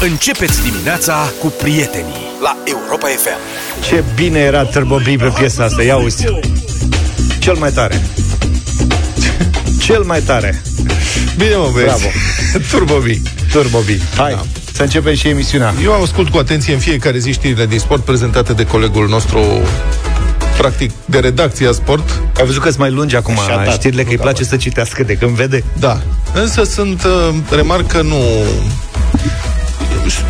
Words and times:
Începeți 0.00 0.62
dimineața 0.62 1.32
cu 1.40 1.46
prietenii 1.46 2.14
la 2.42 2.56
Europa 2.64 3.06
FM. 3.06 3.38
Ce 3.88 4.04
bine 4.14 4.38
era 4.38 4.64
Turbo 4.64 4.96
B 4.96 5.02
pe 5.02 5.32
piesa 5.38 5.64
asta, 5.64 5.82
ia 5.82 5.96
uzi. 5.96 6.24
Cel 7.38 7.54
mai 7.54 7.70
tare. 7.72 8.02
Cel 9.80 10.02
mai 10.02 10.20
tare. 10.20 10.62
Bine, 11.36 11.54
mă, 11.54 11.70
băieți. 11.72 12.00
Bravo. 12.00 12.06
Turbo 12.70 12.98
B. 12.98 13.04
Turbo 13.52 13.78
B. 13.78 14.16
Hai, 14.16 14.32
da. 14.32 14.42
să 14.72 14.82
începem 14.82 15.14
și 15.14 15.28
emisiunea. 15.28 15.74
Eu 15.82 16.02
ascult 16.02 16.28
cu 16.28 16.38
atenție 16.38 16.72
în 16.72 16.80
fiecare 16.80 17.18
zi 17.18 17.32
știrile 17.32 17.66
din 17.66 17.78
sport 17.78 18.04
prezentate 18.04 18.52
de 18.52 18.66
colegul 18.66 19.08
nostru 19.08 19.40
practic 20.56 20.90
de 21.04 21.18
redacția 21.18 21.72
sport. 21.72 22.22
Ai 22.36 22.44
văzut 22.44 22.62
că 22.62 22.68
sunt 22.68 22.80
mai 22.80 22.90
lungi 22.90 23.16
acum 23.16 23.38
știrile, 23.72 24.02
că 24.02 24.10
îi 24.10 24.18
place 24.18 24.44
să 24.44 24.56
citească 24.56 25.02
de 25.02 25.14
când 25.14 25.30
vede? 25.30 25.64
Da. 25.78 26.00
Însă 26.34 26.64
sunt, 26.64 27.04
uh, 27.04 27.34
remarc 27.50 27.86
că 27.86 28.02
nu 28.02 28.16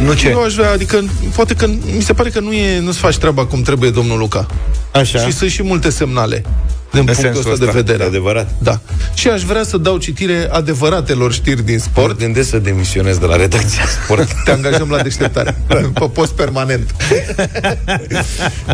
nu 0.05 0.13
ce? 0.13 0.29
Eu 0.29 0.43
aș 0.43 0.55
vrea, 0.55 0.71
adică, 0.71 1.05
poate 1.35 1.55
că 1.55 1.67
mi 1.97 2.03
se 2.03 2.13
pare 2.13 2.31
că 2.31 2.41
nu 2.41 2.53
e, 2.53 2.81
nu-ți 2.81 2.99
faci 2.99 3.17
treaba 3.17 3.47
cum 3.47 3.63
trebuie 3.63 3.91
domnul 3.91 4.19
Luca. 4.19 4.47
Așa. 4.93 5.19
Și 5.19 5.33
sunt 5.33 5.51
și 5.51 5.63
multe 5.63 5.91
semnale 5.91 6.45
din 6.91 7.01
în 7.09 7.15
punctul 7.15 7.39
ăsta, 7.39 7.51
ăsta 7.53 7.65
de 7.65 7.71
vedere. 7.71 8.05
Adevărat. 8.05 8.51
Da. 8.59 8.81
Și 9.15 9.29
aș 9.29 9.43
vrea 9.43 9.63
să 9.63 9.77
dau 9.77 9.97
citire 9.97 10.49
adevăratelor 10.51 11.33
știri 11.33 11.65
din 11.65 11.79
sport. 11.79 12.09
Mă 12.09 12.25
gândesc 12.25 12.49
să 12.49 12.59
demisionez 12.59 13.19
de 13.19 13.27
la 13.27 13.37
redacția 13.37 13.83
sport. 14.03 14.29
Te 14.45 14.51
angajăm 14.51 14.91
la 14.91 15.03
deșteptare. 15.03 15.63
pe 15.99 16.11
post 16.13 16.33
permanent. 16.33 16.95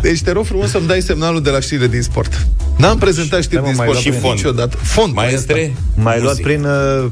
deci 0.03 0.23
te 0.23 0.33
rog 0.33 0.45
frumos 0.45 0.71
să-mi 0.71 0.87
dai 0.87 1.01
semnalul 1.01 1.43
de 1.43 1.51
la 1.51 1.61
știrile 1.61 1.87
din 1.87 2.03
sport. 2.03 2.47
N-am 2.77 2.99
prezentat 2.99 3.43
știri 3.43 3.65
din 3.65 3.75
sport 3.75 3.99
și 3.99 4.11
fond. 4.11 4.35
niciodată. 4.35 4.77
Fond. 4.83 5.15
Maestre? 5.15 5.75
Mai 5.95 6.21
luat 6.21 6.41
prin... 6.41 6.65
Uh... 6.65 7.11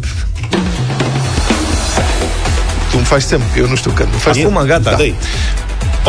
Tu 3.11 3.17
îmi 3.17 3.23
faci 3.23 3.31
semn, 3.31 3.43
că 3.53 3.59
eu 3.59 3.69
nu 3.69 3.77
știu 3.77 3.91
când. 3.91 4.09
Acum, 4.27 4.67
gata. 4.67 4.91
Da. 4.91 4.97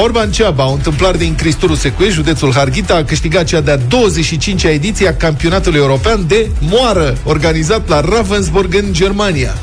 Orban 0.01 0.31
Ceaba, 0.31 0.63
un 0.63 0.79
tâmplar 0.79 1.15
din 1.15 1.35
Cristuru 1.35 1.75
Secue, 1.75 2.09
județul 2.09 2.53
Harghita, 2.53 2.95
a 2.95 3.03
câștigat 3.03 3.43
cea 3.43 3.61
de-a 3.61 3.77
25-a 3.77 4.69
ediție 4.69 5.07
a 5.07 5.15
campionatului 5.15 5.79
european 5.79 6.27
de 6.27 6.49
moară, 6.59 7.17
organizat 7.23 7.87
la 7.87 7.99
Ravensburg 7.99 8.75
în 8.75 8.93
Germania. 8.93 9.53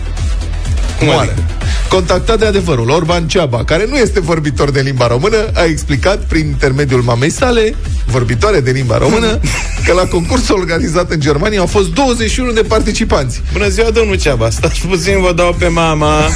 Moară. 1.00 1.34
Contactat 1.88 2.38
de 2.38 2.44
adevărul, 2.44 2.90
Orban 2.90 3.28
Ceaba, 3.28 3.64
care 3.64 3.86
nu 3.88 3.96
este 3.96 4.20
vorbitor 4.20 4.70
de 4.70 4.80
limba 4.80 5.06
română, 5.06 5.50
a 5.54 5.64
explicat 5.64 6.18
prin 6.18 6.46
intermediul 6.46 7.02
mamei 7.02 7.30
sale, 7.30 7.74
vorbitoare 8.06 8.60
de 8.60 8.70
limba 8.70 8.98
română, 8.98 9.40
că 9.86 9.92
la 9.92 10.02
concursul 10.02 10.58
organizat 10.58 11.10
în 11.10 11.20
Germania 11.20 11.60
au 11.60 11.66
fost 11.66 11.92
21 11.92 12.52
de 12.52 12.62
participanți. 12.62 13.42
Bună 13.52 13.68
ziua, 13.68 13.90
domnul 13.90 14.16
Ceaba, 14.16 14.50
stați 14.50 14.86
puțin, 14.86 15.20
vă 15.20 15.32
dau 15.32 15.56
pe 15.58 15.68
mama. 15.68 16.14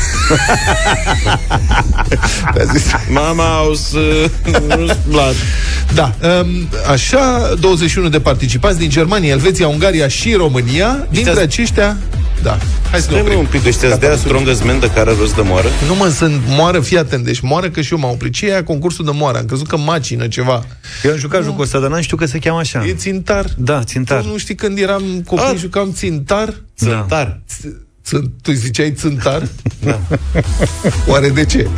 zis. 2.73 2.85
Mama, 3.09 3.69
o 3.69 3.75
să... 3.75 4.31
Da, 5.95 6.15
um, 6.41 6.69
așa, 6.91 7.55
21 7.61 8.09
de 8.09 8.21
participanți 8.21 8.79
din 8.79 8.89
Germania, 8.89 9.31
Elveția, 9.31 9.69
Ungaria 9.69 10.09
și 10.09 10.33
România, 10.33 11.07
dintre 11.11 11.41
aceștia 11.41 11.97
da. 12.43 12.59
Hai 12.91 13.01
să 13.01 13.11
ne 13.11 13.35
un 13.35 13.47
pic, 13.47 13.67
ăștia 13.67 13.97
de 13.97 14.15
strongest 14.19 14.65
men 14.65 14.81
de 14.81 14.91
care 14.91 15.15
rost 15.19 15.35
de 15.35 15.43
moară? 15.43 15.69
Nu 15.87 15.95
mă, 15.95 16.09
sunt 16.09 16.41
moară, 16.47 16.81
fii 16.81 16.99
atent, 16.99 17.25
deci 17.25 17.41
moară 17.41 17.71
că 17.71 17.81
și 17.81 17.93
eu 17.93 17.99
m-am 17.99 18.11
oprit. 18.11 18.33
Ce 18.33 18.47
e 18.47 18.63
concursul 18.63 19.05
de 19.05 19.11
moară? 19.15 19.39
Am 19.39 19.45
crezut 19.45 19.67
că 19.67 19.77
macină 19.77 20.29
ceva. 20.29 20.65
Eu 21.03 21.11
am 21.11 21.19
jucat 21.19 21.43
jocul 21.45 21.63
ăsta, 21.63 21.79
dar 21.79 21.91
n-am 21.91 22.01
știu 22.01 22.17
că 22.17 22.27
se 22.27 22.39
cheamă 22.39 22.59
așa. 22.59 22.87
E 22.87 22.95
țintar. 22.95 23.47
Da, 23.57 23.85
țintar. 23.85 24.21
Tu 24.21 24.29
nu 24.29 24.37
știi 24.37 24.55
când 24.55 24.79
eram 24.79 25.03
copii, 25.27 25.45
A? 25.45 25.55
jucam 25.55 25.93
țintar? 25.93 26.55
Țintar. 26.77 27.41
Da. 28.09 28.21
Tu 28.43 28.53
ziceai 28.53 28.93
țântar? 28.93 29.43
Da. 29.85 30.01
Oare 31.07 31.29
de 31.29 31.45
ce? 31.45 31.69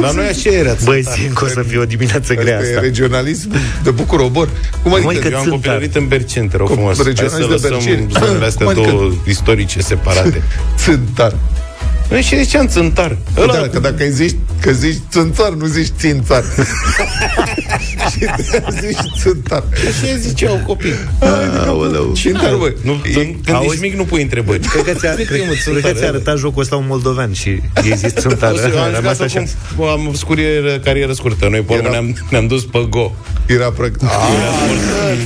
Dar 0.00 0.12
noi 0.12 0.26
așa 0.26 0.50
era. 0.50 0.76
Băi, 0.84 1.04
simt 1.16 1.34
că 1.34 1.44
o 1.44 1.48
să 1.48 1.62
fie 1.62 1.78
o 1.78 1.84
dimineață 1.84 2.34
grea 2.34 2.58
asta. 2.58 2.68
E 2.68 2.78
regionalism 2.78 3.52
de 3.82 3.90
bucur 3.90 4.20
obor. 4.20 4.48
Cum 4.82 4.94
adică? 4.94 5.08
adică 5.10 5.28
eu 5.28 5.38
am 5.38 5.48
copilărit 5.48 5.94
în 5.94 6.08
Bercen, 6.08 6.48
te 6.48 6.56
rog 6.56 6.68
frumos. 6.68 6.96
Hai 7.02 7.28
să 7.28 7.46
lăsăm 7.48 7.80
zonele 8.08 8.44
astea 8.44 8.66
adică- 8.68 8.90
două 8.90 9.12
istorice 9.26 9.80
separate. 9.80 10.42
Țântar. 10.84 11.34
Nu 12.10 12.20
și 12.20 12.36
ziceam 12.42 12.66
țântar. 12.66 13.16
Ăla... 13.36 13.52
Da, 13.52 13.68
că 13.68 13.78
dacă 13.78 14.04
zici, 14.04 14.36
că 14.60 14.72
zici 14.72 14.98
țânțar, 15.10 15.52
nu 15.52 15.66
zici 15.66 15.92
țințar. 15.98 16.44
și 18.10 18.18
zici 18.80 19.20
țântar. 19.20 19.64
Așa 19.72 20.16
ziceau 20.16 20.62
copii. 20.66 20.92
Aoleu. 21.66 22.12
Țântar, 22.14 22.54
băi. 22.54 22.74
Nu, 22.82 23.00
când 23.14 23.54
auzi... 23.54 23.68
ești 23.70 23.80
mic, 23.80 23.94
nu 23.94 24.04
pui 24.04 24.22
întrebări. 24.22 24.58
Cred 24.58 24.84
că 24.84 24.92
ți-a, 24.92 25.14
cred, 25.14 25.26
cred 25.26 25.82
că 25.82 25.92
ți-a 25.92 26.08
arătat 26.08 26.38
jocul 26.38 26.62
ăsta 26.62 26.76
un 26.76 26.84
moldoven 26.88 27.32
și 27.32 27.48
ei 27.84 27.96
zis 27.96 28.12
țântar. 28.20 28.52
Am 28.52 28.94
rămas 28.94 29.18
așa. 29.18 29.44
Am 29.90 30.12
scurieră, 30.14 30.78
carieră 30.78 31.12
scurtă. 31.12 31.48
Noi, 31.48 31.60
pe 31.60 31.74
ne-am, 31.74 32.16
ne-am 32.30 32.46
dus 32.46 32.64
pe 32.64 32.86
go. 32.90 33.12
Era 33.46 33.70
prăc... 33.70 33.94
Ah, 34.02 34.08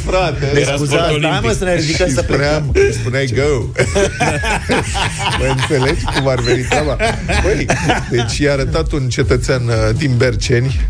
frate. 0.06 0.60
Era 0.60 0.74
sport 0.76 0.92
olimpic. 0.92 1.22
Da, 1.22 1.40
mă, 1.42 1.54
să 1.58 1.64
ne 1.64 1.74
ridicăm 1.74 2.08
să 2.14 2.22
plecăm. 2.22 2.74
Spuneai 2.92 3.32
go. 3.34 3.64
Mă 5.38 5.56
înțelegi 5.56 6.04
cum 6.04 6.28
ar 6.28 6.40
veni 6.40 6.67
treaba? 6.68 6.96
Băi, 7.42 7.66
deci 8.10 8.38
i-a 8.38 8.52
arătat 8.52 8.92
un 8.92 9.08
cetățean 9.08 9.66
uh, 9.68 9.74
din 9.96 10.16
Berceni 10.16 10.88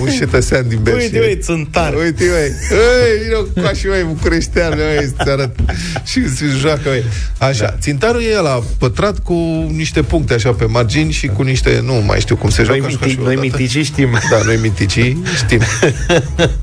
un 0.00 0.08
cetățean 0.18 0.68
din 0.68 0.78
Berșie. 0.82 1.02
Uite, 1.04 1.18
uite, 1.18 1.40
țântar. 1.40 1.94
Uite, 1.94 2.22
uite. 2.22 2.56
Ei, 2.70 3.22
vino 3.22 3.62
ca 3.66 3.72
și 3.72 3.86
voi, 3.86 4.04
bucureștean, 4.06 4.72
uite, 4.72 5.14
să 5.16 5.30
arăt. 5.30 5.56
Și 6.04 6.28
se 6.34 6.44
joacă, 6.58 6.88
uite. 6.88 7.06
Așa, 7.38 7.64
da. 7.64 7.76
țintarul 7.80 8.22
e 8.22 8.40
la 8.40 8.62
pătrat 8.78 9.18
cu 9.18 9.34
niște 9.72 10.02
puncte 10.02 10.34
așa 10.34 10.52
pe 10.52 10.64
margini 10.64 11.12
și 11.12 11.26
cu 11.26 11.42
niște, 11.42 11.82
nu 11.84 11.94
mai 12.06 12.20
știu 12.20 12.36
cum 12.36 12.50
se 12.50 12.62
joacă. 12.62 12.80
Noi, 12.80 12.98
miti, 13.00 13.18
noi 13.22 13.34
mitici 13.34 13.84
știm. 13.84 14.18
Da, 14.30 14.40
noi 14.44 14.58
mitici 14.62 15.16
știm. 15.36 15.60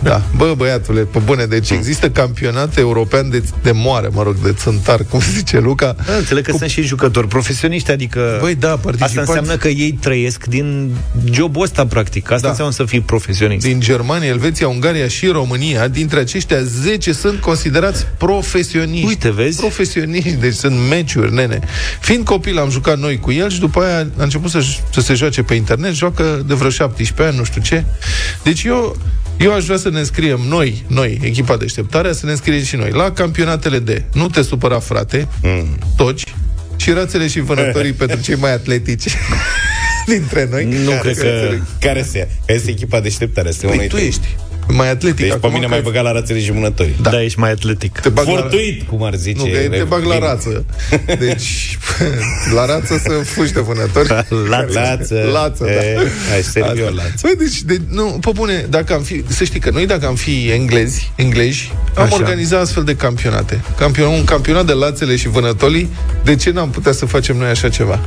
Da. 0.03 0.22
Bă, 0.35 0.53
băiatule, 0.57 1.01
pe 1.01 1.19
bune, 1.19 1.45
deci 1.45 1.69
există 1.69 2.09
campionat 2.09 2.78
european 2.78 3.29
de, 3.29 3.44
de 3.61 3.72
moare, 3.72 4.07
mă 4.11 4.23
rog, 4.23 4.35
de 4.44 4.53
țântar, 4.53 5.05
cum 5.09 5.19
zice 5.38 5.59
Luca. 5.59 5.95
Da, 6.05 6.13
înțeleg 6.13 6.44
că 6.44 6.51
cu... 6.51 6.57
sunt 6.57 6.69
și 6.69 6.81
jucători 6.81 7.28
profesioniști, 7.28 7.91
adică 7.91 8.38
Băi, 8.41 8.55
da, 8.55 8.79
Asta 8.99 9.19
înseamnă 9.19 9.55
că 9.55 9.67
ei 9.67 9.97
trăiesc 10.01 10.45
din 10.45 10.91
jobul 11.31 11.61
ăsta, 11.61 11.85
practic. 11.85 12.31
Asta 12.31 12.41
da. 12.41 12.49
înseamnă 12.49 12.73
să 12.73 12.84
fii 12.84 13.01
profesionist. 13.07 13.66
Din 13.66 13.79
Germania, 13.79 14.28
Elveția, 14.28 14.68
Ungaria 14.68 15.07
și 15.07 15.28
România, 15.28 15.88
dintre 15.88 16.19
aceștia 16.19 16.62
10 16.62 17.13
sunt 17.13 17.40
considerați 17.40 18.06
profesioniști. 18.18 19.06
Uite, 19.06 19.31
vezi? 19.31 19.57
Profesioniști, 19.57 20.31
deci 20.34 20.53
sunt 20.53 20.75
meciuri, 20.90 21.34
nene. 21.34 21.59
Fiind 22.00 22.25
copil, 22.25 22.59
am 22.59 22.69
jucat 22.69 22.97
noi 22.97 23.19
cu 23.19 23.31
el 23.31 23.50
și 23.50 23.59
după 23.59 23.81
aia 23.81 24.07
a 24.17 24.23
început 24.23 24.50
să, 24.50 24.63
să 24.91 25.01
se 25.01 25.13
joace 25.13 25.44
pe 25.44 25.53
internet, 25.53 25.94
joacă 25.94 26.44
de 26.47 26.53
vreo 26.53 26.69
17 26.69 27.28
ani, 27.28 27.38
nu 27.38 27.44
știu 27.44 27.62
ce. 27.62 27.84
Deci 28.44 28.63
eu 28.63 28.97
eu 29.38 29.53
aș 29.53 29.63
vrea 29.63 29.78
să 29.78 29.90
ne 29.90 30.00
înscriem 30.00 30.40
noi, 30.47 30.84
noi, 30.88 31.19
echipa 31.23 31.57
deșteptarea, 31.57 32.13
să 32.13 32.25
ne 32.25 32.31
înscriem 32.31 32.63
și 32.63 32.75
noi 32.75 32.91
la 32.91 33.12
campionatele 33.12 33.79
de 33.79 34.03
Nu 34.13 34.28
te 34.28 34.41
supăra, 34.41 34.79
frate, 34.79 35.28
mm. 35.41 35.78
toci, 35.96 36.23
și 36.75 36.91
rațele 36.91 37.28
și 37.28 37.40
vânătorii 37.40 37.94
pentru 38.01 38.22
cei 38.22 38.35
mai 38.35 38.53
atletici 38.53 39.17
dintre 40.07 40.47
noi. 40.51 40.66
Nu 40.66 40.90
care 40.90 41.13
cred 41.13 41.50
că... 41.50 41.56
Care 41.79 42.01
se 42.01 42.28
Este 42.45 42.69
echipa 42.69 43.00
deșteptare. 43.00 43.50
Păi 43.62 43.88
tu 43.88 43.95
ești 43.95 44.28
mai 44.68 44.90
atletic. 44.90 45.29
Deci 45.29 45.40
pe 45.41 45.47
mine 45.47 45.66
că... 45.66 45.68
mai 45.68 45.81
băga 45.81 46.01
la 46.01 46.12
rațele 46.12 46.40
și 46.40 46.51
mânători. 46.51 46.94
Da. 47.01 47.09
da, 47.09 47.23
ești 47.23 47.40
mai 47.40 47.51
atletic. 47.51 48.00
Te 48.00 48.09
bag 48.09 48.25
Fortuit, 48.25 48.79
la... 48.79 48.85
cum 48.90 49.03
ar 49.03 49.16
zice. 49.16 49.40
Nu, 49.40 49.46
că 49.46 49.75
te 49.78 49.84
bag 49.84 50.03
la 50.03 50.19
rață. 50.19 50.66
Deci, 51.19 51.78
la 52.56 52.66
rață 52.66 53.01
să 53.03 53.09
fugi 53.09 53.53
de 53.53 53.59
vânători. 53.59 54.07
Lață. 54.07 54.73
Lață. 54.73 55.29
Lață, 55.31 55.63
da. 55.63 56.01
Ai 56.34 56.41
servi 56.41 56.81
o 56.81 56.90
lață. 56.90 57.13
Păi, 57.22 57.35
deci, 57.38 57.62
de, 57.62 57.78
nu, 57.90 58.17
pe 58.22 58.29
bune, 58.34 58.66
dacă 58.69 58.94
am 58.94 59.01
fi, 59.01 59.23
să 59.28 59.44
știi 59.44 59.59
că 59.59 59.69
noi 59.69 59.85
dacă 59.85 60.06
am 60.06 60.16
fi 60.16 60.50
englezi, 60.51 61.12
englezi, 61.16 61.72
am 61.96 62.03
Așa. 62.03 62.16
organizat 62.16 62.62
astfel 62.62 62.84
de 62.84 62.96
campionate. 62.96 63.62
Campion, 63.78 64.13
un 64.13 64.23
campionat 64.23 64.66
de 64.66 64.73
lațele 64.73 65.16
și 65.16 65.28
vânătorii, 65.28 65.90
de 66.23 66.35
ce 66.35 66.51
n-am 66.51 66.69
putea 66.69 66.91
să 66.91 67.06
facem 67.06 67.38
noi 67.38 67.50
așa 67.50 67.69
ceva? 67.69 68.00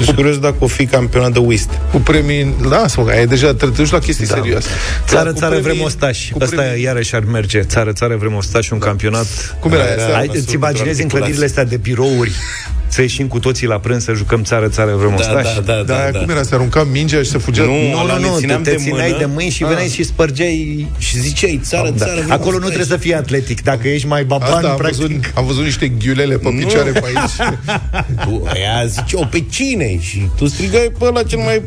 Sunt 0.00 0.16
curios 0.16 0.38
dacă 0.38 0.54
o 0.58 0.66
fi 0.66 0.86
campionat 0.86 1.32
de 1.32 1.38
whist. 1.38 1.70
Cu 1.90 1.98
premii, 1.98 2.54
lasă-mă, 2.68 3.14
e 3.14 3.24
deja 3.24 3.54
trebuie 3.54 3.86
la 3.90 3.98
chestii 3.98 4.26
da. 4.26 4.34
serioase. 4.34 4.68
Țară, 5.06 5.32
țară, 5.32 5.58
vrem 5.58 5.80
ostași. 5.80 6.32
Asta 6.40 6.62
premii... 6.62 6.82
iarăși 6.82 7.14
ar 7.14 7.24
merge. 7.24 7.62
Țară, 7.62 7.92
țară, 7.92 8.16
vrem 8.16 8.34
ostași, 8.34 8.72
un 8.72 8.78
da. 8.78 8.86
campionat. 8.86 9.56
Cum 9.60 9.72
era? 9.72 9.84
era 9.84 10.24
îți 10.32 10.54
imaginezi 10.54 11.02
în 11.02 11.08
clădirile 11.08 11.44
astea 11.44 11.64
de 11.64 11.76
birouri 11.76 12.32
să 12.92 13.00
ieșim 13.00 13.26
cu 13.26 13.38
toții 13.38 13.66
la 13.66 13.78
prânz 13.78 14.04
să 14.04 14.12
jucăm 14.12 14.42
țară, 14.42 14.68
țară, 14.68 14.94
vrem 14.96 15.16
da, 15.16 15.24
da, 15.24 15.42
da, 15.64 15.82
da, 15.82 16.10
da, 16.12 16.18
cum 16.18 16.28
era? 16.28 16.42
Se 16.42 16.54
arunca 16.54 16.84
mingea 16.84 17.22
și 17.22 17.30
se 17.30 17.38
fugea? 17.38 17.62
Nu, 17.62 17.72
nu, 17.72 18.18
nu, 18.18 18.40
nu 18.40 18.60
te, 18.60 18.70
te 18.70 18.74
țineai 18.76 19.10
de, 19.10 19.16
de 19.18 19.24
mâini 19.24 19.50
și 19.50 19.64
veneai 19.64 19.84
ah. 19.84 19.90
și 19.90 20.02
spărgeai 20.02 20.88
și 20.98 21.18
ziceai 21.18 21.60
țară, 21.62 21.90
da. 21.90 22.04
țară. 22.04 22.24
Acolo 22.28 22.58
nu 22.58 22.64
trebuie 22.64 22.86
să 22.86 22.96
fii 22.96 23.14
atletic. 23.14 23.62
Dacă 23.62 23.88
ești 23.88 24.06
mai 24.06 24.24
baban, 24.24 24.52
Asta, 24.52 24.68
am 24.68 24.76
practic... 24.76 25.00
Văzut, 25.00 25.32
am 25.34 25.46
văzut 25.46 25.64
niște 25.64 25.88
ghiulele 25.88 26.36
pe 26.36 26.48
picioare 26.58 26.90
pe 26.90 27.02
aici. 27.04 27.56
tu, 28.24 28.42
aia 28.46 28.86
ziceau 28.86 29.26
pe 29.30 29.44
cine? 29.50 29.98
Și 30.00 30.28
tu 30.36 30.46
strigai 30.46 30.92
pe 30.98 31.04
ăla 31.04 31.22
cel 31.22 31.38
mai 31.38 31.62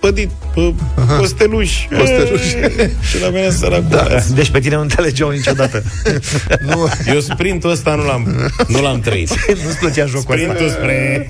pădit, 0.00 0.30
pe 0.54 0.74
costeluș. 1.18 1.86
Costeluș. 1.98 2.42
și 3.08 3.20
la 3.20 3.28
mine 3.28 3.50
săracul 3.50 3.86
da. 3.88 4.06
Deci 4.34 4.50
pe 4.50 4.60
tine 4.60 4.74
nu 4.74 4.80
înțelegeau 4.80 5.30
niciodată. 5.30 5.82
nu. 6.68 6.88
Eu 7.06 7.20
sprintul 7.20 7.70
ăsta 7.70 7.94
nu 7.94 8.04
l-am, 8.04 8.52
nu 8.66 8.82
l-am 8.82 9.00
trăit. 9.00 9.28
Nu-ți 9.64 9.78
plăcea 9.78 10.06
jocul 10.06 10.36
Sprintul 10.36 10.66
ăsta. 10.66 10.78
spre... 10.78 11.26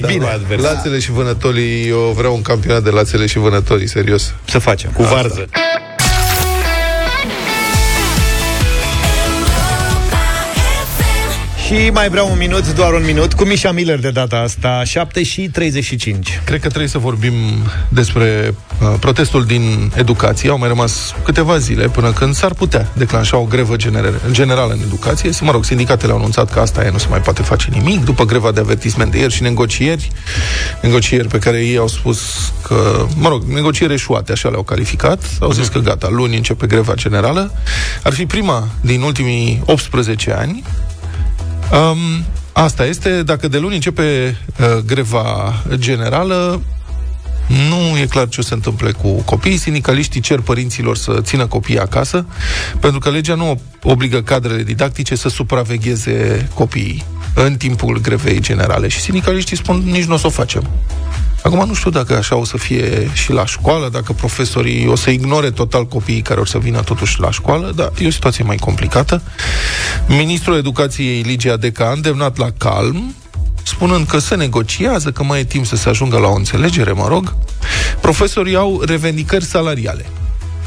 da, 0.00 0.06
Bine, 0.06 0.38
lațele 0.56 0.98
și 0.98 1.10
vânătorii, 1.10 1.88
eu 1.88 2.14
vreau 2.16 2.34
un 2.34 2.42
campionat 2.42 2.82
de 2.82 2.90
lațele 2.90 3.26
și 3.26 3.38
vânătorii, 3.38 3.88
serios. 3.88 4.34
Să 4.44 4.58
facem. 4.58 4.90
Cu 4.90 5.02
varză. 5.02 5.48
Și 11.70 11.90
mai 11.90 12.08
vreau 12.08 12.30
un 12.30 12.38
minut, 12.38 12.74
doar 12.74 12.92
un 12.92 13.02
minut, 13.04 13.32
cu 13.32 13.44
Mișa 13.44 13.72
Miller 13.72 13.98
de 13.98 14.10
data 14.10 14.36
asta, 14.36 14.84
7 14.84 15.22
și 15.22 15.48
35. 15.48 16.40
Cred 16.44 16.60
că 16.60 16.68
trebuie 16.68 16.88
să 16.88 16.98
vorbim 16.98 17.32
despre 17.88 18.54
uh, 18.80 18.94
protestul 19.00 19.44
din 19.44 19.92
educație. 19.96 20.50
Au 20.50 20.58
mai 20.58 20.68
rămas 20.68 21.14
câteva 21.24 21.58
zile 21.58 21.88
până 21.88 22.12
când 22.12 22.34
s-ar 22.34 22.52
putea 22.52 22.88
declanșa 22.96 23.36
o 23.36 23.44
grevă 23.44 23.76
gener- 23.76 24.30
generală 24.30 24.72
în 24.72 24.80
educație. 24.84 25.30
Mă 25.40 25.50
rog, 25.50 25.64
sindicatele 25.64 26.12
au 26.12 26.18
anunțat 26.18 26.52
că 26.52 26.60
asta 26.60 26.84
e, 26.84 26.90
nu 26.90 26.98
se 26.98 27.06
mai 27.10 27.20
poate 27.20 27.42
face 27.42 27.68
nimic, 27.72 28.04
după 28.04 28.24
greva 28.24 28.52
de 28.52 28.60
avertisment 28.60 29.10
de 29.10 29.18
ieri 29.18 29.32
și 29.32 29.42
negocieri, 29.42 30.08
negocieri 30.82 31.28
pe 31.28 31.38
care 31.38 31.64
ei 31.64 31.76
au 31.76 31.88
spus 31.88 32.52
că, 32.66 33.06
mă 33.16 33.28
rog, 33.28 33.42
negocieri 33.42 33.92
eșuate, 33.92 34.32
așa 34.32 34.48
le-au 34.48 34.62
calificat, 34.62 35.22
au 35.40 35.52
zis 35.52 35.68
că 35.68 35.78
gata, 35.78 36.08
luni 36.08 36.36
începe 36.36 36.66
greva 36.66 36.94
generală. 36.94 37.52
Ar 38.02 38.12
fi 38.12 38.26
prima 38.26 38.68
din 38.80 39.00
ultimii 39.02 39.62
18 39.66 40.32
ani 40.32 40.62
Um, 41.72 42.24
asta 42.52 42.84
este, 42.84 43.22
dacă 43.22 43.48
de 43.48 43.58
luni 43.58 43.74
începe 43.74 44.36
uh, 44.60 44.66
greva 44.86 45.54
generală, 45.74 46.62
nu 47.68 47.98
e 47.98 48.06
clar 48.06 48.28
ce 48.28 48.40
o 48.40 48.42
se 48.42 48.54
întâmple 48.54 48.92
cu 48.92 49.08
copiii. 49.08 49.56
Sindicaliștii 49.56 50.20
cer 50.20 50.40
părinților 50.40 50.96
să 50.96 51.18
țină 51.20 51.46
copiii 51.46 51.78
acasă, 51.78 52.26
pentru 52.80 52.98
că 52.98 53.10
legea 53.10 53.34
nu 53.34 53.60
obligă 53.82 54.22
cadrele 54.22 54.62
didactice 54.62 55.14
să 55.14 55.28
supravegheze 55.28 56.48
copiii 56.54 57.04
în 57.34 57.56
timpul 57.56 58.00
grevei 58.00 58.40
generale. 58.40 58.88
Și 58.88 59.00
sindicaliștii 59.00 59.56
spun, 59.56 59.82
nici 59.84 60.04
nu 60.04 60.14
o 60.14 60.16
să 60.16 60.26
o 60.26 60.30
facem. 60.30 60.70
Acum 61.42 61.66
nu 61.66 61.74
știu 61.74 61.90
dacă 61.90 62.16
așa 62.16 62.36
o 62.36 62.44
să 62.44 62.56
fie 62.56 63.10
și 63.12 63.32
la 63.32 63.46
școală, 63.46 63.88
dacă 63.88 64.12
profesorii 64.12 64.86
o 64.86 64.94
să 64.94 65.10
ignore 65.10 65.50
total 65.50 65.86
copiii 65.86 66.22
care 66.22 66.40
o 66.40 66.44
să 66.44 66.58
vină 66.58 66.80
totuși 66.80 67.20
la 67.20 67.30
școală, 67.30 67.72
dar 67.74 67.92
e 67.98 68.06
o 68.06 68.10
situație 68.10 68.44
mai 68.44 68.56
complicată. 68.56 69.22
Ministrul 70.06 70.56
Educației 70.56 71.20
Ligia 71.20 71.56
Deca 71.56 71.86
a 71.86 71.92
îndemnat 71.92 72.36
la 72.36 72.50
calm, 72.58 73.14
spunând 73.62 74.06
că 74.06 74.18
se 74.18 74.34
negociază, 74.34 75.10
că 75.10 75.22
mai 75.22 75.40
e 75.40 75.44
timp 75.44 75.66
să 75.66 75.76
se 75.76 75.88
ajungă 75.88 76.18
la 76.18 76.28
o 76.28 76.34
înțelegere, 76.34 76.92
mă 76.92 77.06
rog. 77.08 77.34
Profesorii 78.00 78.56
au 78.56 78.82
revendicări 78.86 79.44
salariale. 79.44 80.06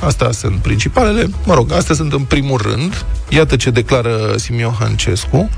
Astea 0.06 0.32
sunt 0.32 0.56
principalele. 0.56 1.30
Mă 1.44 1.54
rog, 1.54 1.72
astea 1.72 1.96
sunt 1.96 2.14
în 2.14 2.24
primul 2.24 2.62
rând. 2.62 3.06
Iată 3.30 3.56
ce 3.56 3.70
declară 3.70 4.36
Simion 4.38 4.76
Hancescu. 4.80 5.50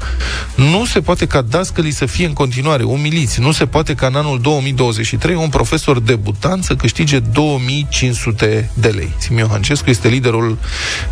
Nu 0.55 0.85
se 0.85 1.01
poate 1.01 1.27
ca 1.27 1.41
dascălii 1.41 1.91
să 1.91 2.05
fie 2.05 2.25
în 2.25 2.33
continuare 2.33 2.83
umiliți. 2.83 3.39
Nu 3.39 3.51
se 3.51 3.65
poate 3.65 3.93
ca 3.93 4.07
în 4.07 4.15
anul 4.15 4.39
2023 4.41 5.35
un 5.35 5.49
profesor 5.49 5.99
debutant 5.99 6.63
să 6.63 6.75
câștige 6.75 7.19
2500 7.19 8.71
de 8.73 8.87
lei. 8.87 9.13
Simion 9.17 9.47
Hancescu 9.49 9.89
este 9.89 10.07
liderul 10.07 10.57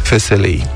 FSLI. 0.02 0.68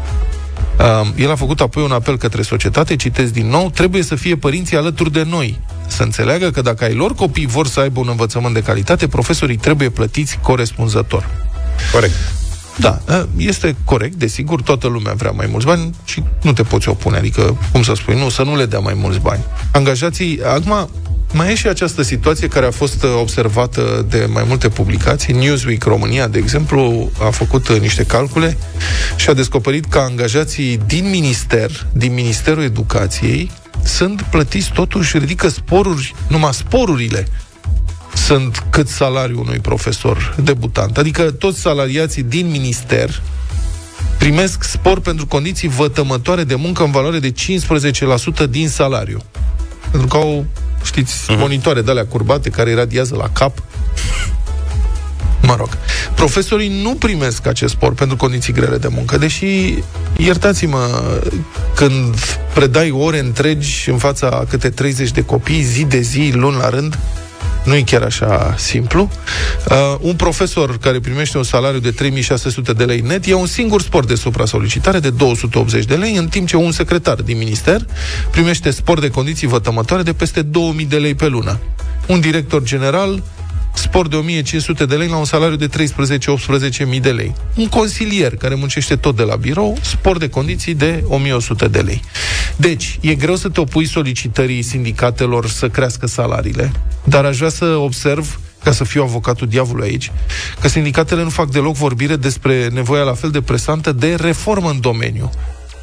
Uh, 0.80 1.08
el 1.16 1.32
a 1.32 1.36
făcut 1.36 1.62
apoi 1.62 1.84
un 1.84 1.92
apel 1.92 2.18
către 2.18 2.42
societate, 2.42 2.96
citesc 2.96 3.34
din 3.34 3.48
nou, 3.48 3.70
trebuie 3.70 4.04
să 4.04 4.16
fie 4.16 4.36
părinții 4.36 4.78
alături 4.78 5.12
de 5.12 5.24
noi, 5.30 5.60
să 5.88 6.04
înțeleagă 6.04 6.52
că 6.52 6.62
dacă 6.62 6.84
ai 6.84 6.94
lor 6.94 7.16
copii 7.16 7.46
vor 7.46 7.68
să 7.68 7.80
aibă 7.80 8.00
un 8.00 8.08
învățământ 8.10 8.54
de 8.54 8.62
calitate, 8.62 9.08
profesorii 9.08 9.58
trebuie 9.58 9.90
plătiți 9.90 10.40
corespunzător. 10.42 11.30
Corect. 11.92 12.14
Da, 12.80 13.02
ă, 13.08 13.28
este 13.38 13.76
corect, 13.84 14.16
desigur, 14.16 14.62
toată 14.62 14.88
lumea 14.88 15.14
vrea 15.14 15.32
mai 15.32 15.48
mulți 15.52 15.66
bani 15.66 15.94
și 16.06 16.24
nu 16.42 16.54
te 16.54 16.64
poți 16.64 16.90
opune, 16.90 17.18
adică, 17.18 17.58
cum 17.72 17.84
să 17.84 17.94
spui, 17.96 18.16
nu, 18.16 18.30
să 18.30 18.44
nu 18.44 18.56
le 18.56 18.66
dea 18.66 18.80
mai 18.80 18.94
mulți 18.98 19.20
bani. 19.20 19.44
Angajații, 19.72 20.40
acum, 20.44 20.90
mai 21.34 21.52
e 21.52 21.56
și 21.56 21.68
această 21.68 22.02
situație 22.02 22.48
care 22.48 22.66
a 22.66 22.72
fost 22.72 23.04
observată 23.20 24.06
de 24.10 24.28
mai 24.34 24.44
multe 24.48 24.70
publicații. 24.70 25.34
Newsweek 25.34 25.84
România, 25.84 26.28
de 26.28 26.38
exemplu, 26.38 27.12
a 27.26 27.30
făcut 27.30 27.80
niște 27.80 28.04
calcule 28.04 28.58
și 29.16 29.30
a 29.30 29.34
descoperit 29.34 29.86
că 29.86 29.98
angajații 29.98 30.80
din 30.86 31.10
minister, 31.10 31.88
din 31.94 32.14
Ministerul 32.14 32.64
Educației, 32.64 33.52
sunt 33.84 34.22
plătiți 34.22 34.72
totuși, 34.72 35.18
ridică 35.18 35.48
sporuri, 35.48 36.16
numai 36.28 36.54
sporurile 36.54 37.28
sunt 38.26 38.64
cât 38.70 38.88
salariul 38.88 39.40
unui 39.40 39.60
profesor 39.60 40.36
debutant. 40.44 40.98
Adică 40.98 41.32
toți 41.32 41.60
salariații 41.60 42.24
din 42.24 42.50
minister 42.50 43.22
primesc 44.18 44.64
spor 44.64 45.00
pentru 45.00 45.26
condiții 45.28 45.68
vătămătoare 45.68 46.44
de 46.44 46.56
muncă 46.56 46.84
în 46.84 46.92
valoare 46.92 47.20
de 47.20 47.32
15% 48.46 48.50
din 48.50 48.70
salariu. 48.70 49.22
Pentru 49.92 50.08
că 50.08 50.18
au, 50.18 50.46
știți, 50.84 51.14
uh-huh. 51.14 51.38
monitoare 51.38 51.82
de 51.82 51.92
alea 51.92 52.06
curbate 52.06 52.50
care 52.50 52.70
iradiază 52.70 53.16
la 53.16 53.30
cap. 53.34 53.64
Mă 55.42 55.56
rog. 55.58 55.70
Profesorii 56.16 56.82
nu 56.82 56.96
primesc 56.96 57.48
acest 57.48 57.74
spor 57.74 57.94
pentru 57.94 58.16
condiții 58.16 58.54
grele 58.54 58.78
de 58.78 58.88
muncă, 58.88 59.18
deși, 59.18 59.74
iertați-mă, 60.18 61.12
când 61.76 62.16
predai 62.54 62.92
ore 62.92 63.20
întregi 63.20 63.90
în 63.90 63.98
fața 63.98 64.46
câte 64.50 64.70
30 64.70 65.12
de 65.12 65.22
copii, 65.22 65.62
zi 65.62 65.84
de 65.84 66.00
zi, 66.00 66.32
luni 66.34 66.58
la 66.58 66.70
rând, 66.70 66.98
nu 67.68 67.76
e 67.76 67.82
chiar 67.82 68.02
așa 68.02 68.56
simplu. 68.58 69.10
Uh, 69.70 69.96
un 70.00 70.16
profesor 70.16 70.78
care 70.78 71.00
primește 71.00 71.38
un 71.38 71.44
salariu 71.44 71.80
de 71.80 71.92
3600 71.92 72.74
de 72.74 72.84
lei 72.84 73.00
net 73.00 73.26
e 73.26 73.34
un 73.34 73.46
singur 73.46 73.82
sport 73.82 74.08
de 74.08 74.16
supra-solicitare 74.16 75.00
de 75.00 75.10
280 75.10 75.86
de 75.86 75.96
lei, 75.96 76.16
în 76.16 76.28
timp 76.28 76.48
ce 76.48 76.56
un 76.56 76.72
secretar 76.72 77.16
din 77.22 77.38
minister 77.38 77.86
primește 78.32 78.72
sport 78.72 79.02
de 79.02 79.10
condiții 79.10 79.48
vătămătoare 79.48 80.04
de 80.04 80.14
peste 80.14 80.42
2000 80.42 80.86
de 80.86 80.98
lei 80.98 81.16
pe 81.16 81.28
lună. 81.28 81.60
Un 82.08 82.20
director 82.20 82.64
general 82.64 83.24
spor 83.78 84.08
de 84.08 84.16
1500 84.16 84.86
de 84.86 84.96
lei 84.96 85.08
la 85.08 85.18
un 85.18 85.26
salariu 85.26 85.56
de 85.56 85.70
13-18.000 85.70 87.00
de 87.02 87.12
lei. 87.12 87.34
Un 87.56 87.68
consilier 87.68 88.36
care 88.36 88.56
muncește 88.56 88.96
tot 88.96 89.16
de 89.16 89.24
la 89.24 89.36
birou, 89.36 89.78
spor 89.82 90.18
de 90.18 90.30
condiții 90.30 90.74
de 90.74 91.04
1100 91.08 91.68
de 91.68 91.80
lei. 91.80 92.02
Deci, 92.56 92.98
e 93.02 93.16
greu 93.16 93.36
să 93.36 93.50
te 93.50 93.60
opui 93.60 93.86
solicitării 93.86 94.62
sindicatelor 94.62 95.48
să 95.48 95.70
crească 95.70 96.08
salariile, 96.08 96.72
dar 97.04 97.26
aș 97.26 97.38
vrea 97.38 97.50
să 97.50 97.66
observ 97.66 98.40
ca 98.64 98.72
să 98.72 98.84
fiu 98.84 99.02
avocatul 99.02 99.48
diavolului 99.48 99.90
aici, 99.90 100.12
că 100.62 100.68
sindicatele 100.68 101.24
nu 101.24 101.30
fac 101.30 101.52
deloc 101.52 101.76
vorbire 101.76 102.16
despre 102.16 102.68
nevoia 102.68 103.04
la 103.04 103.14
fel 103.14 103.30
de 103.30 103.42
presantă 103.42 103.92
de 103.92 104.16
reformă 104.16 104.70
în 104.70 104.80
domeniu. 104.80 105.30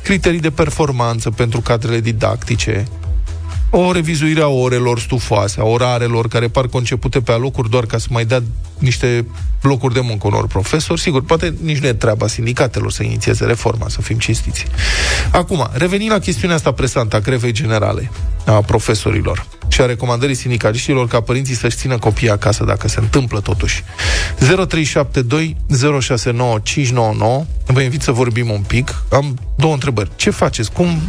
Criterii 0.02 0.40
de 0.40 0.50
performanță 0.50 1.30
pentru 1.30 1.60
cadrele 1.60 2.00
didactice, 2.00 2.84
o 3.76 3.92
revizuire 3.92 4.40
a 4.40 4.46
orelor 4.46 5.00
stufoase, 5.00 5.60
a 5.60 5.64
orarelor 5.64 6.28
care 6.28 6.48
par 6.48 6.66
concepute 6.66 7.20
pe 7.20 7.32
alocuri 7.32 7.70
doar 7.70 7.86
ca 7.86 7.98
să 7.98 8.06
mai 8.10 8.24
dea 8.24 8.42
niște 8.78 9.26
locuri 9.60 9.94
de 9.94 10.00
muncă 10.00 10.26
unor 10.26 10.46
profesori. 10.46 11.00
Sigur, 11.00 11.22
poate 11.22 11.54
nici 11.62 11.78
nu 11.78 11.86
e 11.86 11.92
treaba 11.92 12.26
sindicatelor 12.26 12.92
să 12.92 13.02
inițieze 13.02 13.44
reforma, 13.44 13.88
să 13.88 14.00
fim 14.00 14.18
cinstiți. 14.18 14.64
Acum, 15.32 15.68
revenind 15.72 16.10
la 16.10 16.18
chestiunea 16.18 16.56
asta 16.56 16.72
presantă 16.72 17.16
a 17.16 17.20
grevei 17.20 17.52
generale 17.52 18.10
a 18.44 18.52
profesorilor 18.52 19.46
și 19.68 19.80
a 19.80 19.86
recomandării 19.86 20.34
sindicaliștilor 20.34 21.08
ca 21.08 21.20
părinții 21.20 21.54
să-și 21.54 21.76
țină 21.76 21.98
copiii 21.98 22.30
acasă 22.30 22.64
dacă 22.64 22.88
se 22.88 23.00
întâmplă 23.00 23.40
totuși. 23.40 23.84
0372 24.38 25.56
069 26.00 26.58
599 26.62 27.44
Vă 27.66 27.80
invit 27.80 28.02
să 28.02 28.12
vorbim 28.12 28.50
un 28.50 28.62
pic. 28.66 29.02
Am 29.10 29.38
două 29.56 29.72
întrebări. 29.72 30.10
Ce 30.16 30.30
faceți? 30.30 30.72
Cum 30.72 31.00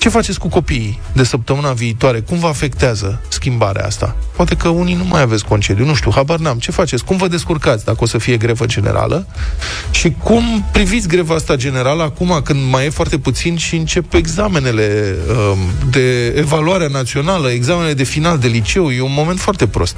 ce 0.00 0.08
faceți 0.08 0.38
cu 0.38 0.48
copiii 0.48 1.00
de 1.12 1.24
săptămâna 1.24 1.72
viitoare? 1.72 2.20
Cum 2.20 2.38
vă 2.38 2.46
afectează 2.46 3.20
schimbarea 3.28 3.86
asta? 3.86 4.16
Poate 4.36 4.54
că 4.54 4.68
unii 4.68 4.94
nu 4.94 5.04
mai 5.04 5.20
aveți 5.20 5.44
concediu, 5.44 5.84
nu 5.84 5.94
știu, 5.94 6.10
habar 6.14 6.38
n-am. 6.38 6.58
Ce 6.58 6.70
faceți? 6.70 7.04
Cum 7.04 7.16
vă 7.16 7.28
descurcați 7.28 7.84
dacă 7.84 7.98
o 8.00 8.06
să 8.06 8.18
fie 8.18 8.36
grevă 8.36 8.66
generală? 8.66 9.26
Și 9.90 10.14
cum 10.22 10.68
priviți 10.72 11.08
greva 11.08 11.34
asta 11.34 11.56
generală 11.56 12.02
acum 12.02 12.40
când 12.44 12.58
mai 12.70 12.86
e 12.86 12.90
foarte 12.90 13.18
puțin 13.18 13.56
și 13.56 13.76
încep 13.76 14.14
examenele 14.14 15.16
um, 15.28 15.58
de 15.90 16.26
evaluare 16.26 16.88
națională, 16.88 17.50
examenele 17.50 17.94
de 17.94 18.04
final 18.04 18.38
de 18.38 18.48
liceu? 18.48 18.90
E 18.90 19.00
un 19.00 19.14
moment 19.14 19.38
foarte 19.38 19.66
prost. 19.66 19.96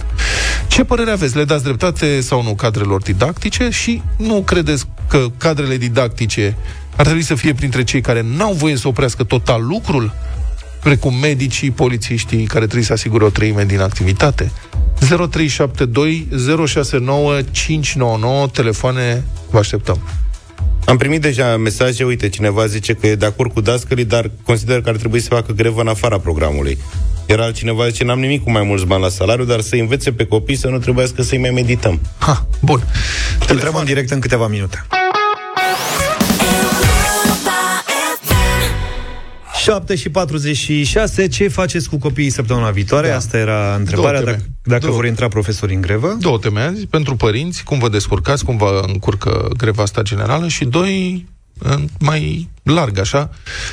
Ce 0.66 0.85
părere 0.85 1.11
aveți? 1.11 1.37
Le 1.37 1.44
dați 1.44 1.64
dreptate 1.64 2.21
sau 2.21 2.42
nu 2.42 2.54
cadrelor 2.54 3.02
didactice 3.02 3.68
și 3.71 4.02
nu 4.16 4.42
credeți 4.47 4.85
că 5.09 5.26
cadrele 5.38 5.76
didactice 5.76 6.56
ar 6.97 7.05
trebui 7.05 7.23
să 7.23 7.35
fie 7.35 7.55
printre 7.55 7.85
cei 7.85 8.01
care 8.01 8.25
n-au 8.37 8.53
voie 8.53 8.77
să 8.77 8.89
oprească 8.89 9.25
total 9.25 9.67
lucrul, 9.67 10.15
precum 10.83 11.15
medicii, 11.15 11.71
polițiștii 11.71 12.45
care 12.45 12.65
trebuie 12.65 12.85
să 12.85 12.93
asigure 12.93 13.25
o 13.25 13.29
treime 13.29 13.65
din 13.65 13.81
activitate. 13.81 14.53
0372 14.99 16.29
069 16.67 17.41
599 17.51 18.49
telefoane, 18.49 19.25
vă 19.51 19.59
așteptăm. 19.59 20.01
Am 20.85 20.97
primit 20.97 21.21
deja 21.21 21.57
mesaje, 21.57 22.05
uite, 22.05 22.29
cineva 22.29 22.67
zice 22.67 22.93
că 22.93 23.07
e 23.07 23.15
de 23.15 23.27
acord 23.27 23.53
cu 23.53 23.61
dascării, 23.61 24.05
dar 24.05 24.31
consider 24.45 24.81
că 24.81 24.89
ar 24.89 24.97
trebui 24.97 25.21
să 25.21 25.29
facă 25.29 25.53
grevă 25.53 25.81
în 25.81 25.89
afara 25.89 26.19
programului. 26.19 26.79
Era 27.27 27.45
altcineva 27.45 27.89
zice, 27.89 28.05
n-am 28.05 28.21
nimic 28.21 28.43
cu 28.43 28.51
mai 28.51 28.63
mulți 28.63 28.85
bani 28.85 29.03
la 29.03 29.09
salariu, 29.09 29.45
dar 29.45 29.61
să 29.61 29.75
învețe 29.75 30.13
pe 30.13 30.25
copii 30.25 30.57
să 30.57 30.69
nu 30.69 30.79
trebuiască 30.79 31.23
să-i 31.23 31.39
mai 31.39 31.51
medităm. 31.51 32.01
Ha, 32.19 32.47
bun. 32.61 32.83
Te 33.47 33.53
întrebăm 33.53 33.81
în 33.81 33.87
direct 33.87 34.11
în 34.11 34.21
câteva 34.21 34.47
minute. 34.47 34.87
7 39.62 39.95
și 39.95 40.09
46. 40.09 41.28
Ce 41.28 41.49
faceți 41.49 41.88
cu 41.88 41.99
copiii 41.99 42.31
săptămâna 42.31 42.71
viitoare? 42.71 43.09
Da. 43.09 43.16
Asta 43.16 43.37
era 43.38 43.75
întrebarea, 43.75 44.23
dacă, 44.23 44.45
dacă 44.62 44.81
Două. 44.81 44.95
vor 44.95 45.07
intra 45.07 45.28
profesorii 45.28 45.75
în 45.75 45.81
grevă. 45.81 46.16
Două 46.21 46.38
teme 46.38 46.61
azi. 46.61 46.87
Pentru 46.87 47.16
părinți, 47.16 47.64
cum 47.64 47.78
vă 47.78 47.88
descurcați, 47.88 48.45
cum 48.45 48.57
vă 48.57 48.83
încurcă 48.87 49.50
greva 49.57 49.83
asta 49.83 50.02
generală 50.02 50.49
și 50.49 50.64
doi, 50.64 51.26
mai 51.99 52.49
larg 52.62 52.99
așa, 52.99 53.31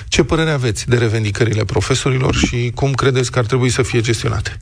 ce 0.07 0.23
părere 0.23 0.51
aveți 0.51 0.87
de 0.87 0.97
revendicările 0.97 1.63
profesorilor 1.63 2.35
și 2.35 2.71
cum 2.75 2.93
credeți 2.93 3.31
că 3.31 3.39
ar 3.39 3.45
trebui 3.45 3.69
să 3.69 3.81
fie 3.81 4.01
gestionate? 4.01 4.57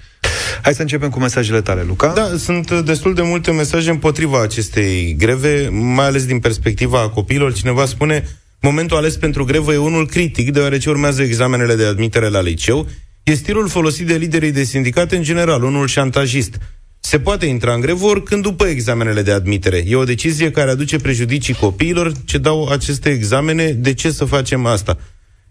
Hai 0.62 0.74
să 0.74 0.82
începem 0.82 1.10
cu 1.10 1.20
mesajele 1.20 1.62
tale, 1.62 1.84
Luca. 1.88 2.08
Da, 2.08 2.30
sunt 2.38 2.72
destul 2.72 3.14
de 3.14 3.22
multe 3.22 3.52
mesaje 3.52 3.90
împotriva 3.90 4.42
acestei 4.42 5.16
greve, 5.18 5.70
mai 5.72 6.06
ales 6.06 6.26
din 6.26 6.40
perspectiva 6.40 7.10
copiilor. 7.10 7.54
Cineva 7.54 7.86
spune, 7.86 8.28
momentul 8.62 8.98
ales 8.98 9.18
pentru 9.18 9.44
grevă 9.44 9.74
e 9.74 9.78
unul 9.78 10.08
critic, 10.08 10.52
deoarece 10.52 10.90
urmează 10.90 11.22
examenele 11.22 11.76
de 11.76 11.86
admitere 11.86 12.30
la 12.30 12.42
liceu. 12.42 12.88
E 13.24 13.34
stilul 13.34 13.68
folosit 13.68 14.08
de 14.08 14.16
liderii 14.16 14.52
de 14.52 14.64
sindicate 14.64 15.16
în 15.16 15.24
general, 15.24 15.64
unul 15.64 15.88
șantajist. 15.88 16.58
Se 17.00 17.20
poate 17.20 17.46
intra 17.46 17.74
în 17.74 17.82
grevă 17.82 18.06
oricând 18.06 18.44
după 18.44 18.66
examenele 18.66 19.22
de 19.22 19.32
admitere. 19.32 19.84
E 19.88 19.96
o 19.96 20.04
decizie 20.04 20.52
care 20.52 20.70
aduce 20.70 20.98
prejudicii 20.98 21.54
copiilor 21.54 22.12
ce 22.26 22.38
dau 22.38 22.68
aceste 22.68 23.10
examene. 23.10 23.72
De 23.72 23.94
ce 23.94 24.12
să 24.12 24.26
facem 24.26 24.66
asta? 24.66 24.98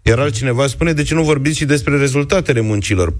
Iar 0.01 0.19
altcineva 0.19 0.67
spune, 0.67 0.93
de 0.93 1.03
ce 1.03 1.13
nu 1.13 1.23
vorbiți 1.23 1.57
și 1.57 1.65
despre 1.65 1.97
rezultatele 1.97 2.61
muncilor? 2.61 3.13
42% 3.13 3.17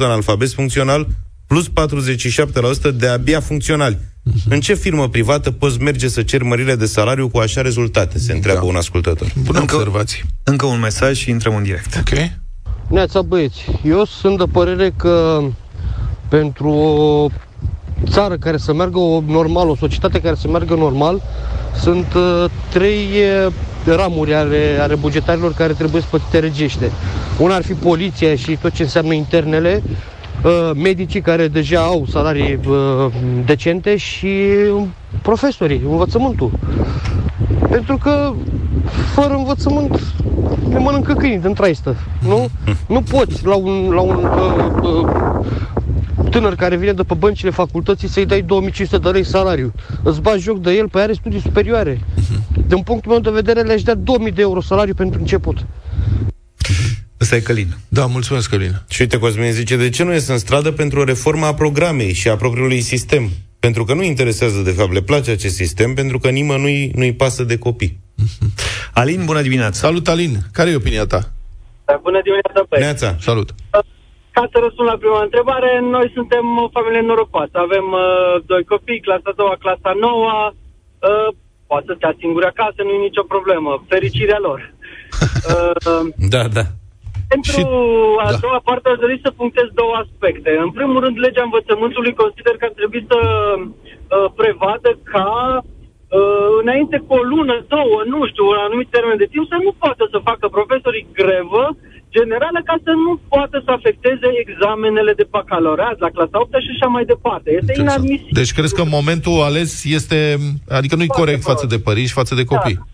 analfabet 0.00 0.50
funcțional, 0.52 1.08
plus 1.46 1.68
47% 1.68 2.94
de 2.94 3.06
abia 3.06 3.40
funcționali. 3.40 3.94
Uh-huh. 3.94 4.48
În 4.48 4.60
ce 4.60 4.74
firmă 4.74 5.08
privată 5.08 5.50
poți 5.50 5.80
merge 5.80 6.08
să 6.08 6.22
ceri 6.22 6.44
mărire 6.44 6.74
de 6.74 6.86
salariu 6.86 7.28
cu 7.28 7.38
așa 7.38 7.60
rezultate? 7.60 8.18
Se 8.18 8.32
întreabă 8.32 8.60
da. 8.60 8.66
un 8.66 8.76
ascultător. 8.76 9.32
Bună 9.44 9.58
încă, 9.58 9.74
observație. 9.74 10.24
Încă 10.42 10.66
un 10.66 10.80
mesaj 10.80 11.16
și 11.16 11.30
intrăm 11.30 11.56
în 11.56 11.62
direct. 11.62 11.96
Ok. 11.96 12.18
Neața 12.88 13.22
băieți, 13.22 13.64
eu 13.84 14.04
sunt 14.04 14.38
de 14.38 14.44
părere 14.52 14.92
că 14.96 15.42
pentru 16.28 16.68
o 16.68 17.28
țară 18.10 18.36
care 18.36 18.56
să 18.56 18.74
meargă 18.74 18.98
normal, 19.26 19.68
o 19.68 19.76
societate 19.76 20.20
care 20.20 20.34
să 20.34 20.48
meargă 20.48 20.74
normal, 20.74 21.22
sunt 21.80 22.14
uh, 22.14 22.44
trei 22.70 23.08
uh, 23.46 23.52
ramuri 23.84 24.34
ale, 24.34 24.78
ale 24.80 24.94
bugetarilor 24.94 25.54
care 25.54 25.72
trebuie 25.72 26.02
plătite 26.10 26.38
regește. 26.38 26.90
Una 27.38 27.54
ar 27.54 27.62
fi 27.62 27.72
poliția 27.72 28.36
și 28.36 28.58
tot 28.60 28.72
ce 28.72 28.82
înseamnă 28.82 29.12
internele, 29.12 29.82
uh, 29.84 29.90
medicii 30.74 31.20
care 31.20 31.48
deja 31.48 31.80
au 31.80 32.06
salarii 32.08 32.60
uh, 32.68 33.06
decente 33.44 33.96
și 33.96 34.28
profesorii, 35.22 35.80
învățământul. 35.88 36.50
Pentru 37.70 37.96
că 37.96 38.32
fără 39.14 39.34
învățământ 39.34 40.00
ne 40.68 40.78
mănâncă 40.78 41.12
câini 41.12 41.40
din 41.42 41.52
traistă, 41.52 41.96
nu? 42.26 42.48
Nu 42.88 43.02
poți 43.02 43.46
la 43.46 43.54
un, 43.54 43.90
la 43.90 44.00
un 44.00 44.24
uh, 44.24 44.82
uh, 44.82 45.08
tânăr 46.30 46.54
care 46.54 46.76
vine 46.76 46.92
de 46.92 47.02
pe 47.02 47.14
băncile 47.14 47.50
facultății 47.50 48.08
să-i 48.08 48.26
dai 48.26 48.42
2500 48.42 48.98
de 48.98 49.08
lei 49.08 49.24
salariu. 49.24 49.72
Îți 50.02 50.20
bagi 50.20 50.42
joc 50.42 50.60
de 50.60 50.72
el, 50.72 50.88
pe 50.88 50.98
are 50.98 51.12
studii 51.12 51.40
superioare. 51.40 52.00
Din 52.66 52.82
punctul 52.82 53.10
meu 53.10 53.20
de 53.20 53.30
vedere, 53.30 53.60
le-aș 53.60 53.82
da 53.82 53.94
2000 53.94 54.32
de 54.32 54.40
euro 54.40 54.60
salariu 54.60 54.94
pentru 54.94 55.20
început. 55.20 55.66
Ăsta 57.22 57.36
e 57.36 57.40
Călin. 57.40 57.66
Da, 57.88 58.06
mulțumesc, 58.06 58.50
Călin. 58.50 58.72
Și 58.88 59.00
uite, 59.00 59.18
Cosmin 59.18 59.52
zice, 59.52 59.76
de 59.76 59.88
ce 59.88 60.04
nu 60.04 60.12
ies 60.12 60.28
în 60.28 60.38
stradă 60.38 60.72
pentru 60.72 61.00
o 61.00 61.04
reformă 61.04 61.46
a 61.46 61.54
programei 61.54 62.12
și 62.12 62.28
a 62.28 62.36
propriului 62.36 62.80
sistem? 62.80 63.28
Pentru 63.60 63.84
că 63.84 63.94
nu 63.94 64.02
interesează, 64.02 64.60
de 64.60 64.70
fapt, 64.70 64.92
le 64.92 65.02
place 65.02 65.30
acest 65.30 65.54
sistem, 65.54 65.94
pentru 65.94 66.18
că 66.18 66.28
nimănui 66.28 66.90
nu-i 66.94 67.14
pasă 67.14 67.42
de 67.44 67.58
copii. 67.58 67.98
Alin, 68.94 69.24
bună 69.24 69.42
dimineața! 69.42 69.78
Salut, 69.86 70.08
Alin! 70.08 70.32
Care 70.52 70.70
e 70.70 70.82
opinia 70.82 71.06
ta? 71.06 71.20
Bună 72.02 72.20
dimineața, 72.22 72.60
Neața. 72.84 73.16
Salut! 73.20 73.48
Ca 74.36 74.48
să 74.52 74.58
răspund 74.64 74.88
la 74.88 74.96
prima 75.02 75.22
întrebare, 75.22 75.80
noi 75.80 76.10
suntem 76.14 76.44
o 76.64 76.68
familie 76.76 77.00
norocoasă. 77.00 77.56
Avem 77.66 77.86
uh, 77.92 78.42
doi 78.46 78.64
copii, 78.64 79.00
clasa 79.00 79.28
a 79.32 79.38
doua, 79.40 79.56
clasa 79.64 79.88
a 79.92 80.00
noua. 80.06 80.36
Uh, 81.08 81.28
poate 81.66 81.84
să 81.88 81.94
stea 81.96 82.14
singuri 82.18 82.46
acasă, 82.46 82.78
nu 82.82 82.92
e 82.92 83.06
nicio 83.08 83.22
problemă. 83.34 83.84
Fericirea 83.88 84.40
lor. 84.48 84.60
Uh, 85.52 86.08
da, 86.28 86.48
da. 86.48 86.64
Pentru 87.32 87.52
și, 87.56 87.62
a 88.26 88.30
da. 88.34 88.42
doua 88.44 88.60
parte 88.68 88.86
aș 88.88 88.98
dori 89.04 89.16
să 89.24 89.38
punctez 89.40 89.66
două 89.80 89.94
aspecte. 90.04 90.50
În 90.66 90.70
primul 90.78 90.98
rând, 91.04 91.16
legea 91.26 91.44
învățământului 91.48 92.18
consider 92.22 92.54
că 92.56 92.64
ar 92.68 92.74
trebui 92.80 93.02
să 93.12 93.18
uh, 93.58 94.28
prevadă 94.40 94.90
ca 95.12 95.30
uh, 95.62 96.50
înainte 96.62 96.96
cu 97.06 97.12
o 97.18 97.22
lună, 97.32 97.54
două, 97.74 97.96
nu 98.12 98.18
știu, 98.30 98.44
un 98.52 98.60
anumit 98.66 98.88
termen 98.96 99.18
de 99.22 99.28
timp, 99.32 99.44
să 99.52 99.58
nu 99.66 99.72
poată 99.82 100.04
să 100.12 100.26
facă 100.28 100.44
profesorii 100.56 101.08
grevă 101.20 101.64
generală 102.18 102.60
ca 102.68 102.76
să 102.86 102.92
nu 103.04 103.12
poată 103.32 103.56
să 103.64 103.70
afecteze 103.78 104.28
examenele 104.44 105.12
de 105.20 105.26
bacalaureat 105.34 105.96
la 106.04 106.10
clasa 106.16 106.36
8 106.44 106.54
și 106.64 106.72
așa 106.74 106.88
mai 106.96 107.04
departe. 107.12 107.48
Este 107.60 107.72
inadmisibil. 107.80 108.38
Deci 108.40 108.52
crezi 108.52 108.74
că 108.74 108.84
momentul 108.98 109.36
ales 109.48 109.70
este, 109.98 110.18
adică 110.78 110.94
nu-i 110.96 111.16
corect 111.20 111.42
față 111.42 111.66
de 111.66 111.78
părinți, 111.78 112.12
față 112.20 112.34
de 112.34 112.44
copii? 112.44 112.74
Da. 112.74 112.86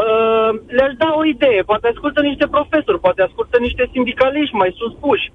Uh, 0.00 0.50
le-aș 0.76 0.92
da 1.02 1.10
o 1.20 1.24
idee, 1.34 1.60
poate 1.70 1.86
ascultă 1.88 2.20
niște 2.22 2.46
profesori, 2.54 3.04
poate 3.06 3.22
ascultă 3.22 3.56
niște 3.58 3.84
sindicaliști 3.92 4.54
mai 4.62 4.70
suspuși. 4.80 5.32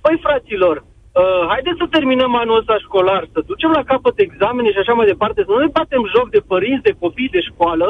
Păi, 0.00 0.16
fraților, 0.26 0.76
uh, 0.84 1.42
haideți 1.52 1.80
să 1.82 1.86
terminăm 1.96 2.32
anul 2.42 2.58
ăsta 2.60 2.76
școlar, 2.86 3.22
să 3.32 3.48
ducem 3.50 3.70
la 3.78 3.82
capăt 3.90 4.16
examene 4.18 4.70
și 4.72 4.82
așa 4.82 4.94
mai 4.96 5.10
departe, 5.12 5.40
să 5.44 5.50
nu 5.52 5.58
ne 5.58 5.74
batem 5.78 6.04
joc 6.14 6.26
de 6.30 6.40
părinți, 6.52 6.86
de 6.88 6.96
copii, 7.02 7.34
de 7.36 7.40
școală 7.50 7.88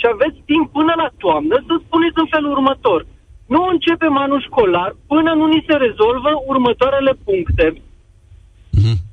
și 0.00 0.06
aveți 0.12 0.38
timp 0.50 0.64
până 0.76 0.92
la 1.02 1.08
toamnă 1.22 1.56
să 1.66 1.74
spuneți 1.84 2.20
în 2.22 2.28
felul 2.34 2.50
următor. 2.56 3.00
Nu 3.54 3.60
începem 3.72 4.16
anul 4.16 4.40
școlar 4.48 4.90
până 5.06 5.30
nu 5.32 5.46
ni 5.46 5.64
se 5.68 5.74
rezolvă 5.86 6.30
următoarele 6.46 7.12
puncte. 7.24 7.66
Mm-hmm. 8.76 9.03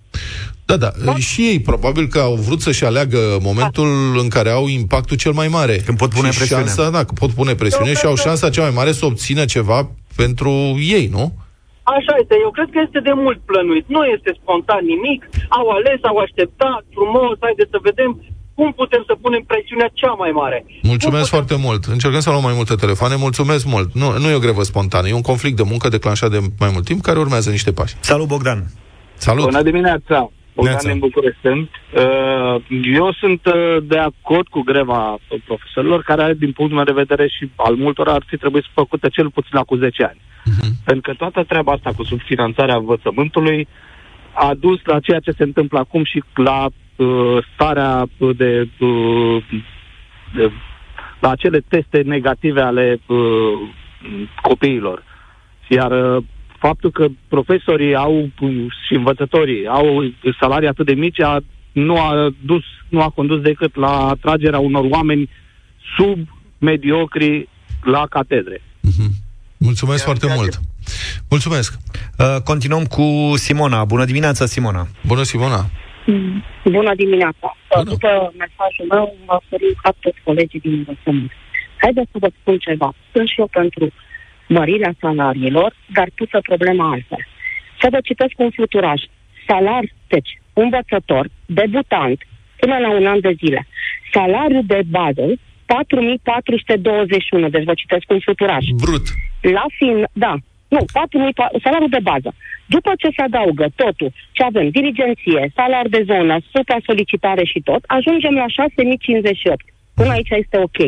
Da, 0.72 0.78
da, 0.86 0.92
da. 1.06 1.16
Și 1.16 1.42
ei 1.42 1.60
probabil 1.60 2.06
că 2.08 2.20
au 2.20 2.36
vrut 2.48 2.62
să-și 2.62 2.86
aleagă 2.86 3.20
momentul 3.50 3.90
da. 4.14 4.20
în 4.22 4.30
care 4.30 4.50
au 4.50 4.68
impactul 4.68 5.18
cel 5.18 5.32
mai 5.32 5.48
mare. 5.48 5.76
Când 5.86 5.98
pot 5.98 6.10
pune 6.18 6.32
și 6.32 6.38
presiune. 6.38 6.64
Șansa, 6.64 6.90
da, 6.90 7.04
că 7.08 7.14
pot 7.22 7.32
pune 7.40 7.54
presiune 7.56 7.94
și 7.94 8.06
au 8.06 8.16
șansa 8.16 8.50
cea 8.50 8.62
mai 8.62 8.76
mare 8.80 8.92
să 8.92 9.06
obțină 9.06 9.46
ceva 9.46 9.80
pentru 10.16 10.52
ei, 10.98 11.06
nu? 11.18 11.26
Așa 11.84 12.14
este. 12.22 12.36
Eu 12.46 12.52
cred 12.58 12.70
că 12.74 12.80
este 12.86 13.00
de 13.00 13.14
mult 13.24 13.40
plănuit. 13.50 13.86
Nu 13.96 14.02
este 14.16 14.30
spontan 14.42 14.84
nimic. 14.94 15.22
Au 15.60 15.68
ales, 15.78 16.00
au 16.12 16.18
așteptat, 16.26 16.84
frumos, 16.98 17.36
haideți 17.40 17.74
să 17.76 17.80
vedem 17.90 18.10
cum 18.56 18.74
putem 18.82 19.04
să 19.08 19.14
punem 19.22 19.44
presiunea 19.52 19.90
cea 19.94 20.14
mai 20.24 20.32
mare. 20.42 20.66
Mulțumesc 20.82 21.30
foarte 21.30 21.56
mult. 21.66 21.82
Încercăm 21.86 22.20
să 22.20 22.30
luăm 22.30 22.44
mai 22.50 22.58
multe 22.60 22.76
telefoane. 22.76 23.16
Mulțumesc 23.16 23.66
mult. 23.66 23.90
Nu, 24.02 24.08
nu 24.18 24.28
e 24.30 24.42
o 24.42 24.46
grevă 24.46 24.64
spontană, 24.64 25.08
e 25.08 25.22
un 25.22 25.30
conflict 25.32 25.58
de 25.62 25.70
muncă 25.72 25.88
declanșat 25.90 26.32
de 26.32 26.40
mai 26.60 26.70
mult 26.74 26.86
timp 26.86 27.02
care 27.02 27.20
urmează 27.20 27.50
niște 27.50 27.72
pași. 27.72 27.96
Salut, 28.00 28.28
Bogdan! 28.28 28.60
Salut! 29.16 29.44
Bună 29.44 29.62
dimineața! 29.62 30.32
Bogdan 30.56 30.78
din 30.84 31.00
București 31.00 31.40
sunt. 31.42 31.70
Uh, 31.94 32.62
eu 32.84 33.14
sunt 33.14 33.46
uh, 33.46 33.78
de 33.84 33.98
acord 33.98 34.48
cu 34.48 34.62
greva 34.62 35.18
profesorilor, 35.46 36.02
care, 36.04 36.34
din 36.34 36.52
punctul 36.52 36.78
meu 36.78 36.86
de 36.86 37.04
vedere 37.04 37.28
și 37.28 37.50
al 37.56 37.76
multor, 37.76 38.08
ar 38.08 38.24
fi 38.28 38.38
trebuit 38.38 38.64
făcută 38.74 39.10
cel 39.10 39.30
puțin 39.30 39.52
la 39.52 39.64
cu 39.64 39.76
10 39.76 40.04
ani. 40.04 40.22
Uh-huh. 40.22 40.84
Pentru 40.86 41.12
că 41.12 41.18
toată 41.18 41.44
treaba 41.44 41.72
asta 41.72 41.92
cu 41.96 42.04
subfinanțarea 42.04 42.76
învățământului 42.76 43.68
a 44.34 44.54
dus 44.60 44.80
la 44.84 45.00
ceea 45.00 45.20
ce 45.20 45.32
se 45.32 45.44
întâmplă 45.44 45.80
acum 45.80 46.04
și 46.04 46.24
la 46.34 46.66
uh, 46.96 47.38
starea 47.54 48.06
de, 48.36 48.68
uh, 48.80 49.44
de 50.36 50.52
la 51.20 51.30
acele 51.30 51.60
teste 51.68 52.02
negative 52.02 52.62
ale 52.62 53.00
uh, 53.06 53.18
copiilor. 54.42 55.04
Iar 55.68 55.92
uh, 55.92 56.24
faptul 56.66 56.92
că 56.92 57.06
profesorii 57.28 57.96
au 57.96 58.30
și 58.86 58.94
învățătorii 58.94 59.68
au 59.68 59.86
salarii 60.40 60.68
atât 60.68 60.86
de 60.86 60.94
mici 60.94 61.22
a, 61.22 61.40
nu, 61.72 61.96
a 61.98 62.34
dus, 62.46 62.64
nu 62.90 63.02
a 63.02 63.10
condus 63.10 63.42
decât 63.42 63.76
la 63.76 64.08
atragerea 64.08 64.60
unor 64.60 64.86
oameni 64.90 65.30
sub 65.96 66.20
mediocri 66.58 67.48
la 67.84 68.06
catedre. 68.10 68.58
Mm-hmm. 68.62 69.12
Mulțumesc 69.58 70.06
Iar 70.06 70.08
foarte 70.10 70.36
mult! 70.38 70.60
Mulțumesc! 71.30 71.78
Uh, 72.20 72.42
continuăm 72.44 72.84
cu 72.86 73.06
Simona. 73.36 73.86
Bună 73.86 74.06
dimineața, 74.06 74.46
Simona! 74.46 74.88
Bună, 75.08 75.24
Simona! 75.24 75.62
Mm. 76.06 76.44
Bună 76.64 76.92
dimineața! 76.96 77.48
Bună. 77.76 77.90
După 77.90 78.10
mesajul 78.44 78.86
meu, 78.90 79.16
mă 79.26 79.34
oferim 79.42 79.74
ca 79.82 79.92
toți 80.00 80.20
colegii 80.24 80.60
din 80.60 80.72
învățământ. 80.72 81.32
Haideți 81.84 82.12
să 82.12 82.18
vă 82.24 82.30
spun 82.40 82.58
ceva. 82.58 82.90
Sunt 83.14 83.28
și 83.28 83.40
eu 83.40 83.50
pentru 83.60 83.86
mărirea 84.58 84.94
salariilor, 85.00 85.70
dar 85.98 86.08
pusă 86.16 86.38
problema 86.50 86.92
altfel. 86.92 87.24
Să 87.82 87.88
vă 87.92 88.00
citesc 88.04 88.34
un 88.38 88.50
fluturaj. 88.50 89.02
Salar, 89.48 89.84
deci, 90.08 90.32
învățător, 90.54 91.26
debutant, 91.46 92.20
până 92.60 92.78
la 92.78 92.90
un 93.00 93.06
an 93.06 93.20
de 93.20 93.34
zile. 93.42 93.68
Salariul 94.14 94.64
de 94.66 94.82
bază, 94.98 95.26
4421, 95.66 97.50
deci 97.50 97.64
vă 97.64 97.74
citesc 97.74 98.06
un 98.10 98.20
fluturaj. 98.20 98.64
Brut. 98.86 99.06
La 99.42 99.66
fin, 99.78 99.98
da, 100.14 100.34
Nu, 100.68 100.80
4.000, 100.80 101.62
salariul 101.64 101.96
de 101.98 102.04
bază. 102.10 102.30
După 102.66 102.92
ce 103.02 103.10
se 103.16 103.22
adaugă 103.22 103.66
totul, 103.76 104.12
ce 104.32 104.44
avem, 104.44 104.70
dirigenție, 104.70 105.52
salariu 105.56 105.90
de 105.90 106.04
zonă, 106.12 106.36
supra-solicitare 106.54 107.44
și 107.52 107.60
tot, 107.70 107.82
ajungem 107.98 108.34
la 108.42 108.46
6.058. 108.46 108.54
Până 109.96 110.12
aici 110.12 110.30
este 110.44 110.58
ok. 110.68 110.80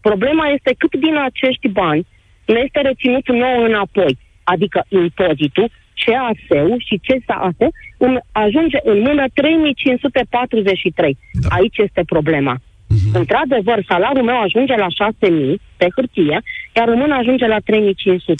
Problema 0.00 0.46
este 0.56 0.74
cât 0.78 0.94
din 0.94 1.16
acești 1.16 1.68
bani 1.68 2.06
ne 2.52 2.60
este 2.64 2.80
reținut 2.80 3.26
nou 3.28 3.64
înapoi, 3.68 4.18
adică 4.42 4.84
impozitul, 4.88 5.68
CAS-ul 6.04 6.82
și 6.86 7.00
CSAS, 7.06 7.58
ajunge 8.32 8.78
în 8.82 8.98
mână 9.00 9.24
3543. 9.34 11.18
Da. 11.32 11.48
Aici 11.56 11.76
este 11.76 12.02
problema. 12.06 12.54
Uh-huh. 12.94 13.12
Într-adevăr, 13.12 13.84
salariul 13.88 14.24
meu 14.24 14.40
ajunge 14.40 14.74
la 14.76 14.86
6.000 14.86 15.60
pe 15.76 15.86
hârtie, 15.94 16.42
iar 16.76 16.88
în 16.88 17.12
ajunge 17.12 17.46
la 17.46 17.56
3.500. 17.56 17.62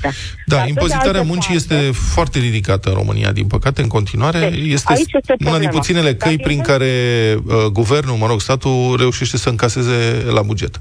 Da, 0.02 0.10
Dar 0.46 0.68
impozitarea 0.68 1.22
muncii 1.22 1.54
parte, 1.54 1.74
este 1.74 1.90
foarte 2.14 2.38
ridicată 2.38 2.88
în 2.88 2.94
România, 2.94 3.32
din 3.32 3.46
păcate, 3.46 3.82
în 3.82 3.88
continuare. 3.88 4.38
Deci, 4.38 4.72
este, 4.72 4.92
este 4.96 5.34
una 5.46 5.58
din 5.58 5.68
puținele 5.68 6.14
căi 6.14 6.36
Dar 6.36 6.46
prin 6.46 6.60
care 6.60 6.92
uh, 7.34 7.54
guvernul, 7.72 8.16
mă 8.16 8.26
rog, 8.26 8.40
statul, 8.40 8.96
reușește 8.98 9.36
să 9.36 9.48
încaseze 9.48 10.24
la 10.32 10.42
buget. 10.42 10.80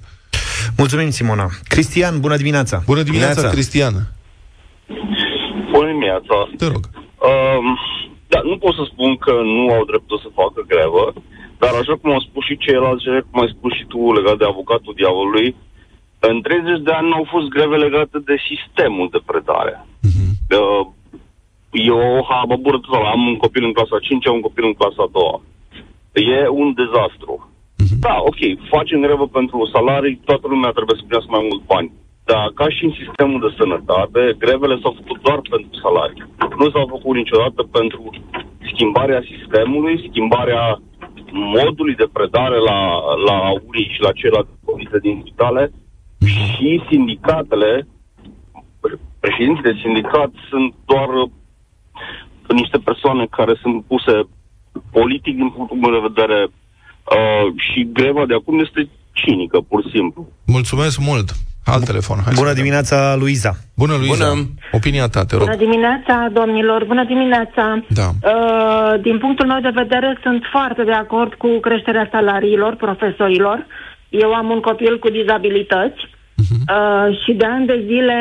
Mulțumim, 0.81 1.09
Simona. 1.09 1.47
Cristian, 1.73 2.13
bună 2.25 2.37
dimineața! 2.43 2.75
Bună 2.91 3.03
dimineața, 3.09 3.41
dimineața. 3.41 3.55
Cristian! 3.55 3.93
Bună 5.75 5.87
dimineața! 5.93 6.35
Te 6.61 6.67
rog. 6.73 6.83
Um, 7.29 7.67
da, 8.31 8.39
nu 8.51 8.57
pot 8.63 8.73
să 8.79 8.83
spun 8.91 9.11
că 9.25 9.33
nu 9.55 9.63
au 9.77 9.83
dreptul 9.91 10.17
să 10.25 10.37
facă 10.41 10.59
grevă, 10.71 11.05
dar 11.61 11.71
așa 11.81 11.95
cum 11.99 12.09
au 12.11 12.21
spus 12.27 12.43
și 12.45 12.61
ceilalți, 12.65 13.07
așa 13.07 13.23
cum 13.27 13.41
ai 13.41 13.55
spus 13.55 13.71
și 13.77 13.85
tu 13.91 13.99
legat 14.17 14.37
de 14.41 14.45
avocatul 14.53 14.97
diavolului, 15.01 15.55
în 16.29 16.41
30 16.41 16.85
de 16.87 16.91
ani 16.97 17.09
nu 17.09 17.15
au 17.21 17.27
fost 17.33 17.47
greve 17.55 17.75
legate 17.85 18.17
de 18.29 18.35
sistemul 18.49 19.07
de 19.15 19.21
predare. 19.29 19.75
Uh-huh. 20.07 20.31
Uh, 20.59 20.83
eu 21.71 21.99
mă 22.51 22.57
bură 22.63 22.79
am 23.13 23.21
un 23.31 23.37
copil 23.37 23.63
în 23.63 23.73
clasa 23.73 23.97
5, 23.99 24.25
un 24.25 24.41
copil 24.47 24.65
în 24.65 24.73
clasa 24.73 25.05
2. 25.11 25.41
E 26.33 26.47
un 26.61 26.73
dezastru. 26.79 27.48
Uh-huh. 27.89 27.99
Da, 27.99 28.15
ok, 28.29 28.39
facem 28.75 28.99
grevă 29.01 29.27
pentru 29.27 29.69
salarii, 29.73 30.21
toată 30.25 30.47
lumea 30.47 30.71
trebuie 30.71 30.97
să 30.97 31.03
primească 31.05 31.31
mai 31.33 31.47
mult 31.49 31.63
bani. 31.73 31.91
Dar 32.29 32.51
ca 32.59 32.69
și 32.75 32.83
în 32.85 32.93
sistemul 33.01 33.39
de 33.45 33.55
sănătate, 33.59 34.21
grevele 34.43 34.75
s-au 34.81 34.93
făcut 34.99 35.19
doar 35.21 35.39
pentru 35.53 35.73
salarii. 35.83 36.23
Nu 36.61 36.67
s-au 36.73 36.87
făcut 36.95 37.15
niciodată 37.15 37.61
pentru 37.77 38.01
schimbarea 38.71 39.21
sistemului, 39.31 40.05
schimbarea 40.09 40.81
modului 41.31 41.95
de 41.95 42.07
predare 42.17 42.57
la, 42.69 42.79
la 43.27 43.37
unii 43.69 43.91
și 43.93 44.01
la 44.01 44.11
ceilalți 44.11 44.49
comisii 44.65 45.05
din 45.07 45.15
spitale 45.21 45.71
și 46.25 46.83
sindicatele, 46.89 47.87
președinții 49.19 49.67
de 49.69 49.81
sindicat 49.83 50.31
sunt 50.49 50.73
doar 50.85 51.09
niște 52.47 52.77
persoane 52.77 53.25
care 53.29 53.53
sunt 53.61 53.83
puse 53.83 54.13
politic 54.91 55.35
din 55.35 55.49
punctul 55.49 55.77
meu 55.77 55.91
de 55.91 56.07
vedere 56.09 56.47
uh, 57.15 57.53
și 57.57 57.89
greva 57.93 58.25
de 58.25 58.33
acum 58.33 58.59
este 58.59 58.89
cinică, 59.11 59.57
pur 59.69 59.81
și 59.83 59.89
simplu. 59.89 60.27
Mulțumesc 60.45 60.99
mult! 60.99 61.29
Alt 61.65 61.85
telefon. 61.85 62.17
Hai 62.25 62.33
Bună 62.35 62.53
dimineața, 62.53 63.15
Luiza. 63.15 63.53
Bună, 63.75 63.95
Luiza. 63.97 64.29
Bună. 64.29 64.47
Opinia 64.71 65.07
ta, 65.07 65.25
te 65.25 65.35
rog. 65.35 65.45
Bună 65.45 65.65
dimineața, 65.67 66.29
domnilor. 66.33 66.85
Bună 66.85 67.03
dimineața. 67.03 67.83
Da. 67.87 68.07
Uh, 68.09 69.01
din 69.01 69.17
punctul 69.17 69.47
meu 69.47 69.59
de 69.59 69.71
vedere, 69.73 70.17
sunt 70.21 70.43
foarte 70.51 70.83
de 70.83 70.91
acord 70.91 71.33
cu 71.33 71.59
creșterea 71.59 72.09
salariilor 72.11 72.75
profesorilor. 72.75 73.65
Eu 74.09 74.33
am 74.33 74.49
un 74.49 74.59
copil 74.59 74.99
cu 74.99 75.09
dizabilități 75.09 76.01
uh-huh. 76.07 76.61
uh, 76.75 77.17
și 77.23 77.31
de 77.33 77.45
ani 77.45 77.65
de 77.65 77.83
zile 77.85 78.17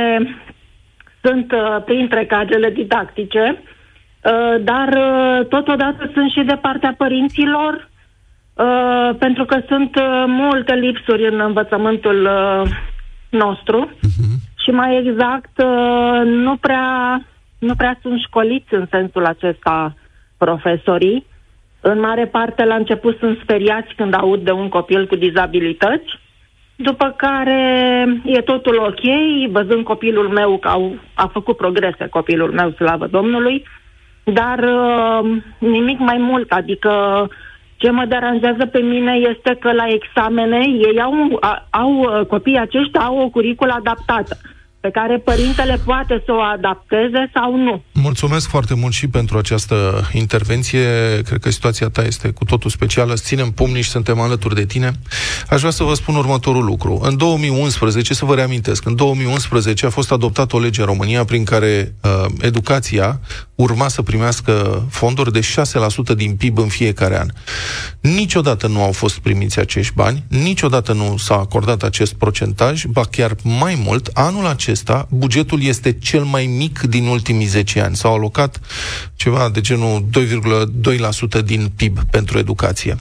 sunt 1.21 1.52
uh, 1.52 1.83
printre 1.85 2.26
cadrele 2.26 2.71
didactice, 2.71 3.45
uh, 3.62 4.62
dar 4.64 4.88
uh, 4.88 5.47
totodată 5.47 6.11
sunt 6.14 6.30
și 6.30 6.42
de 6.47 6.59
partea 6.61 6.95
părinților, 6.99 7.90
uh, 8.58 9.16
pentru 9.18 9.44
că 9.44 9.60
sunt 9.68 9.96
uh, 9.96 10.24
multe 10.26 10.74
lipsuri 10.74 11.28
în 11.28 11.40
învățământul 11.40 12.24
uh, 12.24 12.70
nostru 13.30 13.90
uh-huh. 13.90 14.62
și 14.64 14.70
mai 14.70 14.96
exact 14.96 15.58
uh, 15.58 16.20
nu 16.24 16.56
prea, 16.56 17.22
nu 17.58 17.74
prea 17.74 17.98
sunt 18.02 18.20
școliți 18.20 18.74
în 18.74 18.86
sensul 18.90 19.24
acesta 19.24 19.94
profesorii. 20.38 21.26
În 21.80 22.00
mare 22.00 22.26
parte 22.26 22.64
la 22.64 22.74
început 22.74 23.18
sunt 23.18 23.38
speriați 23.42 23.94
când 23.96 24.14
aud 24.14 24.44
de 24.44 24.50
un 24.50 24.68
copil 24.68 25.06
cu 25.06 25.16
dizabilități, 25.16 26.18
după 26.76 27.14
care 27.16 28.06
e 28.24 28.40
totul 28.40 28.76
ok, 28.78 29.00
văzând 29.50 29.85
copilul 29.85 30.28
meu 30.28 30.59
că 30.59 30.68
au, 30.68 30.96
a 31.14 31.26
făcut 31.26 31.56
progrese 31.56 32.06
copilul 32.11 32.52
meu, 32.52 32.70
slavă 32.70 33.06
Domnului, 33.06 33.64
dar 34.24 34.59
uh, 34.59 35.42
nimic 35.59 35.98
mai 35.98 36.16
mult, 36.18 36.52
adică 36.52 36.90
uh, 37.22 37.28
ce 37.78 37.90
mă 37.90 38.04
deranjează 38.04 38.66
pe 38.66 38.78
mine 38.78 39.12
este 39.12 39.56
că 39.60 39.72
la 39.72 39.86
examene 39.88 40.64
ei 40.66 41.00
au, 41.00 41.14
au 41.70 42.24
copiii 42.28 42.58
aceștia 42.58 43.00
au 43.00 43.18
o 43.18 43.28
curiculă 43.28 43.72
adaptată 43.72 44.36
pe 44.80 44.90
care 44.90 45.18
părintele 45.18 45.80
poate 45.84 46.22
să 46.26 46.32
o 46.32 46.40
adapteze 46.40 47.30
sau 47.34 47.56
nu. 47.56 47.82
Mulțumesc 47.92 48.48
foarte 48.48 48.74
mult 48.74 48.92
și 48.92 49.08
pentru 49.08 49.38
această 49.38 50.08
intervenție. 50.12 50.80
Cred 51.24 51.40
că 51.40 51.50
situația 51.50 51.88
ta 51.88 52.02
este 52.02 52.30
cu 52.30 52.44
totul 52.44 52.70
specială. 52.70 53.14
ținem 53.14 53.50
pumnii 53.50 53.82
și 53.82 53.90
suntem 53.90 54.20
alături 54.20 54.54
de 54.54 54.64
tine. 54.64 54.92
Aș 55.48 55.58
vrea 55.58 55.70
să 55.70 55.84
vă 55.84 55.94
spun 55.94 56.14
următorul 56.14 56.64
lucru. 56.64 57.00
În 57.02 57.16
2011, 57.16 58.14
să 58.14 58.24
vă 58.24 58.34
reamintesc, 58.34 58.86
în 58.86 58.96
2011 58.96 59.86
a 59.86 59.90
fost 59.90 60.12
adoptată 60.12 60.56
o 60.56 60.58
lege 60.58 60.80
în 60.80 60.86
România 60.86 61.24
prin 61.24 61.44
care 61.44 61.94
uh, 62.02 62.24
educația 62.40 63.20
urma 63.54 63.88
să 63.88 64.02
primească 64.02 64.86
fonduri 64.90 65.32
de 65.32 65.40
6% 66.12 66.16
din 66.16 66.36
PIB 66.36 66.58
în 66.58 66.68
fiecare 66.68 67.18
an. 67.20 67.28
Niciodată 68.00 68.66
nu 68.66 68.82
au 68.82 68.92
fost 68.92 69.18
primiți 69.18 69.58
acești 69.58 69.94
bani, 69.94 70.22
niciodată 70.28 70.92
nu 70.92 71.16
s-a 71.16 71.34
acordat 71.34 71.82
acest 71.82 72.14
procentaj, 72.14 72.84
ba 72.84 73.02
chiar 73.10 73.34
mai 73.42 73.82
mult, 73.84 74.10
anul 74.12 74.46
acesta 74.46 74.67
bugetul 75.09 75.62
este 75.62 75.92
cel 75.92 76.22
mai 76.22 76.46
mic 76.46 76.81
din 76.81 77.07
ultimii 77.07 77.46
10 77.46 77.81
ani. 77.81 77.96
S-au 77.96 78.14
alocat 78.14 78.61
ceva 79.16 79.48
de 79.48 79.61
genul 79.61 80.04
2,2% 81.38 81.44
din 81.44 81.72
PIB 81.76 81.98
pentru 82.11 82.38
educație. 82.38 82.96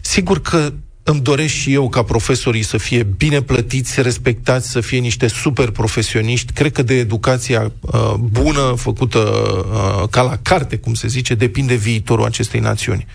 Sigur 0.00 0.40
că 0.40 0.72
îmi 1.08 1.20
doresc 1.20 1.52
și 1.52 1.72
eu 1.72 1.88
ca 1.88 2.02
profesorii 2.02 2.62
să 2.62 2.76
fie 2.76 3.02
bine 3.02 3.42
plătiți, 3.42 4.02
respectați, 4.02 4.70
să 4.70 4.80
fie 4.80 4.98
niște 4.98 5.26
super 5.26 5.70
profesioniști. 5.70 6.52
Cred 6.52 6.72
că 6.72 6.82
de 6.82 6.94
educația 6.94 7.72
uh, 7.80 8.14
bună, 8.18 8.74
făcută 8.76 9.18
uh, 9.18 10.08
ca 10.10 10.22
la 10.22 10.38
carte, 10.42 10.76
cum 10.76 10.94
se 10.94 11.08
zice, 11.08 11.34
depinde 11.34 11.74
viitorul 11.74 12.24
acestei 12.24 12.60
națiuni. 12.60 13.06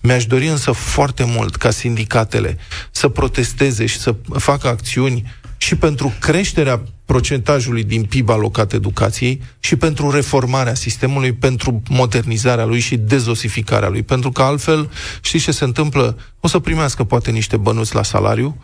Mi-aș 0.00 0.26
dori 0.26 0.48
însă 0.48 0.72
foarte 0.72 1.24
mult 1.26 1.56
ca 1.56 1.70
sindicatele 1.70 2.58
să 2.90 3.08
protesteze 3.08 3.86
și 3.86 3.98
să 3.98 4.14
facă 4.38 4.68
acțiuni 4.68 5.24
și 5.58 5.76
pentru 5.76 6.12
creșterea 6.20 6.82
procentajului 7.04 7.84
din 7.84 8.04
PIB 8.04 8.28
alocat 8.28 8.72
educației 8.72 9.42
și 9.58 9.76
pentru 9.76 10.10
reformarea 10.10 10.74
sistemului, 10.74 11.32
pentru 11.32 11.82
modernizarea 11.88 12.64
lui 12.64 12.78
și 12.78 12.96
dezosificarea 12.96 13.88
lui. 13.88 14.02
Pentru 14.02 14.30
că 14.30 14.42
altfel, 14.42 14.90
știți 15.20 15.44
ce 15.44 15.52
se 15.52 15.64
întâmplă? 15.64 16.18
O 16.40 16.48
să 16.48 16.58
primească 16.58 17.04
poate 17.04 17.30
niște 17.30 17.56
bănuți 17.56 17.94
la 17.94 18.02
salariu, 18.02 18.62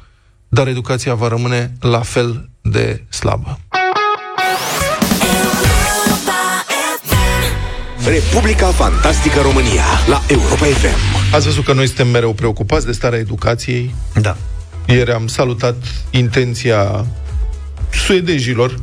dar 0.49 0.69
educația 0.69 1.15
va 1.15 1.29
rămâne 1.29 1.73
la 1.81 2.01
fel 2.01 2.49
de 2.63 3.05
slabă. 3.09 3.59
Republica 8.07 8.67
Fantastică 8.67 9.41
România 9.41 9.85
la 10.07 10.23
Europa 10.29 10.65
FM. 10.65 11.35
Ați 11.35 11.45
văzut 11.45 11.65
că 11.65 11.73
noi 11.73 11.87
suntem 11.87 12.09
mereu 12.09 12.33
preocupați 12.33 12.87
de 12.87 12.93
starea 12.93 13.19
educației? 13.19 13.95
Da. 14.21 14.37
Ieri 14.87 15.13
am 15.13 15.27
salutat 15.27 15.77
intenția 16.11 17.07
suedejilor 17.93 18.81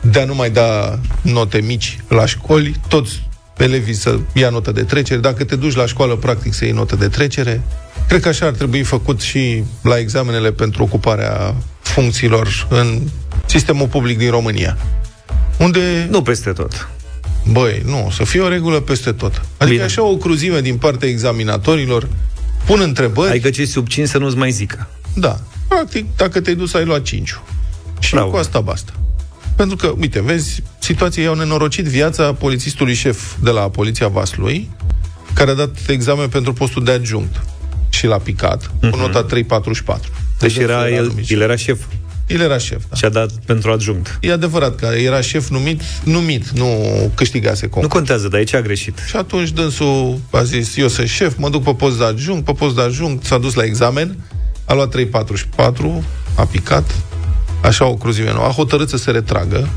de 0.00 0.20
a 0.20 0.24
nu 0.24 0.34
mai 0.34 0.50
da 0.50 0.98
note 1.22 1.60
mici 1.60 1.98
la 2.08 2.26
școli, 2.26 2.80
toți 2.88 3.28
elevii 3.56 3.94
să 3.94 4.18
ia 4.32 4.48
notă 4.48 4.72
de 4.72 4.82
trecere. 4.82 5.20
Dacă 5.20 5.44
te 5.44 5.56
duci 5.56 5.74
la 5.74 5.86
școală, 5.86 6.16
practic, 6.16 6.52
să 6.52 6.64
iei 6.64 6.72
notă 6.72 6.96
de 6.96 7.08
trecere. 7.08 7.62
Cred 8.08 8.20
că 8.20 8.28
așa 8.28 8.46
ar 8.46 8.52
trebui 8.52 8.82
făcut 8.82 9.20
și 9.20 9.62
la 9.82 9.98
examenele 9.98 10.52
pentru 10.52 10.82
ocuparea 10.82 11.54
funcțiilor 11.80 12.66
în 12.70 13.00
sistemul 13.46 13.86
public 13.86 14.18
din 14.18 14.30
România. 14.30 14.78
Unde... 15.58 16.06
Nu 16.10 16.22
peste 16.22 16.50
tot. 16.50 16.88
Băi, 17.50 17.82
nu, 17.84 18.10
să 18.12 18.24
fie 18.24 18.40
o 18.40 18.48
regulă 18.48 18.80
peste 18.80 19.12
tot. 19.12 19.32
Adică 19.56 19.66
Bine. 19.66 19.82
așa 19.82 20.02
o 20.02 20.16
cruzime 20.16 20.60
din 20.60 20.76
partea 20.76 21.08
examinatorilor 21.08 22.08
pun 22.68 22.80
întrebări... 22.80 23.30
Adică 23.30 23.50
ce 23.50 23.64
sub 23.64 23.86
5 23.86 24.08
să 24.08 24.18
nu-ți 24.18 24.36
mai 24.36 24.50
zică. 24.50 24.88
Da. 25.14 25.40
Practic, 25.68 26.16
dacă 26.16 26.40
te-ai 26.40 26.56
dus, 26.56 26.74
ai 26.74 26.84
luat 26.84 27.02
5 27.02 27.38
Și 27.98 28.10
Bravo. 28.10 28.30
cu 28.30 28.36
asta 28.36 28.60
basta. 28.60 28.92
Pentru 29.56 29.76
că, 29.76 29.94
uite, 29.98 30.22
vezi, 30.22 30.62
situația 30.78 31.22
i-au 31.22 31.34
nenorocit 31.34 31.84
viața 31.84 32.32
polițistului 32.32 32.94
șef 32.94 33.34
de 33.42 33.50
la 33.50 33.60
Poliția 33.60 34.08
Vaslui, 34.08 34.70
care 35.34 35.50
a 35.50 35.54
dat 35.54 35.76
examen 35.88 36.28
pentru 36.28 36.52
postul 36.52 36.84
de 36.84 36.90
adjunct 36.90 37.42
și 37.88 38.06
l-a 38.06 38.18
picat, 38.18 38.62
uh-huh. 38.66 38.80
cu 38.80 38.86
mhm. 38.86 38.98
nota 38.98 39.22
344. 39.22 40.10
Deci 40.38 40.56
era, 40.56 40.88
el, 40.88 41.12
el 41.28 41.40
era 41.40 41.56
șef. 41.56 41.80
El 42.28 42.40
era 42.40 42.58
șef, 42.58 42.82
da. 42.88 42.96
Și 42.96 43.04
a 43.04 43.08
dat 43.08 43.30
pentru 43.46 43.70
adjunct. 43.70 44.18
E 44.20 44.32
adevărat 44.32 44.76
că 44.76 44.86
era 44.86 45.20
șef 45.20 45.48
numit, 45.48 45.80
numit, 46.04 46.48
nu 46.48 46.66
câștigase 47.14 47.60
concurs. 47.60 47.82
Nu 47.82 47.88
contează, 47.98 48.28
dar 48.28 48.38
aici 48.38 48.54
a 48.54 48.60
greșit. 48.60 48.98
Și 49.06 49.16
atunci 49.16 49.50
dânsul 49.50 50.18
a 50.30 50.42
zis, 50.42 50.76
eu 50.76 50.88
sunt 50.88 51.08
șef, 51.08 51.34
mă 51.36 51.48
duc 51.48 51.62
pe 51.64 51.74
post 51.74 51.98
de 51.98 52.04
adjunct, 52.04 52.44
pe 52.44 52.52
post 52.52 52.74
de 52.74 52.82
adjunct 52.82 53.24
s-a 53.24 53.38
dus 53.38 53.54
la 53.54 53.62
examen, 53.64 54.16
a 54.64 54.74
luat 54.74 54.88
344, 54.88 56.04
a 56.34 56.44
picat, 56.44 56.94
așa 57.62 57.84
o 57.84 57.94
cruzime 57.94 58.32
nouă, 58.32 58.46
a 58.46 58.50
hotărât 58.50 58.88
să 58.88 58.96
se 58.96 59.10
retragă, 59.10 59.68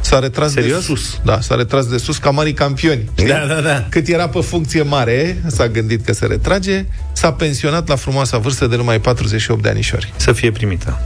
s-a 0.00 0.18
retras 0.18 0.52
Serios? 0.52 0.78
de 0.78 0.84
sus. 0.84 1.20
Da, 1.24 1.40
s-a 1.40 1.54
retras 1.54 1.86
de 1.86 1.96
sus 1.98 2.16
ca 2.16 2.30
marii 2.30 2.52
campioni. 2.52 3.08
știi? 3.14 3.26
Da, 3.28 3.44
da, 3.48 3.60
da. 3.60 3.86
Cât 3.88 4.08
era 4.08 4.28
pe 4.28 4.40
funcție 4.40 4.82
mare, 4.82 5.42
s-a 5.46 5.68
gândit 5.68 6.04
că 6.04 6.12
se 6.12 6.26
retrage, 6.26 6.84
s-a 7.12 7.32
pensionat 7.32 7.88
la 7.88 7.96
frumoasa 7.96 8.38
vârstă 8.38 8.66
de 8.66 8.76
numai 8.76 9.00
48 9.00 9.62
de 9.62 9.68
anișori. 9.68 10.12
Să 10.16 10.32
fie 10.32 10.50
primită. 10.50 11.00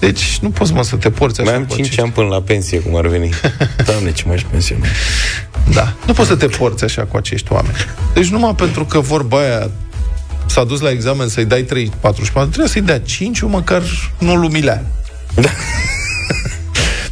Deci 0.00 0.38
nu 0.40 0.50
poți 0.50 0.72
mă 0.72 0.82
să 0.82 0.96
te 0.96 1.10
porți 1.10 1.40
așa 1.40 1.50
Mai 1.50 1.58
am 1.58 1.66
cu 1.66 1.74
5 1.74 1.86
acești- 1.86 2.00
ani 2.00 2.12
până 2.12 2.26
la 2.28 2.40
pensie, 2.42 2.80
cum 2.80 2.96
ar 2.96 3.06
veni. 3.06 3.30
Doamne, 3.86 4.12
ce 4.12 4.24
m-aș 4.26 4.42
pensiona. 4.50 4.84
Da. 5.72 5.92
Nu 6.06 6.12
poți 6.12 6.28
să 6.28 6.36
te 6.36 6.46
porți 6.46 6.84
așa 6.84 7.02
cu 7.04 7.16
acești 7.16 7.52
oameni. 7.52 7.74
Deci 8.14 8.26
numai 8.28 8.54
pentru 8.54 8.84
că 8.84 9.00
vorba 9.00 9.38
aia 9.38 9.70
s-a 10.46 10.64
dus 10.64 10.80
la 10.80 10.90
examen 10.90 11.28
să-i 11.28 11.44
dai 11.44 11.62
3, 11.62 11.92
44, 12.00 12.48
trebuie 12.50 12.70
să-i 12.70 12.82
dea 12.82 13.00
5, 13.00 13.40
măcar 13.42 13.82
nu-l 14.18 14.42
umilea. 14.44 14.84
Da. 15.34 15.48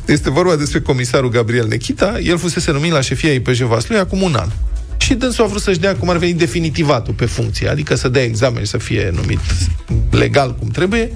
Este 0.07 0.31
vorba 0.31 0.57
despre 0.57 0.81
comisarul 0.81 1.31
Gabriel 1.31 1.67
Nechita. 1.67 2.19
El 2.23 2.39
fusese 2.39 2.71
numit 2.73 2.93
la 2.93 3.01
șefia 3.01 3.33
IPJ 3.33 3.61
Vaslui 3.61 3.99
acum 3.99 4.23
un 4.23 4.35
an. 4.35 4.49
Și 5.09 5.15
dânsul 5.15 5.45
a 5.45 5.47
vrut 5.47 5.63
să-și 5.63 5.79
dea 5.79 5.97
cum 5.97 6.09
ar 6.11 6.17
veni 6.17 6.33
definitivatul 6.33 7.15
pe 7.15 7.25
funcție, 7.27 7.69
adică 7.69 7.95
să 7.95 8.09
dea 8.09 8.23
examen 8.23 8.63
și 8.63 8.69
să 8.69 8.79
fie 8.79 9.11
numit 9.15 9.41
legal 10.11 10.55
cum 10.55 10.69
trebuie 10.69 11.13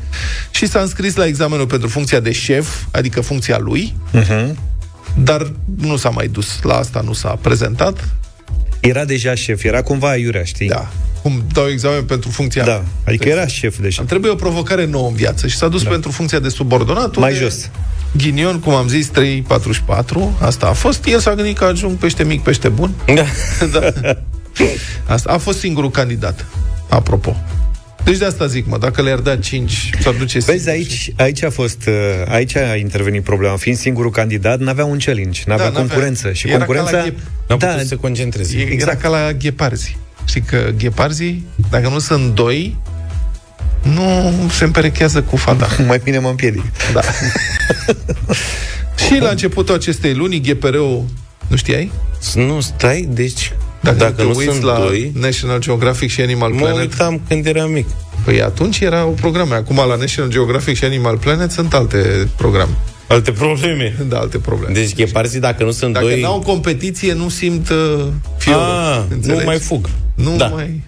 și 0.51 0.67
s-a 0.67 0.81
înscris 0.81 1.15
la 1.15 1.27
examenul 1.27 1.67
pentru 1.67 1.89
funcția 1.89 2.21
de 2.21 2.33
șef, 2.33 2.69
adică 2.91 3.21
funcția 3.21 3.59
lui, 3.59 3.95
Uh-huh. 4.21 4.55
dar 5.15 5.53
nu 5.79 5.97
s-a 5.97 6.09
mai 6.09 6.29
dus 6.29 6.59
la 6.63 6.75
asta, 6.75 7.01
nu 7.01 7.13
s-a 7.13 7.39
prezentat. 7.41 8.09
Era 8.81 9.05
deja 9.05 9.35
șef, 9.35 9.65
era 9.65 9.83
cumva 9.83 10.09
aiurea, 10.09 10.45
știi? 10.45 10.69
Da. 10.69 10.91
Cum 11.23 11.45
dau 11.53 11.67
examen 11.69 12.05
pentru 12.05 12.31
funcția 12.31 12.65
Da, 12.65 12.85
adică 13.07 13.29
era 13.29 13.47
șef 13.47 13.79
deja. 13.81 13.97
Îmi 14.01 14.09
trebuie 14.09 14.31
o 14.31 14.35
provocare 14.35 14.87
nouă 14.87 15.09
în 15.09 15.15
viață 15.15 15.47
și 15.47 15.57
s-a 15.57 15.69
dus 15.69 15.83
da. 15.83 15.91
pentru 15.91 16.11
funcția 16.11 16.39
de 16.39 16.49
subordonat. 16.49 17.17
Mai 17.17 17.33
unde 17.33 17.45
jos. 17.45 17.71
Ghinion, 18.17 18.61
cum 18.61 18.75
am 18.75 18.89
zis, 18.89 19.11
3,44, 19.11 20.41
asta 20.41 20.67
a 20.67 20.73
fost. 20.73 21.07
El 21.07 21.19
s-a 21.19 21.35
gândit 21.35 21.59
că 21.59 21.65
ajung 21.65 21.97
pește 21.97 22.25
mic, 22.25 22.43
pește 22.43 22.69
bun. 22.69 22.91
Da. 23.15 23.25
da. 23.81 23.93
Asta 25.07 25.33
a 25.33 25.39
fost 25.39 25.59
singurul 25.59 25.91
candidat, 25.91 26.47
apropo. 26.89 27.37
Deci 28.05 28.17
de 28.17 28.25
asta 28.25 28.47
zic, 28.47 28.67
mă, 28.67 28.79
dacă 28.79 29.03
le-ar 29.03 29.19
da 29.19 29.37
5, 29.37 29.91
s-ar 30.01 30.15
duce 30.15 30.39
Vezi, 30.39 30.49
singur. 30.59 30.73
aici, 30.73 31.13
aici 31.17 31.43
a 31.43 31.51
fost, 31.51 31.87
uh, 31.87 31.95
aici 32.33 32.57
a 32.57 32.75
intervenit 32.77 33.23
problema. 33.23 33.57
Fiind 33.57 33.79
singurul 33.79 34.11
candidat, 34.11 34.59
n-avea 34.61 34.85
un 34.85 34.99
challenge, 34.99 35.41
n-avea 35.47 35.65
Da, 35.65 35.71
n-avea. 35.71 35.87
concurență. 35.87 36.33
Și 36.33 36.49
Era 36.49 36.59
ca 36.59 36.65
concurența... 36.65 36.97
la 36.97 37.03
ghep. 37.03 37.19
N-a 37.49 37.57
da, 37.57 37.67
putut 37.67 37.81
să 37.81 37.87
se 37.87 37.97
concentreze. 37.97 38.59
E, 38.59 38.63
Exact 38.63 39.01
ca 39.01 39.09
la 39.09 39.33
gheparzi. 39.33 39.97
Știi 40.25 40.41
că 40.41 40.71
gheparzii, 40.79 41.45
dacă 41.71 41.89
nu 41.89 41.99
sunt 41.99 42.35
doi, 42.35 42.77
nu 43.83 44.33
se 44.51 44.65
împerechează 44.65 45.23
cu 45.23 45.37
fata. 45.37 45.69
mai 45.89 46.01
bine 46.05 46.19
mă 46.19 46.29
împiedic. 46.29 46.63
Da. 46.93 47.01
și 49.07 49.19
la 49.21 49.29
începutul 49.29 49.75
acestei 49.75 50.15
luni, 50.15 50.41
GPR-ul, 50.41 51.05
nu 51.49 51.57
știai? 51.57 51.93
Nu, 52.35 52.61
stai, 52.61 53.09
deci... 53.11 53.53
Dacă, 53.81 53.97
Dacă, 53.97 54.13
te 54.13 54.23
nu 54.23 54.33
uiți 54.35 54.51
sunt 54.51 54.63
la 54.63 54.79
doi, 54.79 55.13
National 55.15 55.61
Geographic 55.61 56.11
și 56.11 56.21
Animal 56.21 56.51
mă 56.51 56.59
Planet, 56.61 56.79
uitam 56.81 57.21
când 57.29 57.47
eram 57.47 57.71
mic. 57.71 57.87
păi 58.25 58.43
atunci 58.43 58.81
erau 58.81 59.17
programe. 59.21 59.55
Acum 59.55 59.77
la 59.77 59.97
National 59.97 60.31
Geographic 60.31 60.77
și 60.77 60.85
Animal 60.85 61.17
Planet 61.19 61.51
sunt 61.51 61.75
alte 61.75 62.29
programe. 62.37 62.71
Alte 63.09 63.33
probleme. 63.33 63.97
Da, 64.09 64.19
alte 64.19 64.39
probleme. 64.39 64.73
Deci 64.75 64.95
gheparții, 64.95 65.41
dacă 65.41 65.65
nu 65.65 65.71
sunt 65.71 65.93
Dacă 65.93 66.05
doi... 66.07 66.21
n-au 66.21 66.41
competiție, 66.41 67.13
nu 67.13 67.29
simt 67.29 67.69
uh, 67.69 68.05
fiorul. 68.39 68.63
Ah, 68.63 68.97
nu 69.09 69.15
înțelegi? 69.15 69.45
mai 69.45 69.59
fug. 69.59 69.89
Nu 70.15 70.37
Da. 70.37 70.47
mai... 70.47 70.83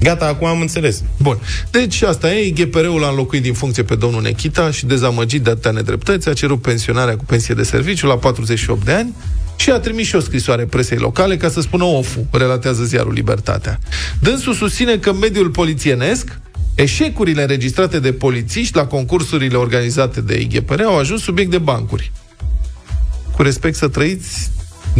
Gata, 0.00 0.26
acum 0.26 0.46
am 0.46 0.60
înțeles. 0.60 1.02
Bun. 1.22 1.38
Deci 1.70 2.02
asta 2.02 2.32
e, 2.32 2.50
GPR-ul 2.50 3.00
l-a 3.00 3.08
înlocuit 3.08 3.42
din 3.42 3.52
funcție 3.52 3.82
pe 3.82 3.94
domnul 3.94 4.22
Nechita 4.22 4.70
și 4.70 4.86
dezamăgit 4.86 5.42
de 5.42 5.50
atâtea 5.50 5.70
nedreptăți, 5.70 6.28
a 6.28 6.32
cerut 6.32 6.62
pensionarea 6.62 7.16
cu 7.16 7.24
pensie 7.24 7.54
de 7.54 7.62
serviciu 7.62 8.06
la 8.06 8.16
48 8.16 8.84
de 8.84 8.92
ani 8.92 9.14
și 9.56 9.70
a 9.70 9.78
trimis 9.78 10.06
și 10.06 10.16
o 10.16 10.20
scrisoare 10.20 10.64
presei 10.64 10.98
locale 10.98 11.36
ca 11.36 11.48
să 11.48 11.60
spună 11.60 11.84
ofu, 11.84 12.26
relatează 12.30 12.84
ziarul 12.84 13.12
Libertatea. 13.12 13.78
Dânsul 14.20 14.54
susține 14.54 14.98
că 14.98 15.10
în 15.10 15.18
mediul 15.18 15.50
polițienesc 15.50 16.38
eșecurile 16.74 17.42
înregistrate 17.42 17.98
de 17.98 18.12
polițiști 18.12 18.76
la 18.76 18.86
concursurile 18.86 19.56
organizate 19.56 20.20
de 20.20 20.40
IGPR 20.40 20.80
au 20.80 20.98
ajuns 20.98 21.22
subiect 21.22 21.50
de 21.50 21.58
bancuri. 21.58 22.12
Cu 23.36 23.42
respect 23.42 23.76
să 23.76 23.88
trăiți, 23.88 24.50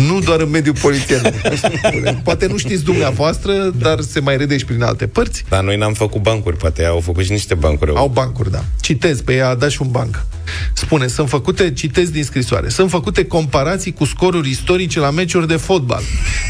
nu 0.07 0.21
doar 0.21 0.41
în 0.41 0.51
mediul 0.51 0.75
polițienesc. 0.81 1.37
Poate 2.25 2.47
nu 2.47 2.57
știți 2.57 2.85
dumneavoastră, 2.85 3.53
dar 3.79 4.01
se 4.01 4.21
mai 4.21 4.37
rede 4.37 4.59
și 4.59 4.65
prin 4.65 4.83
alte 4.83 5.07
părți. 5.07 5.45
Dar 5.49 5.65
noi 5.65 5.77
n-am 5.77 5.93
făcut 5.93 6.23
bancuri, 6.23 6.57
poate 6.57 6.85
au 6.85 7.01
făcut 7.01 7.25
și 7.25 7.31
niște 7.31 7.55
bancuri. 7.55 7.93
Au 7.95 8.09
bancuri, 8.09 8.51
da. 8.51 8.65
Citez, 8.81 9.21
pe 9.21 9.35
ea 9.35 9.49
a 9.49 9.55
dat 9.55 9.71
și 9.71 9.83
un 9.83 9.91
banc. 9.91 10.27
Spune, 10.73 11.07
sunt 11.07 11.29
făcute, 11.29 11.73
citez 11.73 12.11
din 12.11 12.25
scrisoare, 12.25 12.69
sunt 12.69 12.91
făcute 12.91 13.27
comparații 13.27 13.93
cu 13.93 14.05
scoruri 14.05 14.49
istorice 14.49 15.01
la 15.01 15.11
meciuri 15.11 15.49
de 15.49 15.57
fotbal, 15.57 16.03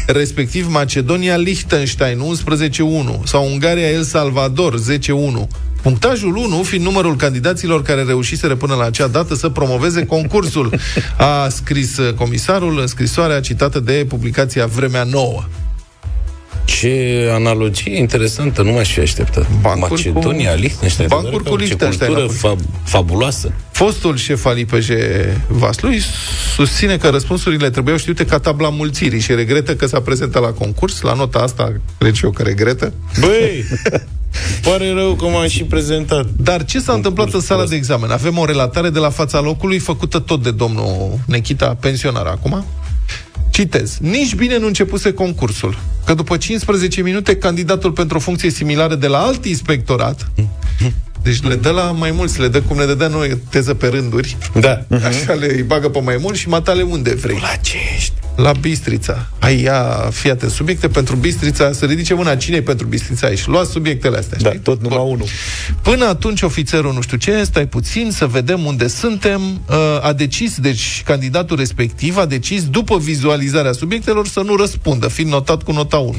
respectiv 0.07 0.67
Macedonia-Liechtenstein 0.69 2.19
11-1 3.19 3.23
sau 3.23 3.51
Ungaria-El 3.51 4.03
Salvador 4.03 4.79
10-1. 4.79 5.47
Punctajul 5.81 6.35
1 6.35 6.63
fiind 6.63 6.85
numărul 6.85 7.15
candidaților 7.15 7.81
care 7.81 8.03
reușiseră 8.03 8.55
până 8.55 8.73
la 8.75 8.83
acea 8.85 9.07
dată 9.07 9.35
să 9.35 9.49
promoveze 9.49 10.05
concursul, 10.05 10.79
a 11.17 11.49
scris 11.49 11.97
uh, 11.97 12.13
comisarul 12.13 12.79
în 12.79 12.87
scrisoarea 12.87 13.39
citată 13.39 13.79
de 13.79 14.05
publicația 14.07 14.65
Vremea 14.65 15.03
Nouă. 15.03 15.43
Ce 16.65 17.29
analogie 17.33 17.97
interesantă, 17.97 18.61
nu 18.61 18.71
m-aș 18.71 18.91
fi 18.93 18.99
așteptat. 18.99 19.47
Bancuri 19.61 19.89
Macedonia, 20.11 20.53
cu- 20.53 20.59
Liechtenstein. 20.59 21.07
bancuri 21.11 21.31
doar 21.43 21.55
cu 21.55 21.59
ce 21.61 21.65
Liechtenstein, 21.65 22.13
cultură 22.13 22.33
apoi. 22.37 22.55
fab- 22.65 22.83
fabuloasă. 22.83 23.51
Fostul 23.71 24.17
șef 24.17 24.45
al 24.45 24.57
IPJ 24.57 24.89
Vaslui 25.47 26.01
susține 26.55 26.97
că 26.97 27.09
răspunsurile 27.09 27.69
trebuiau 27.69 27.97
știute 27.97 28.25
ca 28.25 28.37
tabla 28.37 28.69
mulțirii 28.69 29.19
și 29.19 29.33
regretă 29.33 29.75
că 29.75 29.85
s-a 29.85 29.99
prezentat 30.01 30.41
la 30.41 30.47
concurs. 30.51 31.01
La 31.01 31.13
nota 31.13 31.39
asta, 31.39 31.73
cred 31.97 32.13
și 32.13 32.23
eu 32.25 32.31
că 32.31 32.43
regretă. 32.43 32.93
Băi, 33.19 33.65
pare 34.63 34.91
rău 34.93 35.13
că 35.13 35.25
m-am 35.25 35.47
și 35.47 35.63
prezentat. 35.63 36.25
Dar 36.37 36.65
ce 36.65 36.79
s-a 36.79 36.93
întâmplat 36.93 37.33
în 37.33 37.39
sala 37.39 37.65
de 37.65 37.75
examen? 37.75 38.11
Avem 38.11 38.37
o 38.37 38.45
relatare 38.45 38.89
de 38.89 38.99
la 38.99 39.09
fața 39.09 39.39
locului 39.39 39.79
făcută 39.79 40.19
tot 40.19 40.43
de 40.43 40.51
domnul 40.51 41.19
Nechita, 41.25 41.77
pensionar 41.79 42.25
acum. 42.25 42.65
Citez. 43.49 43.97
Nici 44.01 44.35
bine 44.35 44.57
nu 44.57 44.67
începuse 44.67 45.13
concursul, 45.13 45.79
că 46.05 46.13
după 46.13 46.37
15 46.37 47.01
minute 47.01 47.37
candidatul 47.37 47.91
pentru 47.91 48.17
o 48.17 48.19
funcție 48.19 48.49
similară 48.49 48.95
de 48.95 49.07
la 49.07 49.17
alt 49.17 49.45
inspectorat 49.45 50.31
deci 51.23 51.41
le 51.43 51.55
dă 51.55 51.69
la 51.69 51.81
mai 51.91 52.11
mulți, 52.11 52.39
le 52.39 52.47
dă 52.47 52.61
cum 52.61 52.77
ne 52.77 52.85
dădea 52.85 53.07
noi 53.07 53.37
teză 53.49 53.73
pe 53.73 53.87
rânduri. 53.87 54.37
Da. 54.59 54.81
Așa 55.07 55.33
le 55.33 55.53
îi 55.55 55.61
bagă 55.63 55.89
pe 55.89 55.99
mai 56.01 56.17
mulți 56.21 56.39
și 56.39 56.47
matale 56.49 56.81
unde 56.81 57.13
vrei. 57.13 57.37
La 57.41 57.55
ce 57.61 57.75
ești? 57.95 58.13
La 58.35 58.51
Bistrița. 58.51 59.27
Ai 59.39 59.61
ia, 59.61 60.09
fii 60.11 60.29
atent, 60.29 60.51
subiecte 60.51 60.87
pentru 60.87 61.15
Bistrița, 61.15 61.71
să 61.71 61.85
ridice 61.85 62.13
mâna 62.13 62.35
cine 62.35 62.61
pentru 62.61 62.87
Bistrița 62.87 63.27
aici. 63.27 63.45
Luați 63.45 63.71
subiectele 63.71 64.17
astea, 64.17 64.37
Da, 64.41 64.49
știi? 64.49 64.61
tot 64.61 64.81
numai 64.81 64.97
unul. 65.03 65.25
Până 65.81 66.05
atunci, 66.05 66.41
ofițerul 66.41 66.93
nu 66.93 67.01
știu 67.01 67.17
ce, 67.17 67.43
stai 67.43 67.67
puțin 67.67 68.11
să 68.11 68.25
vedem 68.25 68.65
unde 68.65 68.87
suntem, 68.87 69.41
uh, 69.69 69.75
a 70.01 70.13
decis, 70.13 70.57
deci 70.57 71.01
candidatul 71.05 71.57
respectiv 71.57 72.17
a 72.17 72.25
decis, 72.25 72.63
după 72.63 72.97
vizualizarea 72.97 73.71
subiectelor, 73.71 74.27
să 74.27 74.39
nu 74.39 74.55
răspundă, 74.55 75.07
fiind 75.07 75.31
notat 75.31 75.63
cu 75.63 75.71
nota 75.71 75.97
1. 75.97 76.15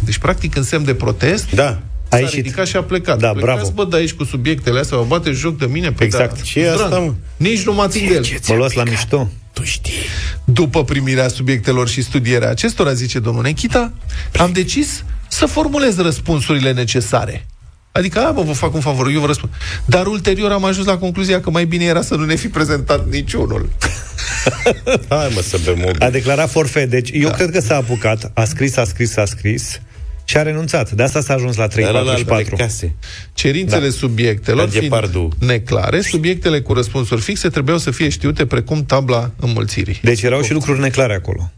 Deci, 0.00 0.18
practic, 0.18 0.56
în 0.56 0.62
semn 0.62 0.84
de 0.84 0.94
protest, 0.94 1.50
Da. 1.50 1.78
S-a 2.14 2.20
ieșit. 2.20 2.34
ridicat 2.34 2.66
și 2.66 2.76
a 2.76 2.82
plecat. 2.82 3.18
Da, 3.18 3.30
Plecați, 3.30 3.54
bravo. 3.60 3.70
bă, 3.70 3.84
de 3.90 3.96
aici 3.96 4.12
cu 4.12 4.24
subiectele 4.24 4.78
astea, 4.80 4.96
vă 4.98 5.04
bate 5.04 5.30
joc 5.30 5.58
de 5.58 5.66
mine. 5.66 5.92
Pe 5.92 6.04
Exact. 6.04 6.36
Da, 6.36 6.42
Ce 6.42 6.60
e 6.60 6.70
asta, 6.70 6.88
drag, 6.88 7.02
mă? 7.02 7.12
Nici 7.36 7.62
nu 7.62 7.72
mă 7.72 7.82
ating 7.82 8.08
de 8.08 8.14
el. 8.14 8.24
Mă 8.48 8.54
luați 8.54 8.76
la 8.76 8.82
mișto? 8.84 9.30
Tu 9.52 9.64
știi. 9.64 9.92
După 10.44 10.84
primirea 10.84 11.28
subiectelor 11.28 11.88
și 11.88 12.02
studierea 12.02 12.50
acestora, 12.50 12.92
zice 12.92 13.18
domnul 13.18 13.42
Nechita, 13.42 13.92
am 14.38 14.52
decis 14.52 15.04
să 15.28 15.46
formulez 15.46 15.96
răspunsurile 15.96 16.72
necesare. 16.72 17.46
Adică, 17.92 18.18
a, 18.26 18.30
bă, 18.30 18.42
vă 18.42 18.52
fac 18.52 18.74
un 18.74 18.80
favor, 18.80 19.08
eu 19.08 19.20
vă 19.20 19.26
răspund. 19.26 19.52
Dar 19.84 20.06
ulterior 20.06 20.50
am 20.52 20.64
ajuns 20.64 20.86
la 20.86 20.96
concluzia 20.98 21.40
că 21.40 21.50
mai 21.50 21.64
bine 21.64 21.84
era 21.84 22.02
să 22.02 22.14
nu 22.14 22.24
ne 22.24 22.34
fi 22.34 22.48
prezentat 22.48 23.08
niciunul. 23.10 23.68
Hai 25.08 25.30
mă 25.34 25.40
să 25.40 25.58
bem 25.64 25.84
o 25.84 26.04
A 26.04 26.10
declarat 26.10 26.50
forfet. 26.50 26.90
Deci 26.90 27.10
eu 27.12 27.30
cred 27.30 27.50
că 27.50 27.60
s-a 27.60 27.76
apucat, 27.76 28.30
a 28.34 28.44
scris, 28.44 28.76
a 28.76 28.84
scris, 28.84 29.16
a 29.16 29.24
scris 29.24 29.80
și 30.24 30.36
a 30.36 30.42
renunțat. 30.42 30.90
De 30.90 31.02
asta 31.02 31.20
s-a 31.20 31.34
ajuns 31.34 31.56
la 31.56 31.66
Era 31.76 31.90
la 31.90 31.98
albele 31.98 32.14
344. 32.14 32.56
case. 32.56 32.94
Cerințele 33.34 33.86
Da. 33.86 33.90
subiectelor 33.92 34.64
Ca 34.64 34.70
fiind 34.70 34.84
ghepardul. 34.88 35.32
neclare, 35.38 36.00
subiectele 36.00 36.60
cu 36.60 36.72
răspunsuri 36.72 37.20
fixe 37.20 37.48
trebuiau 37.48 37.78
să 37.78 37.90
fie 37.90 38.08
știute 38.08 38.46
precum 38.46 38.84
tabla 38.84 39.30
înmulțirii. 39.40 39.98
Deci 40.02 40.22
erau 40.22 40.42
și 40.42 40.52
lucruri 40.52 40.80
neclare 40.80 41.14
acolo. 41.14 41.50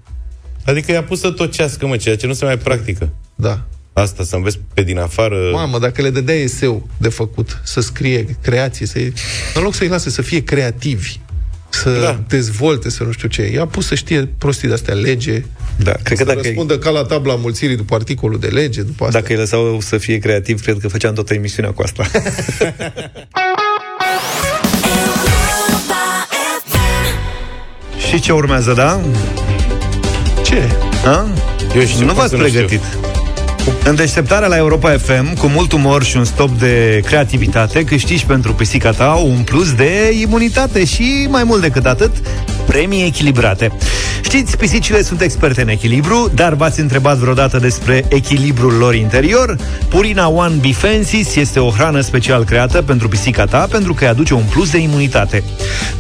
Adică 0.65 0.93
i-a 0.93 1.03
pus 1.03 1.21
să 1.21 1.31
tocească, 1.31 1.87
mă, 1.87 1.97
ceea 1.97 2.17
ce 2.17 2.27
nu 2.27 2.33
se 2.33 2.45
mai 2.45 2.59
practică. 2.59 3.09
Da. 3.35 3.65
asta, 3.93 4.25
să 4.25 4.37
înveți 4.37 4.59
pe 4.75 4.83
din 4.83 4.99
afară... 4.99 5.37
Mamă, 5.53 5.79
dacă 5.79 6.03
le 6.03 6.11
dădea 6.11 6.35
eseu 6.35 6.89
de 6.99 7.09
făcut, 7.09 7.61
să 7.65 7.81
scrie 7.81 8.37
creație, 8.43 8.87
să... 8.87 8.99
în 9.55 9.63
loc 9.63 9.75
să-i 9.75 9.89
lase 9.89 10.11
să 10.11 10.23
fie 10.23 10.43
creativi, 10.45 11.17
să 11.77 12.01
da. 12.01 12.21
dezvolte, 12.29 12.91
să 12.91 13.05
nu 13.05 13.11
știu 13.11 13.29
ce. 13.29 13.51
I-a 13.53 13.67
pus 13.67 13.87
să 13.87 13.95
știe 13.95 14.29
prostii 14.39 14.69
de-astea, 14.69 14.95
lege, 14.95 15.45
da, 15.77 15.93
cred 16.03 16.19
să 16.19 16.25
că 16.25 16.33
dacă 16.33 16.41
răspundă 16.45 16.73
e... 16.73 16.77
ca 16.77 16.91
la 16.91 17.05
tabla 17.05 17.35
mulțirii 17.35 17.77
după 17.77 17.95
articolul 17.95 18.39
de 18.39 18.47
lege, 18.47 18.83
după 18.83 19.05
asta. 19.05 19.21
Dacă 19.21 19.33
îi 19.33 19.39
lăsau 19.39 19.81
să 19.81 19.99
fie 19.99 20.19
creativ, 20.19 20.63
cred 20.63 20.79
că 20.81 20.89
făceam 20.89 21.15
toată 21.15 21.35
emisiunea 21.35 21.71
cu 21.71 21.83
asta. 21.83 22.11
Și 28.09 28.21
ce 28.21 28.33
urmează, 28.33 28.73
da? 28.73 29.01
Ce? 30.45 30.63
A? 31.05 31.27
Eu 31.77 31.85
știu, 31.85 32.05
nu 32.05 32.13
v-ați 32.13 32.37
pregătit. 32.37 32.81
Știu. 32.83 33.06
În 33.85 33.95
deșteptarea 33.95 34.49
la 34.49 34.57
Europa 34.57 34.91
FM, 34.91 35.37
cu 35.37 35.47
mult 35.47 35.73
umor 35.73 36.03
și 36.05 36.17
un 36.17 36.25
stop 36.25 36.59
de 36.59 37.01
creativitate, 37.05 37.85
câștigi 37.85 38.25
pentru 38.25 38.55
pisica 38.55 38.91
ta 38.91 39.13
un 39.13 39.43
plus 39.45 39.73
de 39.73 40.17
imunitate 40.21 40.85
și, 40.85 41.27
mai 41.31 41.45
mult 41.45 41.61
decât 41.61 41.87
atât, 41.87 42.11
premii 42.67 43.05
echilibrate. 43.05 43.73
Știți, 44.23 44.57
pisicile 44.57 45.03
sunt 45.03 45.21
experte 45.21 45.63
în 45.63 45.69
echilibru, 45.69 46.31
dar 46.35 46.55
v-ați 46.55 46.81
întrebat 46.81 47.17
vreodată 47.17 47.59
despre 47.59 48.05
echilibrul 48.09 48.73
lor 48.73 48.95
interior? 48.95 49.57
Purina 49.89 50.29
One 50.29 50.55
Bifensis 50.61 51.35
este 51.35 51.61
o 51.61 51.71
hrană 51.71 52.01
special 52.01 52.45
creată 52.45 52.83
pentru 52.83 53.09
pisica 53.09 53.45
ta, 53.45 53.67
pentru 53.71 53.95
că 53.95 54.05
îi 54.05 54.11
aduce 54.11 54.35
un 54.35 54.45
plus 54.51 54.71
de 54.71 54.79
imunitate. 54.79 55.43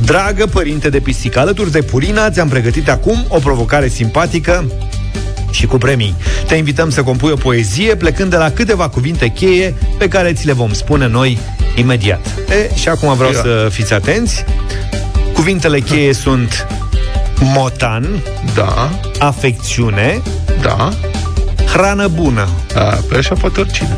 Dragă 0.04 0.46
părinte 0.46 0.88
de 0.88 1.00
pisică, 1.00 1.38
alături 1.38 1.70
de 1.70 1.82
Purina, 1.82 2.30
ți-am 2.30 2.48
pregătit 2.48 2.88
acum 2.88 3.24
o 3.28 3.38
provocare 3.38 3.88
simpatică 3.88 4.64
și 5.50 5.66
cu 5.66 5.78
premii. 5.78 6.14
Te 6.46 6.54
invităm 6.54 6.90
să 6.90 7.02
compui 7.02 7.30
o 7.30 7.36
poezie 7.36 7.94
plecând 7.94 8.30
de 8.30 8.36
la 8.36 8.50
câteva 8.50 8.88
cuvinte 8.88 9.28
cheie 9.28 9.74
pe 9.98 10.08
care 10.08 10.32
ți 10.32 10.46
le 10.46 10.52
vom 10.52 10.72
spune 10.72 11.06
noi 11.06 11.38
imediat. 11.74 12.26
E, 12.48 12.74
și 12.74 12.88
acum 12.88 13.14
vreau 13.16 13.32
Ia. 13.32 13.40
să 13.40 13.68
fiți 13.70 13.92
atenți. 13.92 14.44
Cuvintele 15.32 15.80
cheie 15.80 16.12
sunt 16.12 16.66
motan, 17.40 18.22
Da, 18.54 18.90
afecțiune, 19.18 20.22
da. 20.62 20.92
hrană 21.72 22.08
bună. 22.08 22.48
A, 22.74 22.80
pe 23.08 23.16
așa 23.16 23.34
poate 23.34 23.60
oricine. 23.60 23.96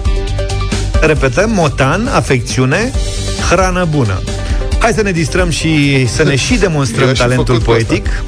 Repetăm, 1.00 1.50
motan, 1.50 2.06
afecțiune, 2.14 2.90
hrană 3.50 3.84
bună. 3.90 4.20
Hai 4.78 4.92
să 4.92 5.02
ne 5.02 5.10
distrăm 5.12 5.50
și 5.50 6.06
să 6.06 6.22
ne 6.22 6.36
și 6.36 6.52
Eu 6.52 6.58
demonstrăm 6.58 7.08
aș 7.08 7.12
fi 7.14 7.18
talentul 7.18 7.44
făcut 7.46 7.62
cu 7.62 7.70
poetic. 7.70 8.22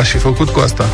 Aș 0.00 0.08
fi 0.10 0.18
făcut 0.18 0.48
cu 0.48 0.60
asta. 0.60 0.84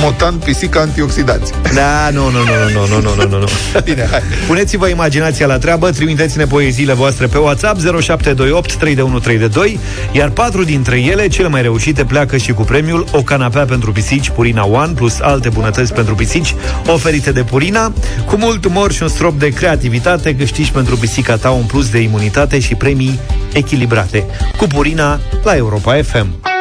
Motan, 0.00 0.34
pisica, 0.34 0.80
antioxidanți. 0.80 1.52
Da, 1.74 2.10
nu, 2.12 2.30
nu, 2.30 2.38
nu, 2.38 2.70
nu, 2.72 2.86
nu, 2.86 3.00
nu, 3.00 3.14
nu, 3.14 3.28
nu, 3.28 3.38
nu. 3.38 3.46
Bine, 3.84 4.08
hai. 4.10 4.20
Puneți-vă 4.46 4.88
imaginația 4.88 5.46
la 5.46 5.58
treabă, 5.58 5.90
trimiteți-ne 5.90 6.44
poeziile 6.44 6.92
voastre 6.92 7.26
pe 7.26 7.38
WhatsApp 7.38 7.80
0728 7.80 8.74
3132, 8.74 9.78
iar 10.12 10.30
patru 10.30 10.64
dintre 10.64 11.00
ele, 11.00 11.28
cele 11.28 11.48
mai 11.48 11.62
reușite, 11.62 12.04
pleacă 12.04 12.36
și 12.36 12.52
cu 12.52 12.62
premiul 12.62 13.04
o 13.12 13.22
canapea 13.22 13.64
pentru 13.64 13.92
pisici 13.92 14.30
Purina 14.30 14.64
One 14.66 14.92
plus 14.94 15.20
alte 15.20 15.48
bunătăți 15.48 15.92
pentru 15.92 16.14
pisici 16.14 16.54
oferite 16.86 17.32
de 17.32 17.42
Purina. 17.42 17.92
Cu 18.26 18.36
mult 18.36 18.64
umor 18.64 18.92
și 18.92 19.02
un 19.02 19.08
strop 19.08 19.38
de 19.38 19.48
creativitate 19.48 20.36
câștigi 20.36 20.70
pentru 20.70 20.96
pisica 20.96 21.36
ta 21.36 21.50
un 21.50 21.64
plus 21.64 21.88
de 21.88 21.98
imunitate 21.98 22.58
și 22.58 22.74
premii 22.74 23.20
echilibrate. 23.52 24.24
Cu 24.56 24.66
Purina 24.66 25.20
la 25.42 25.56
Europa 25.56 26.02
FM. 26.02 26.55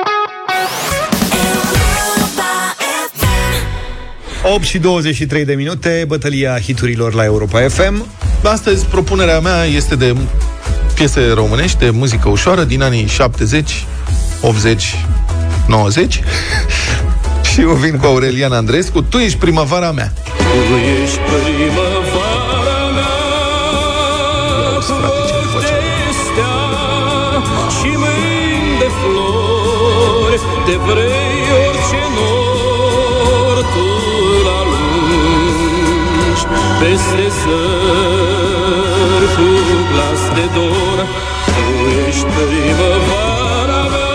8 4.54 4.64
și 4.64 4.78
23 4.78 5.46
de 5.46 5.54
minute, 5.54 6.04
bătălia 6.08 6.60
hiturilor 6.60 7.14
la 7.14 7.24
Europa 7.24 7.60
FM. 7.60 8.06
Astăzi, 8.44 8.86
propunerea 8.86 9.40
mea 9.40 9.64
este 9.64 9.96
de 9.96 10.16
piese 10.94 11.32
românești, 11.34 11.78
de 11.78 11.90
muzică 11.90 12.30
ușoară, 12.30 12.64
din 12.64 12.82
anii 12.82 13.08
70, 13.08 13.86
80, 14.42 15.06
90. 15.68 16.20
și 17.54 17.62
eu 17.62 17.70
vin 17.70 17.98
cu 17.98 18.06
Aurelian 18.06 18.52
Andrescu. 18.52 19.02
Tu 19.02 19.18
ești 19.18 19.38
primăvara 19.38 19.92
mea. 19.92 20.14
Tu 20.38 20.76
ești 21.04 21.18
primăvara 21.18 22.92
mea 22.96 23.14
Auzi, 24.74 24.88
frate, 24.88 25.22
ce 25.28 25.48
voce. 25.54 25.68
de 25.68 26.12
stea 26.24 26.56
Și 27.78 27.90
mâini 28.02 28.78
de 28.80 28.90
flori 29.00 30.40
De 30.66 30.76
vrei 30.92 31.25
Peste 36.80 37.26
zări 37.40 39.28
Cu 39.36 39.48
glas 39.92 40.22
de 40.38 40.46
dor 40.56 40.98
Tu 41.56 41.66
ești 42.08 42.26
primăvara 42.36 43.84
mea 43.94 44.14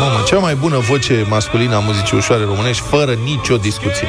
Mamă, 0.00 0.18
cea 0.26 0.38
mai 0.38 0.54
bună 0.54 0.78
voce 0.78 1.26
masculină 1.28 1.74
a 1.74 1.78
muzicii 1.78 2.16
ușoare 2.16 2.44
românești, 2.44 2.82
fără 2.82 3.12
nicio 3.24 3.56
discuție. 3.56 4.08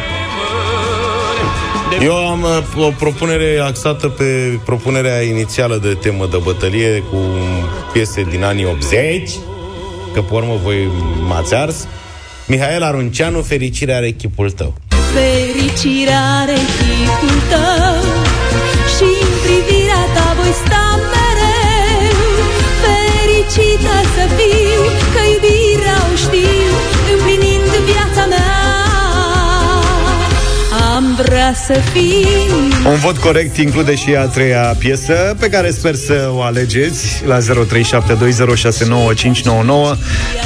Eu 2.02 2.28
am 2.28 2.42
uh, 2.42 2.86
o 2.86 2.92
propunere 3.00 3.60
axată 3.64 4.08
pe 4.08 4.60
propunerea 4.66 5.22
inițială 5.22 5.78
de 5.78 5.94
temă 5.94 6.28
de 6.32 6.38
bătălie 6.44 7.04
cu 7.10 7.18
piese 7.94 8.24
din 8.30 8.44
anii 8.44 8.66
80, 8.66 9.30
că 10.14 10.22
pe 10.22 10.34
urmă 10.34 10.60
voi 10.64 10.88
m-ați 11.28 11.56
ars. 11.56 11.88
Mihail 12.48 12.84
Arunceanu, 12.84 13.42
fericirea 13.42 13.96
are 13.96 14.10
chipul 14.12 14.52
tău. 14.52 14.74
Fericirea 15.14 16.22
are 16.42 16.60
chipul 16.78 17.38
tău 17.52 18.02
și 18.96 19.08
în 19.28 19.34
privirea 19.46 20.04
ta 20.16 20.28
voi 20.40 20.54
sta 20.64 20.86
mereu 21.14 22.16
Fericită 22.84 23.96
să 24.16 24.24
fiu, 24.38 24.82
că 25.14 25.22
iubirea 25.34 25.98
o 26.12 26.14
știu 26.26 26.72
Împlinind 27.14 27.72
viața 27.92 28.24
mea 28.34 28.56
Am 30.96 31.06
vrea 31.24 31.54
să 31.66 31.76
fiu 31.94 32.90
Un 32.92 32.98
vot 32.98 33.18
corect 33.18 33.58
include 33.58 33.96
și 33.96 34.16
a 34.16 34.26
treia 34.26 34.76
piesă, 34.80 35.36
pe 35.40 35.50
care 35.50 35.72
sper 35.72 35.96
să 35.96 36.30
o 36.32 36.42
alegeți 36.42 37.24
la 37.26 37.38
0372069599. 37.38 37.42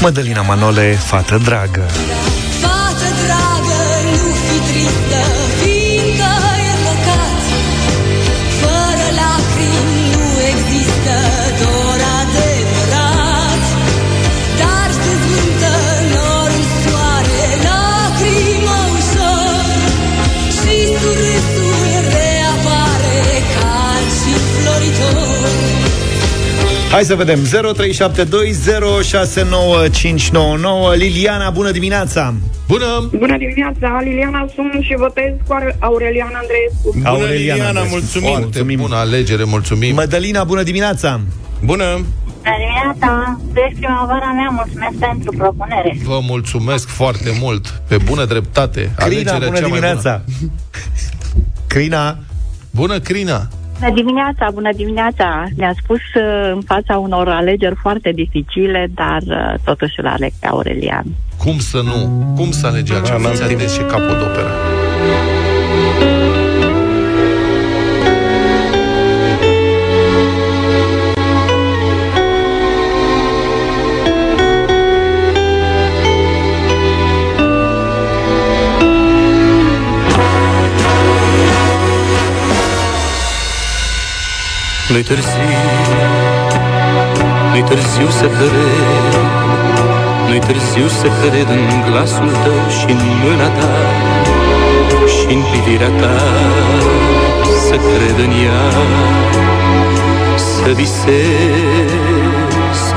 Mădălina 0.01 0.41
Manole, 0.41 0.97
fată 1.05 1.39
dragă. 1.43 1.85
Hai 26.91 27.03
să 27.03 27.15
vedem 27.15 27.39
0372069599 27.45 27.47
Liliana, 30.95 31.49
bună 31.49 31.71
dimineața! 31.71 32.33
Bună! 32.67 33.09
Bună 33.17 33.37
dimineața, 33.37 33.99
Liliana 34.03 34.45
sunt 34.55 34.83
și 34.83 34.95
votez 34.97 35.33
cu 35.47 35.55
Aurelian 35.79 36.31
Andreescu. 36.41 36.89
Bună, 36.93 37.09
Aureliana, 37.09 37.37
Liliana, 37.39 37.67
Andreescu. 37.67 37.93
mulțumim! 37.95 38.29
Foarte 38.29 38.45
mulțumim. 38.45 38.79
bună 38.79 38.95
alegere, 38.95 39.43
mulțumim. 39.43 39.95
Mădălina, 39.95 40.43
bună 40.43 40.63
dimineața! 40.63 41.19
Bună! 41.65 41.85
Bună 41.93 42.55
dimineața! 42.63 43.39
Tu 43.53 43.59
ești 43.59 43.79
primăvara 43.79 44.31
mea, 44.31 44.49
mulțumesc 44.49 44.95
pentru 45.07 45.31
propunere. 45.37 45.97
Vă 46.03 46.19
mulțumesc 46.21 46.87
foarte 46.87 47.37
mult. 47.41 47.81
Pe 47.87 47.97
bună 47.97 48.25
dreptate. 48.25 48.79
Crina, 48.79 49.03
Alegerea 49.05 49.37
bună 49.37 49.59
cea 49.59 49.67
mai 49.67 49.69
dimineața! 49.69 50.21
Crina, 51.67 52.17
Bună, 52.71 52.99
Crina! 52.99 53.47
Bună 53.81 53.93
dimineața, 53.93 54.49
bună 54.53 54.69
dimineața! 54.75 55.45
Ne-a 55.55 55.73
spus 55.83 55.97
uh, 55.97 56.51
în 56.53 56.61
fața 56.61 56.97
unor 56.97 57.27
alegeri 57.27 57.75
foarte 57.75 58.11
dificile, 58.11 58.87
dar 58.93 59.21
uh, 59.27 59.59
totuși 59.63 59.99
îl 59.99 60.07
aleg 60.07 60.31
pe 60.39 60.47
Aurelian. 60.47 61.05
Cum 61.37 61.59
să 61.59 61.81
nu? 61.83 62.25
Cum 62.35 62.51
să 62.51 62.67
alege 62.67 62.93
altceva? 62.93 63.17
n-am 63.17 63.31
Fiți 63.31 63.47
timp. 63.47 63.59
atenți 63.59 63.75
ce 63.77 63.85
capodoperă. 63.85 64.49
Nu-i 84.91 85.03
târziu, 85.03 85.51
nu-i 87.51 87.63
târziu 87.63 88.09
să 88.09 88.25
cred 88.37 88.55
Nu-i 90.27 90.39
târziu 90.39 90.87
să 90.87 91.07
cred 91.21 91.47
în 91.57 91.91
glasul 91.91 92.31
tău 92.43 92.61
și 92.77 92.91
în 92.91 93.01
mâna 93.23 93.47
ta 93.47 93.73
și 95.13 95.33
în 95.35 95.41
privirea 95.51 95.89
ta 96.01 96.17
să 97.67 97.75
cred 97.75 98.17
în 98.25 98.31
ea, 98.45 98.65
să 100.35 100.71
visez 100.75 101.21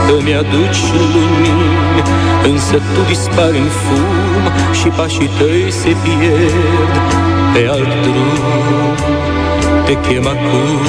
că-mi 0.07 0.35
aduci 0.35 0.83
lumini, 1.15 2.03
însă 2.51 2.75
tu 2.75 3.01
dispari 3.07 3.59
în 3.59 3.69
fum 3.83 4.43
și 4.73 4.89
pașii 4.89 5.31
tăi 5.39 5.71
se 5.71 5.97
pierd 6.03 6.95
pe 7.53 7.69
alt 7.71 7.89
drum. 8.03 9.34
Te 9.87 9.95
chem 10.07 10.27
acum, 10.27 10.81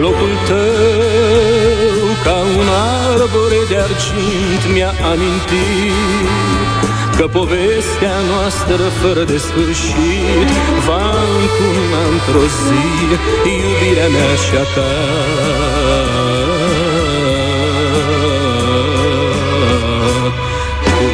locul 0.00 0.34
tău 0.46 1.98
ca 2.24 2.36
un 2.58 2.68
arbore 3.12 3.60
de 3.68 3.76
argint 3.76 4.62
mi-a 4.74 4.92
amintit 5.12 6.58
Că 7.16 7.26
povestea 7.26 8.16
noastră 8.30 8.84
fără 9.00 9.22
de 9.24 9.38
sfârșit 9.38 10.48
Va 10.86 11.06
încuna 11.40 12.00
într-o 12.12 12.46
zi 12.62 12.86
Iubirea 13.56 14.08
mea 14.08 14.34
și 14.44 14.54
a 14.62 14.66
ta. 14.74 14.92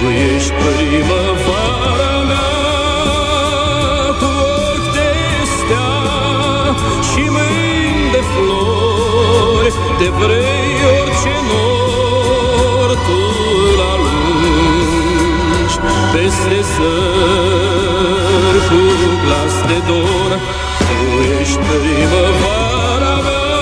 Tu 0.00 0.08
ești 0.34 0.52
primăvara 0.62 1.13
flori 9.70 9.98
De 9.98 10.08
vrei 10.08 10.74
orice 11.00 11.34
nor 11.48 12.90
Tu 13.06 13.20
la 13.80 13.92
lungi 14.04 15.76
Peste 16.12 16.60
zări 16.74 18.60
Cu 18.68 18.82
glas 19.24 19.54
de 19.68 19.78
dor. 19.86 20.30
Tu 20.78 20.98
ești 21.40 21.58
primăvara 21.68 23.14
mea 23.26 23.52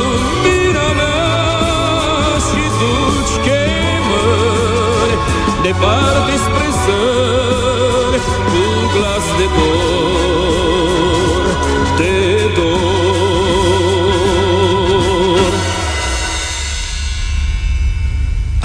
Lumina 0.00 0.88
mea 0.98 2.38
Și 2.46 2.64
duci 2.78 3.36
chemări. 3.44 5.16
Departe 5.62 6.34
spre 6.44 6.68
zări 6.84 8.20
Cu 8.50 8.62
glas 8.94 9.26
de 9.38 9.46
dor 9.56 9.95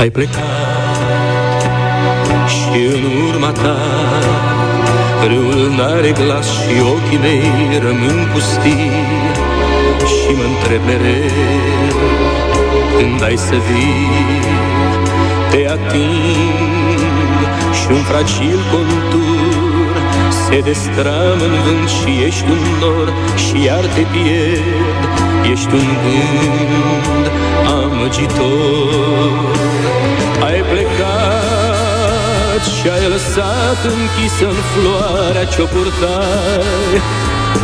Ai 0.01 0.09
plecat 0.09 1.61
și 2.47 2.79
în 2.93 3.03
urma 3.27 3.51
ta 3.51 3.77
Râul 5.27 5.73
n-are 5.77 6.11
glas 6.11 6.47
și 6.47 6.75
ochii 6.93 7.17
mei 7.17 7.79
rămân 7.79 8.29
pustii 8.33 8.91
Și 10.05 10.29
mă 10.37 10.43
întreb 10.51 10.81
mereu 10.85 12.09
când 12.97 13.23
ai 13.23 13.37
să 13.37 13.55
vii? 13.67 14.41
Te 15.49 15.69
ating 15.69 17.39
și 17.77 17.87
un 17.91 18.01
fragil 18.09 18.59
contur 18.71 19.93
Se 20.45 20.59
destramă 20.59 21.45
în 21.51 21.55
vânt 21.65 21.89
și 21.89 22.23
ești 22.25 22.49
un 22.55 22.63
nor 22.79 23.13
Și 23.43 23.65
iar 23.65 23.85
te 23.95 24.03
pierd. 24.11 25.09
Ești 25.51 25.73
un 25.73 25.87
gând 26.01 27.25
amăgitor 27.79 29.70
Ai 30.47 30.59
plecat 30.71 32.63
și 32.75 32.89
ai 32.95 33.05
lăsat 33.07 33.79
închisă 33.83 34.45
în 34.53 34.59
floarea 34.71 35.45
ce-o 35.45 35.65
purtai. 35.65 37.01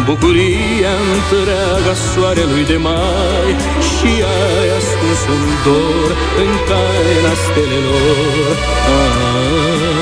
Bucuria 0.06 0.94
întreaga 1.16 1.94
soarelui 2.12 2.66
de 2.66 2.78
mai 2.88 3.50
Și 3.92 4.12
ai 4.40 4.68
ascuns 4.80 5.22
un 5.36 5.44
dor 5.63 6.10
în 6.44 6.52
taina 6.68 7.34
stelelor. 7.44 8.56
Ah, 8.96 9.98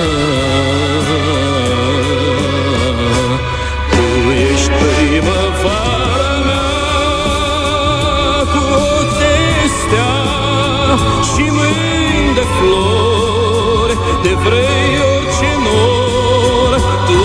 Tu 3.91 4.05
ești 4.51 4.69
primăvara 4.81 6.33
mea 6.47 6.71
Cu 8.51 8.61
ochi 8.97 9.13
de 9.21 9.35
stea 9.77 10.15
și 11.29 11.45
mâini 12.05 12.33
de 12.33 12.45
flori 12.55 13.95
De 14.23 14.33
vrei 14.45 14.91
orice 15.13 15.51
nor 15.65 16.71
Tu 17.07 17.21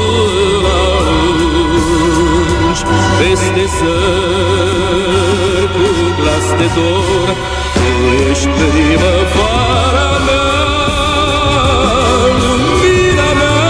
la 0.64 0.82
lungi 1.08 2.82
Peste 3.18 3.64
zări 3.76 5.68
cu 5.74 5.86
glas 6.18 6.46
de 6.58 6.68
dor. 6.76 7.28
Tu 7.76 7.90
ești 8.30 8.48
primăvara 8.58 10.10
mea 10.26 10.52
Lumina 12.40 13.30
mea 13.40 13.68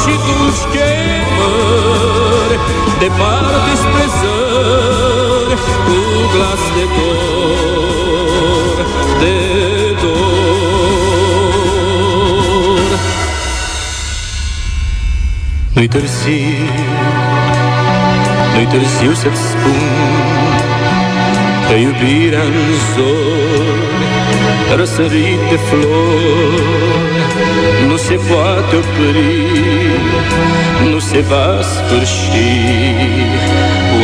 și 0.00 0.14
duci 0.26 0.62
chemări 0.72 2.58
Departe 2.98 3.72
spre 3.82 4.06
zări 4.18 5.56
Cu 5.86 5.98
glas 6.32 6.62
de 6.76 6.84
dor. 6.96 8.76
De 9.20 9.75
Nu-i 15.76 15.88
târziu 15.88 16.68
Nu-i 18.54 18.66
târziu 18.66 19.12
să-ți 19.12 19.40
spun 19.50 19.82
Că 21.68 21.74
iubirea 21.74 22.42
în 22.42 22.52
zori 22.94 24.76
Răsărit 24.76 25.40
de 25.50 25.56
flori 25.56 26.76
Nu 27.88 27.96
se 27.96 28.14
poate 28.28 28.76
opri 28.76 29.50
Nu 30.90 30.98
se 30.98 31.20
va 31.20 31.60
sfârși. 31.62 32.44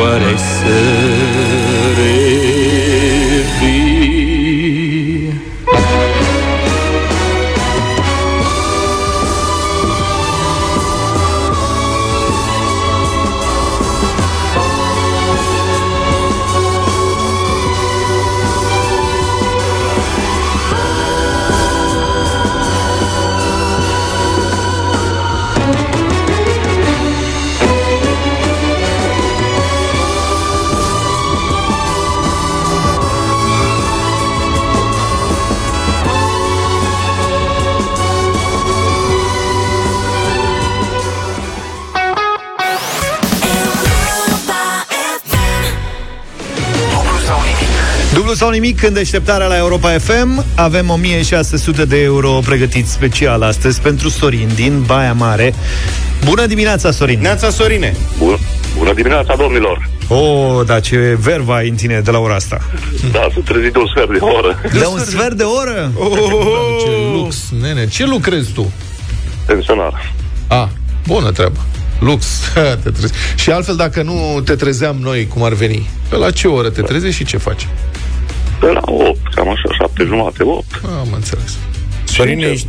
Oare 0.00 0.36
să 0.36 0.78
sau 48.42 48.50
nimic 48.50 48.82
în 48.82 48.92
deșteptarea 48.92 49.46
la 49.46 49.56
Europa 49.56 49.98
FM 49.98 50.44
Avem 50.54 50.90
1600 50.90 51.84
de 51.84 52.02
euro 52.02 52.30
pregătiți 52.44 52.90
special 52.90 53.42
astăzi 53.42 53.80
pentru 53.80 54.08
Sorin 54.08 54.48
din 54.54 54.82
Baia 54.86 55.12
Mare 55.12 55.54
Bună 56.24 56.46
dimineața, 56.46 56.90
Sorin! 56.90 57.20
Neața 57.20 57.50
Sorine! 57.50 57.96
Bun. 58.18 58.38
Bună 58.78 58.92
dimineața, 58.92 59.34
domnilor! 59.36 59.88
Oh, 60.08 60.66
da, 60.66 60.80
ce 60.80 61.18
verva 61.20 61.54
ai 61.54 61.68
în 61.68 61.74
tine 61.74 62.00
de 62.00 62.10
la 62.10 62.18
ora 62.18 62.34
asta 62.34 62.60
Da, 63.12 63.28
sunt 63.32 63.44
trezit 63.44 63.72
de 63.72 63.78
un 63.78 63.86
sfert 63.86 64.12
de 64.12 64.18
oră. 64.18 64.60
De 64.72 64.84
un 64.92 64.98
sfert 64.98 65.34
de 65.34 65.42
oră? 65.42 65.92
Oh, 65.94 66.18
ce 66.84 66.90
lux, 67.12 67.50
nene. 67.60 67.88
Ce 67.88 68.06
lucrezi 68.06 68.52
tu? 68.52 68.72
Pensionar. 69.46 70.12
A, 70.48 70.70
bună 71.06 71.32
treabă. 71.32 71.58
Lux. 71.98 72.26
te 72.82 72.90
trezi. 72.90 73.12
Și 73.34 73.50
altfel, 73.50 73.76
dacă 73.76 74.02
nu 74.02 74.40
te 74.44 74.54
trezeam 74.54 74.96
noi, 75.00 75.26
cum 75.26 75.42
ar 75.42 75.52
veni, 75.52 75.88
pe 76.08 76.16
la 76.16 76.30
ce 76.30 76.48
oră 76.48 76.70
te 76.70 76.82
trezești 76.82 77.16
și 77.16 77.24
ce 77.24 77.36
faci? 77.36 77.66
Pe 78.62 78.72
la 78.72 78.80
8, 78.84 79.34
cam 79.34 79.48
așa, 79.48 79.68
7 79.80 80.04
jumate, 80.04 80.42
8. 80.42 80.64
Am 81.00 81.08
înțeles. 81.14 81.58
Sorine, 82.04 82.46
ești... 82.46 82.66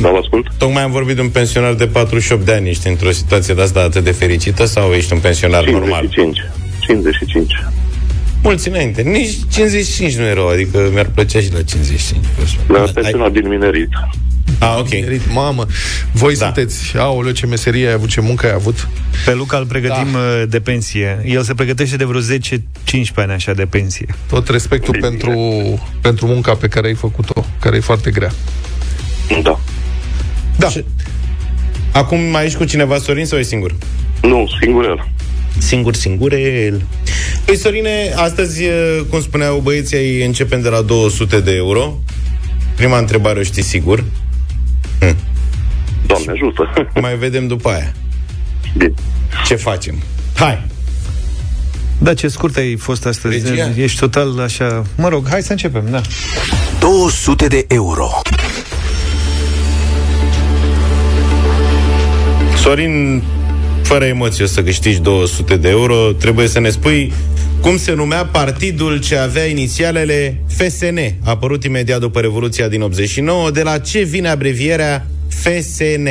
Da, 0.00 0.10
vă 0.10 0.18
ascult. 0.20 0.46
Tocmai 0.58 0.82
am 0.82 0.90
vorbit 0.90 1.14
de 1.14 1.20
un 1.20 1.28
pensionar 1.28 1.74
de 1.74 1.86
48 1.86 2.44
de 2.44 2.52
ani. 2.52 2.68
Ești 2.68 2.88
într-o 2.88 3.10
situație 3.10 3.54
de 3.54 3.62
asta 3.62 3.80
atât 3.80 4.04
de 4.04 4.10
fericită 4.10 4.64
sau 4.64 4.92
ești 4.92 5.12
un 5.12 5.18
pensionar 5.18 5.64
normal? 5.64 6.08
55. 6.08 6.38
55. 6.80 7.52
Mulți 8.42 8.68
înainte. 8.68 9.02
Nici 9.02 9.34
55 9.52 10.16
nu 10.16 10.24
erau, 10.24 10.48
adică 10.48 10.88
mi-ar 10.92 11.10
plăcea 11.14 11.40
și 11.40 11.52
la 11.52 11.62
55. 11.62 12.24
La 12.66 12.84
pensionar 12.94 13.28
din 13.28 13.48
minerit. 13.48 13.88
Ah, 14.58 14.76
ok. 14.78 14.90
Merit, 14.90 15.32
mamă, 15.32 15.66
voi 16.12 16.36
da. 16.36 16.44
sunteți, 16.44 16.96
aoleu, 16.96 17.32
ce 17.32 17.46
meserie 17.46 17.86
ai 17.86 17.92
avut, 17.92 18.08
ce 18.08 18.20
muncă 18.20 18.46
ai 18.46 18.52
avut. 18.52 18.88
Pe 19.24 19.34
Luca 19.34 19.56
îl 19.56 19.66
pregătim 19.66 20.12
da. 20.12 20.44
de 20.48 20.60
pensie. 20.60 21.22
El 21.24 21.42
se 21.42 21.54
pregătește 21.54 21.96
de 21.96 22.04
vreo 22.04 22.20
10-15 22.20 22.24
ani 23.14 23.32
așa 23.32 23.52
de 23.52 23.66
pensie. 23.66 24.06
Tot 24.28 24.48
respectul 24.48 24.92
Bine. 24.92 25.08
pentru, 25.08 25.38
pentru 26.00 26.26
munca 26.26 26.54
pe 26.54 26.68
care 26.68 26.86
ai 26.86 26.94
făcut-o, 26.94 27.44
care 27.60 27.76
e 27.76 27.80
foarte 27.80 28.10
grea. 28.10 28.32
Da. 29.42 29.60
Da. 30.56 30.68
Și... 30.68 30.84
Acum 31.92 32.20
mai 32.20 32.44
ești 32.44 32.58
cu 32.58 32.64
cineva, 32.64 32.98
Sorin, 32.98 33.26
sau 33.26 33.38
e 33.38 33.42
singur? 33.42 33.74
Nu, 34.22 34.46
singur 34.60 34.84
el. 34.84 35.08
Singur, 35.58 35.94
singur 35.94 36.32
el. 36.32 36.82
Păi, 37.44 37.56
Sorine, 37.56 38.12
astăzi, 38.14 38.62
cum 39.10 39.20
spuneau 39.20 39.58
băieții, 39.58 39.96
ai 39.96 40.24
începem 40.24 40.60
de 40.60 40.68
la 40.68 40.80
200 40.80 41.40
de 41.40 41.54
euro. 41.54 41.98
Prima 42.74 42.98
întrebare 42.98 43.38
o 43.38 43.42
știi 43.42 43.62
sigur. 43.62 44.04
Hm. 45.00 45.16
Doamne 46.06 46.32
ajută. 46.32 46.70
Mai 47.00 47.16
vedem 47.16 47.46
după 47.46 47.68
aia. 47.68 47.92
Bine. 48.76 48.92
Ce 49.46 49.54
facem? 49.54 49.94
Hai! 50.34 50.66
Da, 51.98 52.14
ce 52.14 52.28
scurt 52.28 52.56
ai 52.56 52.76
fost 52.76 53.06
astăzi. 53.06 53.48
Regia? 53.48 53.70
Ești 53.76 53.98
total 53.98 54.40
așa... 54.40 54.84
Mă 54.96 55.08
rog, 55.08 55.28
hai 55.28 55.42
să 55.42 55.50
începem, 55.50 55.84
da. 55.90 56.00
200 56.80 57.46
de 57.46 57.64
euro. 57.68 58.08
Sorin, 62.56 63.22
fără 63.82 64.04
emoții 64.04 64.44
o 64.44 64.46
să 64.46 64.62
câștigi 64.62 64.98
200 65.00 65.56
de 65.56 65.68
euro, 65.68 66.12
trebuie 66.12 66.46
să 66.48 66.60
ne 66.60 66.68
spui 66.68 67.12
cum 67.66 67.76
se 67.76 67.94
numea 67.94 68.24
partidul 68.24 69.00
ce 69.00 69.16
avea 69.16 69.44
inițialele 69.44 70.40
FSN, 70.48 70.98
apărut 71.24 71.64
imediat 71.64 72.00
după 72.00 72.20
Revoluția 72.20 72.68
din 72.68 72.82
89, 72.82 73.50
de 73.50 73.62
la 73.62 73.78
ce 73.78 74.02
vine 74.02 74.28
abrevierea 74.28 75.06
FSN? 75.28 76.08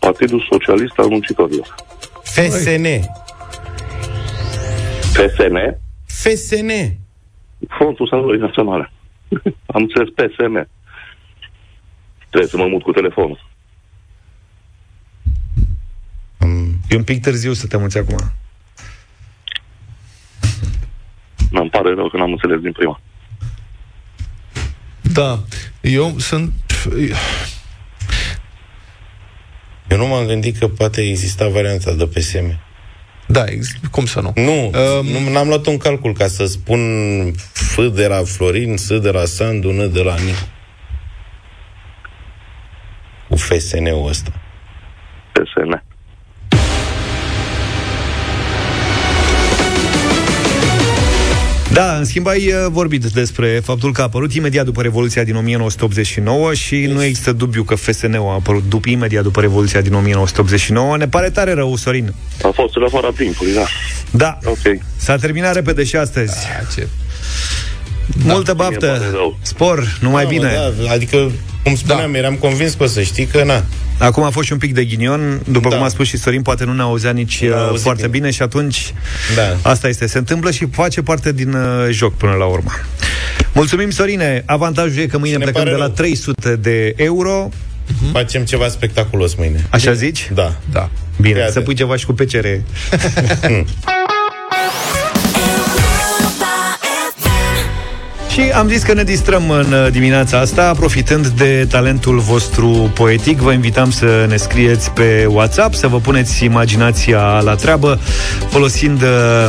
Partidul 0.00 0.46
Socialist 0.50 0.98
al 0.98 1.08
Muncitorilor. 1.08 1.74
FSN. 2.22 2.86
FSN, 5.00 5.56
FSN. 6.06 6.70
Frontul 7.68 8.08
Salvării 8.08 8.40
Naționale. 8.40 8.92
Am 9.74 9.82
înțeles 9.82 10.08
PSM. 10.08 10.68
Trebuie 12.28 12.50
să 12.50 12.56
mă 12.56 12.66
mut 12.66 12.82
cu 12.82 12.92
telefonul. 12.92 13.48
E 16.88 16.96
un 16.96 17.04
pic 17.04 17.22
târziu 17.22 17.52
să 17.52 17.66
te 17.66 17.76
muți 17.76 17.98
acum. 17.98 18.18
Îmi 21.50 21.70
pare 21.70 21.94
rău 21.94 22.08
că 22.08 22.16
n-am 22.16 22.30
înțeles 22.30 22.60
din 22.60 22.72
prima. 22.72 23.00
Da, 25.00 25.38
eu 25.80 26.18
sunt... 26.18 26.52
Eu 29.88 29.96
nu 29.96 30.06
m-am 30.06 30.26
gândit 30.26 30.56
că 30.58 30.68
poate 30.68 31.00
exista 31.00 31.48
varianta 31.48 31.92
de 31.92 32.06
PSM. 32.06 32.58
Da, 33.26 33.44
ex- 33.44 33.72
cum 33.90 34.04
să 34.04 34.20
nu? 34.20 34.32
Nu, 34.34 34.70
um, 34.98 35.06
nu 35.06 35.30
n-am 35.32 35.48
luat 35.48 35.66
un 35.66 35.76
calcul 35.76 36.12
ca 36.12 36.26
să 36.26 36.46
spun 36.46 36.80
F 37.52 37.78
de 37.94 38.06
la 38.06 38.22
Florin, 38.24 38.76
S 38.76 38.98
de 38.98 39.10
la 39.10 39.24
Sandu, 39.24 39.70
N 39.70 39.92
de 39.92 40.02
la 40.02 40.14
Nicu. 40.14 40.48
Cu 43.28 43.36
FSN-ul 43.36 44.08
ăsta. 44.08 44.32
PSN. 45.32 45.82
Da, 51.72 51.96
în 51.96 52.04
schimb 52.04 52.26
ai 52.26 52.46
uh, 52.46 52.66
vorbit 52.70 53.04
despre 53.04 53.60
faptul 53.64 53.92
că 53.92 54.00
a 54.00 54.04
apărut 54.04 54.32
imediat 54.34 54.64
după 54.64 54.82
Revoluția 54.82 55.24
din 55.24 55.36
1989 55.36 56.54
și 56.54 56.86
nu 56.86 57.02
există 57.02 57.32
dubiu 57.32 57.62
că 57.62 57.74
FSN-ul 57.74 58.28
a 58.28 58.32
apărut 58.32 58.62
după, 58.68 58.88
imediat 58.88 59.22
după 59.22 59.40
Revoluția 59.40 59.80
din 59.80 59.94
1989. 59.94 60.96
Ne 60.96 61.08
pare 61.08 61.30
tare 61.30 61.52
rău, 61.52 61.76
Sorin. 61.76 62.14
A 62.42 62.50
fost 62.54 62.76
în 62.76 62.82
afara 62.82 63.10
timpului, 63.16 63.52
da. 63.54 63.64
Da. 64.10 64.38
Ok. 64.44 64.78
S-a 64.96 65.16
terminat 65.16 65.54
repede 65.54 65.84
și 65.84 65.96
astăzi. 65.96 66.32
Da, 66.32 66.66
ce... 66.74 66.88
Multă 68.24 68.54
mie 68.54 68.66
îmi 68.66 68.76
baftă, 68.78 68.86
pare 68.86 69.10
rău. 69.10 69.38
spor, 69.42 69.98
numai 70.00 70.22
Da, 70.22 70.30
mă, 70.30 70.34
bine. 70.36 70.52
Da, 70.84 70.90
adică, 70.92 71.30
cum 71.62 71.74
spuneam, 71.76 72.12
da. 72.12 72.18
eram 72.18 72.34
convins 72.34 72.74
că 72.74 72.82
o 72.82 72.86
să 72.86 73.02
știi 73.02 73.26
că 73.26 73.44
na. 73.44 73.64
Acum 73.98 74.22
a 74.22 74.30
fost 74.30 74.46
și 74.46 74.52
un 74.52 74.58
pic 74.58 74.74
de 74.74 74.84
ghinion, 74.84 75.40
după 75.48 75.68
Da. 75.68 75.76
cum 75.76 75.84
a 75.84 75.88
spus 75.88 76.06
și 76.06 76.16
Sorin, 76.16 76.42
poate 76.42 76.64
nu 76.64 76.72
ne 76.72 76.82
auzea 76.82 77.10
nici 77.10 77.44
Nu 77.44 77.54
a 77.54 77.56
uh, 77.60 77.66
auzit 77.68 77.82
foarte 77.82 78.02
bine. 78.06 78.12
bine. 78.18 78.30
și 78.30 78.42
atunci 78.42 78.94
Da. 79.36 79.70
asta 79.70 79.88
este, 79.88 80.06
se 80.06 80.18
întâmplă 80.18 80.50
și 80.50 80.66
face 80.72 81.02
parte 81.02 81.32
din 81.32 81.52
uh, 81.52 81.88
joc 81.90 82.14
până 82.16 82.32
la 82.32 82.44
urmă. 82.44 82.70
Mulțumim, 83.52 83.90
Sorine! 83.90 84.42
Avantajul 84.46 85.02
e 85.02 85.06
că 85.06 85.18
mâine 85.18 85.36
ne 85.36 85.42
plecăm 85.44 85.62
de 85.64 85.68
pare 85.70 85.80
la 85.80 85.86
rău. 85.86 85.94
300 85.94 86.56
de 86.56 86.92
euro. 86.96 87.48
Facem 88.12 88.44
ceva 88.44 88.68
spectaculos 88.68 89.34
mâine. 89.34 89.66
Așa 89.70 89.92
zici? 89.92 90.30
Da. 90.34 90.56
Da. 90.72 90.90
Bine, 91.20 91.38
Iată. 91.38 91.52
să 91.52 91.60
pui 91.60 91.74
ceva 91.74 91.96
și 91.96 92.06
cu 92.06 92.12
PCR. 92.12 92.46
Și 98.32 98.40
am 98.40 98.68
zis 98.68 98.82
că 98.82 98.92
ne 98.92 99.04
distrăm 99.04 99.50
în 99.50 99.72
uh, 99.72 99.90
dimineața 99.90 100.38
asta, 100.38 100.72
profitând 100.72 101.26
de 101.26 101.66
talentul 101.70 102.18
vostru 102.18 102.90
poetic. 102.94 103.38
Vă 103.38 103.52
invitam 103.52 103.90
să 103.90 104.24
ne 104.28 104.36
scrieți 104.36 104.90
pe 104.90 105.26
WhatsApp, 105.28 105.74
să 105.74 105.88
vă 105.88 105.98
puneți 105.98 106.44
imaginația 106.44 107.40
la 107.40 107.54
treabă, 107.54 107.98
folosind 108.48 109.02
uh, 109.02 109.46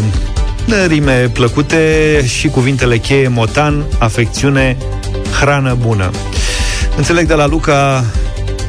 rime 0.87 1.29
plăcute 1.33 1.79
și 2.25 2.47
cuvintele 2.47 2.97
cheie 2.97 3.27
motan, 3.27 3.83
afecțiune, 3.99 4.77
hrană 5.39 5.77
bună. 5.79 6.11
Înțeleg 6.97 7.27
de 7.27 7.33
la 7.33 7.47
Luca 7.47 8.05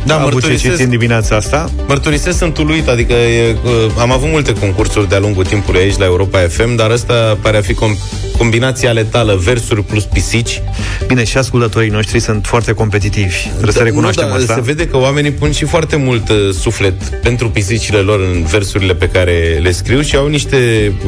Da, 0.06 0.14
a 0.14 0.20
avut 0.20 0.28
ce 0.30 0.34
mărturisesc- 0.34 0.62
citit 0.70 0.84
în 0.84 0.90
dimineața 0.90 1.36
asta. 1.36 1.70
Mărturisesc, 1.88 2.38
sunt 2.38 2.58
uluit, 2.58 2.88
adică 2.88 3.12
e, 3.12 3.56
uh, 3.64 3.70
am 3.98 4.12
avut 4.12 4.28
multe 4.30 4.52
concursuri 4.52 5.08
de-a 5.08 5.18
lungul 5.18 5.44
timpului 5.44 5.80
aici 5.80 5.96
la 5.98 6.04
Europa 6.04 6.38
FM, 6.38 6.74
dar 6.76 6.90
ăsta 6.90 7.38
pare 7.42 7.56
a 7.56 7.60
fi 7.60 7.74
com- 7.74 7.98
combinația 8.38 8.90
letală, 8.92 9.34
versuri 9.44 9.82
plus 9.84 10.04
pisici. 10.04 10.62
Bine, 11.06 11.24
și 11.24 11.36
ascultătorii 11.38 11.90
noștri 11.90 12.20
sunt 12.20 12.46
foarte 12.46 12.72
competitivi. 12.72 13.36
Trebuie 13.52 13.72
să 13.72 13.82
recunoaștem 13.82 14.24
nu, 14.24 14.30
dar 14.30 14.40
asta. 14.40 14.54
Se 14.54 14.60
vede 14.60 14.86
că 14.86 14.96
oamenii 14.96 15.30
pun 15.30 15.52
și 15.52 15.64
foarte 15.64 15.96
mult 15.96 16.28
uh, 16.28 16.36
suflet 16.60 17.02
pentru 17.02 17.50
pisicile 17.50 17.98
lor 17.98 18.20
în 18.20 18.42
versurile 18.44 18.94
pe 18.94 19.08
care 19.08 19.58
le 19.62 19.70
scriu 19.72 20.00
și 20.00 20.16
au 20.16 20.26
niște 20.28 20.56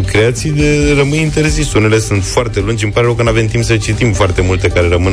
creații 0.07 0.51
de 0.51 0.95
rămâi 0.97 1.21
interzis. 1.21 1.73
Unele 1.73 1.99
sunt 1.99 2.25
foarte 2.25 2.61
lungi, 2.61 2.85
îmi 2.85 2.93
pare 2.93 3.07
rău 3.07 3.15
că 3.15 3.23
nu 3.23 3.29
avem 3.29 3.47
timp 3.47 3.65
să 3.65 3.77
citim 3.77 4.13
foarte 4.13 4.41
multe 4.43 4.69
care 4.69 4.89
rămân 4.89 5.13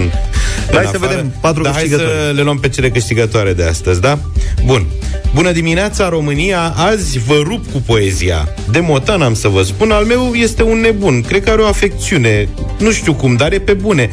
Hai 0.71 0.84
în 0.84 0.89
să 0.89 0.95
afară. 0.95 1.07
vedem 1.07 1.34
patru 1.41 1.61
Dar 1.63 1.71
hai 1.73 1.82
câștigători. 1.82 2.17
să 2.27 2.32
le 2.36 2.41
luăm 2.41 2.57
pe 2.59 2.69
cele 2.69 2.89
câștigătoare 2.89 3.53
de 3.53 3.63
astăzi, 3.72 4.01
da? 4.01 4.19
Bun. 4.65 4.86
Bună 5.34 5.51
dimineața, 5.51 6.09
România! 6.09 6.74
Azi 6.76 7.19
vă 7.19 7.41
rup 7.43 7.72
cu 7.72 7.82
poezia. 7.86 8.47
De 8.72 8.80
motan 8.80 9.22
am 9.22 9.34
să 9.34 9.47
vă 9.47 9.61
spun, 9.61 9.91
al 9.91 10.05
meu 10.05 10.34
este 10.34 10.63
un 10.63 10.80
nebun. 10.80 11.22
Cred 11.22 11.43
că 11.43 11.49
are 11.49 11.61
o 11.61 11.65
afecțiune. 11.65 12.47
Nu 12.80 12.91
știu 12.91 13.13
cum, 13.13 13.36
dar 13.36 13.51
e 13.51 13.59
pe 13.59 13.74
bune. 13.74 14.09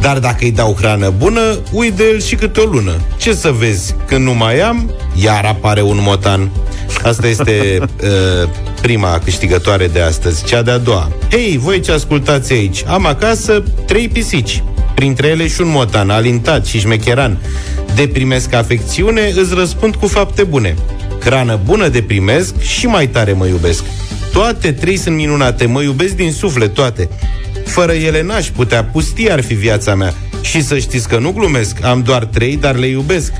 Dar 0.00 0.18
dacă 0.18 0.38
îi 0.40 0.50
dau 0.50 0.76
hrană 0.78 1.12
bună, 1.18 1.58
uit 1.72 1.92
de 1.92 2.04
el 2.12 2.20
și 2.20 2.34
câte 2.34 2.60
o 2.60 2.64
lună. 2.64 2.92
Ce 3.16 3.34
să 3.34 3.50
vezi? 3.50 3.94
Când 4.06 4.24
nu 4.24 4.34
mai 4.34 4.60
am, 4.60 4.90
iar 5.14 5.44
apare 5.44 5.82
un 5.82 5.98
motan. 6.00 6.50
Asta 7.02 7.26
este 7.26 7.78
uh, 7.80 8.48
prima 8.82 9.20
câștigătoare 9.24 9.86
de 9.86 10.00
astăzi. 10.00 10.44
Cea 10.44 10.62
de-a 10.62 10.78
doua. 10.78 11.12
Hei, 11.30 11.58
voi 11.58 11.80
ce 11.80 11.92
ascultați 11.92 12.52
aici? 12.52 12.84
Am 12.86 13.06
acasă 13.06 13.62
trei 13.86 14.08
pisici. 14.08 14.62
Printre 14.94 15.26
ele 15.26 15.48
și 15.48 15.60
un 15.60 15.68
motan, 15.68 16.10
alintat 16.10 16.66
și 16.66 16.78
șmecheran. 16.78 17.38
De 17.94 18.08
primesc 18.08 18.54
afecțiune, 18.54 19.32
îți 19.36 19.54
răspund 19.54 19.94
cu 19.94 20.06
fapte 20.06 20.42
bune. 20.42 20.74
Hrană 21.20 21.60
bună 21.64 21.88
de 21.88 22.02
primesc 22.02 22.60
și 22.60 22.86
mai 22.86 23.08
tare 23.08 23.32
mă 23.32 23.46
iubesc. 23.46 23.84
Toate 24.32 24.72
trei 24.72 24.96
sunt 24.96 25.16
minunate, 25.16 25.66
mă 25.66 25.82
iubesc 25.82 26.14
din 26.14 26.32
suflet 26.32 26.74
toate. 26.74 27.08
Fără 27.64 27.92
ele 27.92 28.22
n-aș 28.22 28.46
putea, 28.46 28.84
pustie 28.84 29.32
ar 29.32 29.42
fi 29.42 29.54
viața 29.54 29.94
mea. 29.94 30.14
Și 30.40 30.62
să 30.62 30.78
știți 30.78 31.08
că 31.08 31.18
nu 31.18 31.32
glumesc, 31.32 31.84
am 31.84 32.02
doar 32.02 32.24
trei, 32.24 32.56
dar 32.56 32.76
le 32.76 32.86
iubesc. 32.86 33.32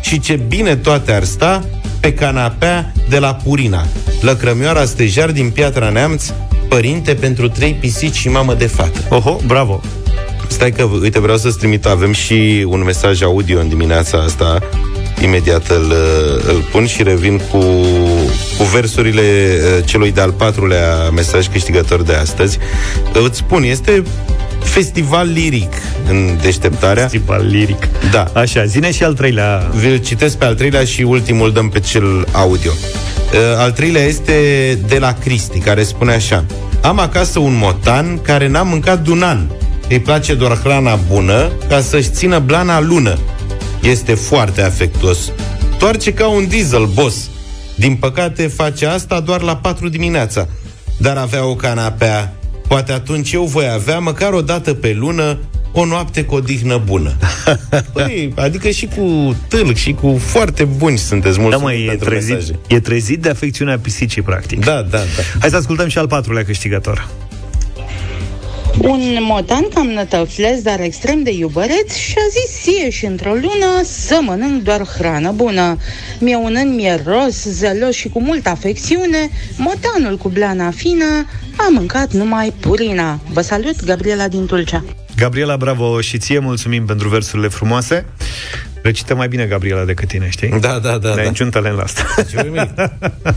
Și 0.00 0.20
ce 0.20 0.40
bine 0.48 0.76
toate 0.76 1.12
ar 1.12 1.24
sta 1.24 1.64
pe 2.00 2.12
canapea 2.12 2.92
de 3.08 3.18
la 3.18 3.34
Purina. 3.34 3.86
Lăcrămioara 4.20 4.84
stejar 4.84 5.30
din 5.30 5.50
Piatra 5.50 5.88
Neamț, 5.88 6.24
părinte 6.68 7.14
pentru 7.14 7.48
trei 7.48 7.76
pisici 7.80 8.16
și 8.16 8.28
mamă 8.28 8.54
de 8.54 8.66
fată. 8.66 9.00
Oho, 9.08 9.40
bravo! 9.46 9.80
Stai 10.50 10.70
că, 10.72 10.82
uite, 10.82 11.20
vreau 11.20 11.36
să-ți 11.36 11.58
trimit, 11.58 11.86
avem 11.86 12.12
și 12.12 12.66
un 12.68 12.82
mesaj 12.84 13.22
audio 13.22 13.60
în 13.60 13.68
dimineața 13.68 14.18
asta, 14.18 14.58
imediat 15.22 15.68
îl, 15.68 15.94
îl 16.46 16.68
pun 16.70 16.86
și 16.86 17.02
revin 17.02 17.40
cu, 17.50 17.58
cu 18.58 18.64
versurile 18.72 19.22
uh, 19.22 19.84
celui 19.84 20.12
de-al 20.12 20.32
patrulea 20.32 21.10
mesaj 21.14 21.48
câștigător 21.48 22.02
de 22.02 22.14
astăzi. 22.14 22.58
Îți 23.12 23.38
spun, 23.38 23.62
este 23.62 24.02
festival 24.62 25.28
liric 25.32 25.72
în 26.08 26.38
deșteptarea. 26.42 27.02
Festival 27.02 27.46
liric. 27.46 27.88
Da. 28.10 28.30
Așa, 28.34 28.64
zine 28.64 28.92
și 28.92 29.04
al 29.04 29.14
treilea. 29.14 29.70
Vi-l 29.74 29.96
citesc 29.96 30.36
pe 30.36 30.44
al 30.44 30.54
treilea 30.54 30.84
și 30.84 31.02
ultimul 31.02 31.52
dăm 31.52 31.68
pe 31.68 31.80
cel 31.80 32.26
audio. 32.32 32.70
Uh, 32.70 33.38
Al 33.58 33.72
treilea 33.72 34.02
este 34.02 34.78
de 34.86 34.98
la 34.98 35.12
Cristi, 35.12 35.58
care 35.58 35.82
spune 35.82 36.12
așa. 36.12 36.44
Am 36.82 36.98
acasă 36.98 37.38
un 37.38 37.56
motan 37.60 38.18
care 38.22 38.48
n-a 38.48 38.62
mâncat 38.62 39.04
de 39.04 39.10
un 39.10 39.22
an. 39.22 39.38
Îi 39.90 40.00
place 40.00 40.34
doar 40.34 40.58
hrana 40.58 40.94
bună 40.94 41.50
ca 41.68 41.80
să-și 41.80 42.08
țină 42.10 42.38
blana 42.38 42.80
lună. 42.80 43.18
Este 43.82 44.14
foarte 44.14 44.62
afectuos. 44.62 45.32
Toarce 45.78 46.12
ca 46.12 46.28
un 46.28 46.48
diesel, 46.48 46.86
boss. 46.94 47.30
Din 47.74 47.94
păcate, 47.96 48.46
face 48.46 48.86
asta 48.86 49.20
doar 49.20 49.40
la 49.40 49.56
4 49.56 49.88
dimineața. 49.88 50.48
Dar 50.96 51.16
avea 51.16 51.44
o 51.46 51.54
canapea. 51.54 52.34
Poate 52.68 52.92
atunci 52.92 53.32
eu 53.32 53.44
voi 53.44 53.68
avea, 53.74 53.98
măcar 53.98 54.32
o 54.32 54.40
dată 54.40 54.74
pe 54.74 54.92
lună, 54.98 55.38
o 55.72 55.84
noapte 55.84 56.24
cu 56.24 56.34
o 56.34 56.40
dihnă 56.40 56.80
bună. 56.84 57.12
Păi, 57.92 58.32
adică 58.36 58.68
și 58.70 58.88
cu 58.96 59.36
tâlc 59.48 59.76
și 59.76 59.92
cu 59.92 60.20
foarte 60.24 60.64
buni 60.64 60.98
sunteți 60.98 61.40
mulți 61.40 61.56
Da, 61.58 61.62
mă, 61.62 61.72
e 61.72 61.96
trezit, 62.00 62.34
mesaje. 62.34 62.58
e 62.66 62.80
trezit 62.80 63.22
de 63.22 63.28
afecțiunea 63.28 63.78
pisicii, 63.78 64.22
practic. 64.22 64.64
Da, 64.64 64.82
da, 64.90 64.98
da. 64.98 65.22
Hai 65.40 65.50
să 65.50 65.56
ascultăm 65.56 65.88
și 65.88 65.98
al 65.98 66.06
patrulea 66.06 66.44
câștigător. 66.44 67.08
Un 68.78 69.16
motan 69.20 69.68
cam 69.74 69.86
nătăfles, 69.86 70.62
dar 70.62 70.80
extrem 70.80 71.22
de 71.22 71.30
iubăreț 71.32 71.94
și-a 71.94 72.22
zis 72.30 72.60
sie 72.60 72.90
și 72.90 73.04
într-o 73.04 73.32
lună 73.32 73.82
să 73.82 74.18
mănânc 74.22 74.62
doar 74.62 74.86
hrană 74.86 75.32
bună. 75.32 75.76
Mi-e 76.20 76.36
un 76.36 76.56
în 76.62 76.74
mieros, 76.74 77.44
zelos 77.44 77.94
și 77.94 78.08
cu 78.08 78.20
multă 78.20 78.48
afecțiune, 78.48 79.30
motanul 79.56 80.16
cu 80.16 80.28
bleana 80.28 80.70
fină 80.70 81.26
a 81.56 81.68
mâncat 81.70 82.12
numai 82.12 82.52
purina. 82.60 83.20
Vă 83.32 83.40
salut, 83.40 83.84
Gabriela 83.84 84.28
din 84.28 84.46
Tulcea. 84.46 84.84
Gabriela, 85.16 85.56
bravo 85.56 86.00
și 86.00 86.18
ție 86.18 86.38
mulțumim 86.38 86.86
pentru 86.86 87.08
versurile 87.08 87.48
frumoase. 87.48 88.06
Recită 88.82 89.14
mai 89.14 89.28
bine 89.28 89.44
Gabriela 89.44 89.84
decât 89.84 90.08
tine, 90.08 90.28
știi? 90.30 90.48
Da, 90.60 90.78
da, 90.78 90.98
da. 90.98 91.08
Ne-ai 91.08 91.24
da. 91.24 91.30
niciun 91.30 91.50
talent 91.50 91.76
la 91.76 91.82
asta. 91.82 92.02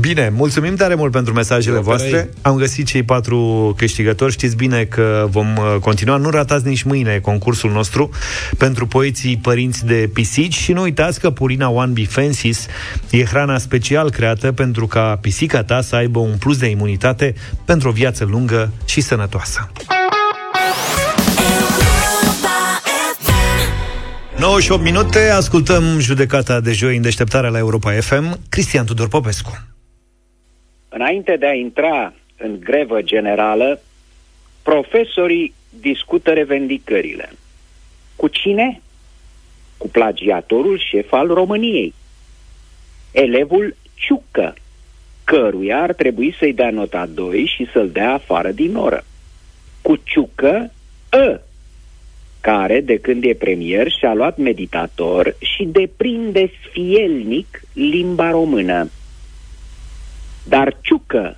bine, 0.00 0.32
mulțumim 0.34 0.74
tare 0.74 0.94
mult 0.94 1.12
pentru 1.12 1.32
mesajele 1.32 1.76
Eu, 1.76 1.82
voastre. 1.82 2.10
carai. 2.10 2.28
Am 2.42 2.56
găsit 2.56 2.86
cei 2.86 3.02
patru 3.02 3.74
câștigători. 3.76 4.32
Știți 4.32 4.56
bine 4.56 4.84
că 4.84 5.26
vom 5.30 5.56
uh, 5.56 5.76
continua. 5.80 6.16
Nu 6.16 6.30
ratați 6.30 6.66
nici 6.66 6.82
mâine 6.82 7.18
concursul 7.18 7.70
nostru 7.70 8.10
pentru 8.58 8.86
poeții 8.86 9.36
părinți 9.36 9.86
de 9.86 10.10
pisici 10.12 10.54
și 10.54 10.72
nu 10.72 10.82
uitați 10.82 11.20
că 11.20 11.30
Purina 11.30 11.68
One 11.68 11.92
Bee 11.92 12.06
Fences 12.06 12.66
e 13.10 13.24
hrana 13.24 13.58
special 13.58 14.10
creată 14.10 14.52
pentru 14.52 14.86
ca 14.86 15.18
pisica 15.20 15.62
ta 15.62 15.80
să 15.80 15.96
aibă 15.96 16.18
un 16.18 16.36
plus 16.38 16.58
de 16.58 16.66
imunitate 16.66 17.34
pentru 17.64 17.88
o 17.88 17.92
viață 17.92 18.24
lungă 18.24 18.70
și 18.84 19.00
sănătoasă. 19.00 19.70
98 24.42 24.82
minute, 24.82 25.18
ascultăm 25.18 25.98
judecata 25.98 26.60
de 26.60 26.72
joi 26.72 26.96
în 26.96 27.02
deșteptarea 27.02 27.50
la 27.50 27.58
Europa 27.58 27.92
FM. 27.92 28.38
Cristian 28.48 28.86
Tudor 28.86 29.08
Popescu. 29.08 29.66
Înainte 30.88 31.36
de 31.36 31.46
a 31.46 31.52
intra 31.52 32.12
în 32.36 32.60
grevă 32.60 33.02
generală, 33.02 33.80
profesorii 34.62 35.54
discută 35.80 36.30
revendicările. 36.30 37.32
Cu 38.16 38.28
cine? 38.28 38.80
Cu 39.76 39.88
plagiatorul 39.88 40.78
șef 40.90 41.12
al 41.12 41.26
României. 41.26 41.94
Elevul 43.10 43.76
Ciucă, 43.94 44.54
căruia 45.24 45.82
ar 45.82 45.92
trebui 45.92 46.34
să-i 46.38 46.52
dea 46.52 46.70
nota 46.70 47.06
2 47.06 47.52
și 47.56 47.68
să-l 47.72 47.90
dea 47.90 48.12
afară 48.12 48.50
din 48.50 48.76
oră. 48.76 49.04
Cu 49.82 49.96
Ciucă 49.96 50.72
Ă, 51.12 51.40
care, 52.42 52.80
de 52.80 52.96
când 52.96 53.24
e 53.24 53.34
premier, 53.34 53.90
și-a 53.90 54.14
luat 54.14 54.36
meditator 54.36 55.36
și 55.38 55.64
deprinde 55.64 56.50
sfielnic 56.62 57.62
limba 57.72 58.30
română. 58.30 58.90
Dar 60.48 60.76
Ciucă 60.80 61.36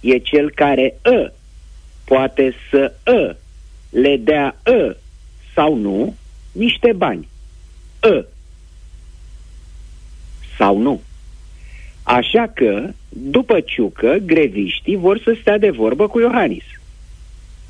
e 0.00 0.18
cel 0.18 0.50
care 0.50 0.98
ă 1.04 1.32
poate 2.04 2.54
să 2.70 2.94
ă 3.06 3.36
le 3.90 4.16
dea 4.16 4.56
ă 4.66 4.96
sau 5.54 5.74
nu 5.74 6.14
niște 6.52 6.92
bani. 6.92 7.28
Ă 8.02 8.24
sau 10.58 10.78
nu. 10.78 11.00
Așa 12.02 12.50
că, 12.54 12.90
după 13.08 13.60
Ciucă, 13.60 14.16
greviștii 14.26 14.96
vor 14.96 15.20
să 15.20 15.36
stea 15.40 15.58
de 15.58 15.70
vorbă 15.70 16.08
cu 16.08 16.20
Iohannis. 16.20 16.64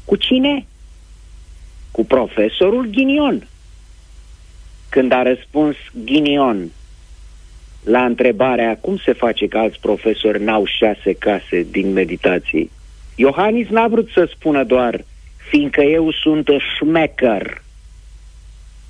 Cu 0.05 0.17
cine? 0.17 0.67
Cu 1.97 2.05
profesorul 2.05 2.87
Ghinion. 2.87 3.47
Când 4.89 5.13
a 5.13 5.23
răspuns 5.23 5.77
Ghinion 6.05 6.71
la 7.85 8.05
întrebarea 8.05 8.77
cum 8.77 8.97
se 8.97 9.13
face 9.13 9.49
că 9.49 9.59
alți 9.59 9.81
profesori 9.81 10.43
n-au 10.43 10.65
șase 10.65 11.13
case 11.13 11.67
din 11.71 11.93
meditații, 11.93 12.71
Iohannis 13.15 13.69
n-a 13.69 13.89
vrut 13.89 14.09
să 14.09 14.29
spună 14.35 14.65
doar 14.65 15.05
fiindcă 15.49 15.81
eu 15.81 16.11
sunt 16.11 16.49
șmecher. 16.77 17.63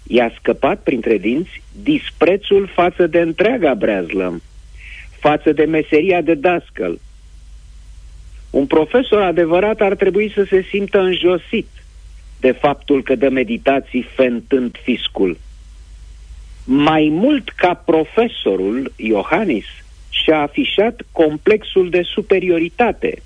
I-a 0.03 0.33
scăpat 0.39 0.83
printre 0.83 1.19
dinți 1.19 1.63
disprețul 1.83 2.71
față 2.75 3.07
de 3.07 3.21
întreaga 3.21 3.75
breazlă, 3.75 4.41
față 5.21 5.53
de 5.53 5.65
meseria 5.65 6.21
de 6.21 6.35
dascăl. 6.35 7.01
Un 8.51 8.67
profesor 8.67 9.23
adevărat 9.23 9.81
ar 9.81 9.95
trebui 9.95 10.33
să 10.35 10.45
se 10.49 10.63
simtă 10.71 11.01
înjosit 11.01 11.67
de 12.47 12.53
faptul 12.53 13.03
că 13.03 13.15
dă 13.15 13.29
meditații 13.29 14.03
fentând 14.15 14.77
fiscul. 14.83 15.39
Mai 16.65 17.09
mult 17.13 17.49
ca 17.49 17.75
profesorul 17.75 18.93
Iohannis 18.97 19.65
și-a 20.11 20.41
afișat 20.41 21.01
complexul 21.13 21.91
de 21.91 22.03
superioritate 22.03 23.23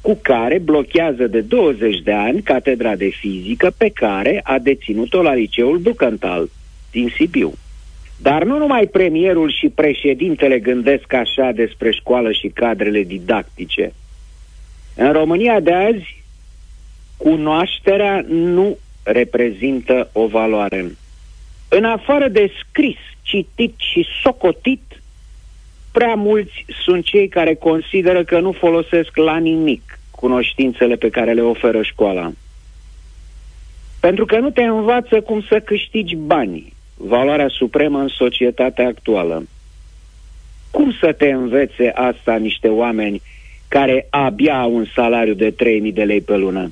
cu 0.00 0.18
care 0.22 0.58
blochează 0.58 1.26
de 1.26 1.40
20 1.40 1.98
de 1.98 2.12
ani 2.12 2.42
catedra 2.42 2.96
de 2.96 3.08
fizică 3.08 3.74
pe 3.76 3.88
care 3.88 4.40
a 4.42 4.58
deținut-o 4.58 5.22
la 5.22 5.34
liceul 5.34 5.78
Bucantal 5.78 6.50
din 6.90 7.12
Sibiu. 7.16 7.52
Dar 8.22 8.44
nu 8.44 8.58
numai 8.58 8.86
premierul 8.86 9.50
și 9.50 9.68
președintele 9.68 10.58
gândesc 10.58 11.12
așa 11.12 11.50
despre 11.54 11.90
școală 11.90 12.32
și 12.32 12.48
cadrele 12.48 13.02
didactice. 13.02 13.92
În 14.96 15.12
România 15.12 15.60
de 15.60 15.72
azi, 15.72 16.23
cunoașterea 17.16 18.24
nu 18.28 18.78
reprezintă 19.02 20.10
o 20.12 20.26
valoare. 20.26 20.96
În 21.68 21.84
afară 21.84 22.28
de 22.28 22.52
scris, 22.62 22.96
citit 23.22 23.74
și 23.76 24.06
socotit, 24.22 25.02
prea 25.92 26.14
mulți 26.14 26.64
sunt 26.84 27.04
cei 27.04 27.28
care 27.28 27.54
consideră 27.54 28.24
că 28.24 28.40
nu 28.40 28.52
folosesc 28.52 29.16
la 29.16 29.36
nimic 29.36 29.98
cunoștințele 30.10 30.96
pe 30.96 31.08
care 31.08 31.32
le 31.32 31.40
oferă 31.40 31.82
școala. 31.82 32.32
Pentru 34.00 34.24
că 34.24 34.38
nu 34.38 34.50
te 34.50 34.62
învață 34.62 35.20
cum 35.20 35.42
să 35.42 35.60
câștigi 35.60 36.16
bani, 36.16 36.72
valoarea 36.96 37.48
supremă 37.48 37.98
în 37.98 38.08
societatea 38.08 38.86
actuală. 38.86 39.46
Cum 40.70 40.92
să 41.00 41.12
te 41.12 41.30
învețe 41.30 41.92
asta 41.94 42.36
niște 42.36 42.68
oameni 42.68 43.22
care 43.68 44.06
abia 44.10 44.60
au 44.60 44.74
un 44.74 44.84
salariu 44.94 45.34
de 45.34 45.50
3.000 45.50 45.92
de 45.92 46.04
lei 46.04 46.20
pe 46.20 46.36
lună? 46.36 46.70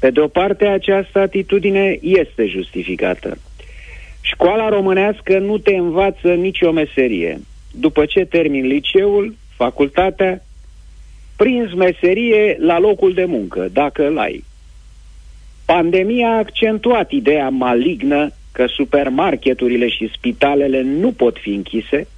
Pe 0.00 0.10
de 0.10 0.20
o 0.20 0.28
parte, 0.28 0.66
această 0.66 1.18
atitudine 1.18 1.98
este 2.02 2.46
justificată. 2.46 3.38
Școala 4.20 4.68
românească 4.68 5.38
nu 5.38 5.58
te 5.58 5.74
învață 5.74 6.34
nicio 6.34 6.72
meserie. 6.72 7.40
După 7.72 8.04
ce 8.04 8.24
termin 8.24 8.66
liceul, 8.66 9.36
facultatea, 9.56 10.42
prins 11.36 11.72
meserie 11.72 12.56
la 12.60 12.78
locul 12.78 13.14
de 13.14 13.24
muncă, 13.24 13.68
dacă 13.72 14.06
îl 14.06 14.18
ai. 14.18 14.44
Pandemia 15.64 16.28
a 16.28 16.38
accentuat 16.38 17.10
ideea 17.10 17.48
malignă 17.48 18.30
că 18.52 18.66
supermarketurile 18.66 19.88
și 19.88 20.10
spitalele 20.14 20.82
nu 20.82 21.12
pot 21.12 21.36
fi 21.38 21.50
închise, 21.50 22.08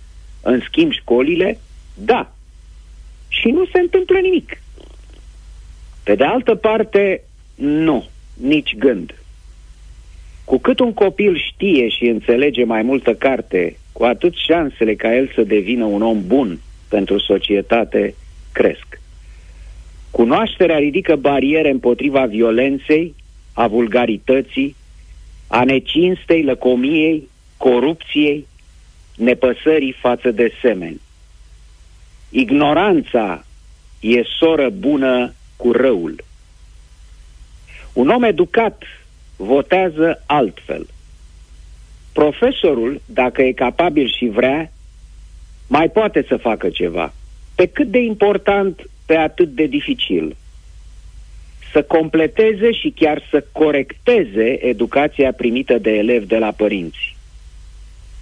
în 0.43 0.61
schimb 0.61 0.93
școlile, 0.93 1.59
da. 1.95 2.33
Și 3.29 3.49
nu 3.49 3.65
se 3.73 3.79
întâmplă 3.79 4.19
nimic. 4.19 4.63
Pe 6.05 6.15
de 6.15 6.25
altă 6.25 6.55
parte, 6.55 7.23
nu, 7.61 8.09
nici 8.35 8.77
gând. 8.77 9.15
Cu 10.45 10.59
cât 10.59 10.79
un 10.79 10.93
copil 10.93 11.37
știe 11.37 11.89
și 11.89 12.05
înțelege 12.05 12.65
mai 12.65 12.83
multă 12.83 13.15
carte, 13.15 13.77
cu 13.93 14.05
atât 14.05 14.35
șansele 14.35 14.95
ca 14.95 15.17
el 15.17 15.31
să 15.35 15.43
devină 15.43 15.85
un 15.85 16.03
om 16.03 16.27
bun 16.27 16.59
pentru 16.89 17.19
societate 17.19 18.15
cresc. 18.53 19.01
Cunoașterea 20.11 20.79
ridică 20.79 21.17
bariere 21.17 21.71
împotriva 21.71 22.25
violenței, 22.25 23.15
a 23.53 23.67
vulgarității, 23.67 24.77
a 25.47 25.65
necinstei, 25.65 26.43
lăcomiei, 26.43 27.29
corupției, 27.57 28.47
nepăsării 29.17 29.93
față 29.93 30.31
de 30.31 30.53
semeni. 30.61 31.01
Ignoranța 32.31 33.45
e 34.01 34.23
soră 34.39 34.69
bună 34.69 35.35
cu 35.57 35.73
răul. 35.73 36.25
Un 37.93 38.09
om 38.09 38.23
educat 38.23 38.83
votează 39.37 40.23
altfel. 40.27 40.87
Profesorul, 42.13 43.01
dacă 43.07 43.43
e 43.43 43.53
capabil 43.53 44.13
și 44.19 44.27
vrea, 44.27 44.73
mai 45.67 45.89
poate 45.89 46.25
să 46.29 46.37
facă 46.37 46.69
ceva. 46.69 47.13
Pe 47.55 47.67
cât 47.67 47.87
de 47.87 47.99
important, 47.99 48.81
pe 49.07 49.17
atât 49.17 49.49
de 49.49 49.67
dificil. 49.67 50.37
să 51.73 51.83
completeze 51.83 52.73
și 52.73 52.93
chiar 52.97 53.27
să 53.31 53.45
corecteze 53.53 54.67
educația 54.67 55.33
primită 55.33 55.79
de 55.79 55.91
elevi 55.91 56.27
de 56.27 56.39
la 56.39 56.51
părinți. 56.51 57.17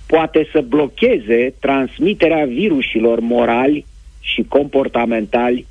Poate 0.06 0.48
să 0.52 0.60
blocheze 0.60 1.54
transmiterea 1.60 2.44
virusilor 2.44 3.20
morali 3.20 3.86
și 4.20 4.42
comportamentali 4.48 5.66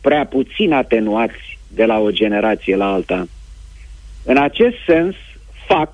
prea 0.00 0.26
puțin 0.26 0.72
atenuați 0.72 1.58
de 1.74 1.84
la 1.84 1.98
o 1.98 2.10
generație 2.10 2.76
la 2.76 2.92
alta. 2.92 3.26
În 4.24 4.36
acest 4.36 4.76
sens, 4.86 5.14
fac, 5.66 5.90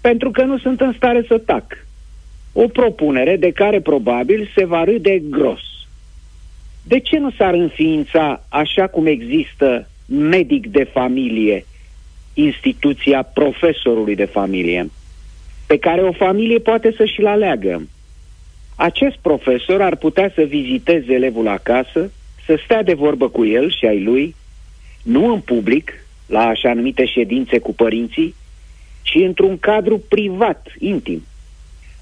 pentru 0.00 0.30
că 0.30 0.42
nu 0.42 0.58
sunt 0.58 0.80
în 0.80 0.92
stare 0.96 1.24
să 1.28 1.38
tac, 1.38 1.86
o 2.52 2.66
propunere 2.66 3.36
de 3.36 3.50
care 3.50 3.80
probabil 3.80 4.50
se 4.54 4.64
va 4.64 4.84
râde 4.84 5.18
gros. 5.18 5.60
De 6.82 6.98
ce 6.98 7.18
nu 7.18 7.30
s-ar 7.30 7.54
înființa, 7.54 8.44
așa 8.48 8.86
cum 8.86 9.06
există 9.06 9.88
medic 10.06 10.66
de 10.66 10.84
familie, 10.84 11.66
instituția 12.34 13.22
profesorului 13.22 14.14
de 14.14 14.24
familie, 14.24 14.90
pe 15.66 15.78
care 15.78 16.00
o 16.00 16.12
familie 16.12 16.58
poate 16.58 16.92
să 16.96 17.04
și-l 17.04 17.26
aleagă? 17.26 17.82
Acest 18.76 19.16
profesor 19.16 19.82
ar 19.82 19.96
putea 19.96 20.32
să 20.34 20.42
viziteze 20.42 21.12
elevul 21.12 21.48
acasă, 21.48 22.10
să 22.46 22.58
stea 22.64 22.82
de 22.82 22.94
vorbă 22.94 23.28
cu 23.28 23.44
el 23.44 23.70
și 23.70 23.86
ai 23.86 24.02
lui, 24.02 24.34
nu 25.02 25.32
în 25.32 25.40
public, 25.40 25.92
la 26.26 26.40
așa 26.46 26.74
numite 26.74 27.06
ședințe 27.06 27.58
cu 27.58 27.74
părinții, 27.74 28.34
ci 29.02 29.14
într-un 29.14 29.58
cadru 29.58 29.98
privat, 30.08 30.66
intim. 30.78 31.22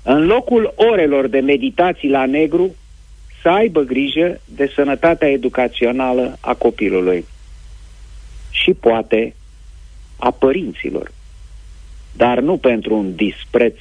În 0.03 0.27
locul 0.27 0.75
orelor 0.77 1.27
de 1.27 1.39
meditații 1.39 2.09
la 2.09 2.27
negru, 2.27 2.75
să 3.43 3.49
aibă 3.49 3.81
grijă 3.81 4.41
de 4.45 4.73
sănătatea 4.75 5.29
educațională 5.29 6.37
a 6.41 6.55
copilului 6.55 7.25
și 8.51 8.73
poate 8.73 9.35
a 10.17 10.31
părinților, 10.31 11.13
dar 12.17 12.41
nu 12.41 12.57
pentru 12.57 12.97
un 12.97 13.15
dispreț 13.15 13.77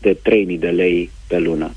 de 0.00 0.14
3000 0.14 0.58
de 0.58 0.68
lei 0.68 1.10
pe 1.28 1.38
lună. 1.38 1.70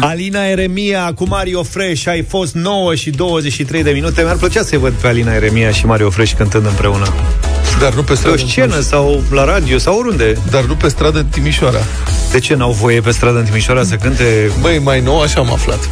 Alina 0.00 0.44
Eremia 0.46 1.12
cu 1.14 1.26
Mario 1.28 1.62
Fresh 1.62 2.06
Ai 2.06 2.22
fost 2.28 2.54
9 2.54 2.94
și 2.94 3.10
23 3.10 3.82
de 3.82 3.90
minute 3.90 4.22
Mi-ar 4.22 4.36
plăcea 4.36 4.62
să-i 4.62 4.78
văd 4.78 4.92
pe 4.92 5.06
Alina 5.06 5.32
Eremia 5.34 5.70
și 5.70 5.86
Mario 5.86 6.10
Fresh 6.10 6.32
cântând 6.36 6.66
împreună 6.66 7.06
Dar 7.80 7.94
nu 7.94 8.00
pe 8.02 8.06
Pe 8.06 8.12
o 8.12 8.14
stradă. 8.14 8.36
scenă 8.36 8.80
sau 8.80 9.22
la 9.30 9.44
radio 9.44 9.78
sau 9.78 9.98
oriunde 9.98 10.36
Dar 10.50 10.64
nu 10.64 10.74
pe 10.74 10.88
stradă 10.88 11.18
în 11.18 11.26
Timișoara. 11.26 11.78
De 12.32 12.38
ce 12.38 12.54
n-au 12.54 12.72
voie 12.72 13.00
pe 13.00 13.10
stradă 13.10 13.38
în 13.38 13.44
Timișoara 13.44 13.82
să 13.84 13.94
cânte 13.94 14.50
Băi, 14.60 14.78
mai 14.78 15.00
nou 15.00 15.20
așa 15.20 15.40
am 15.40 15.52
aflat. 15.52 15.90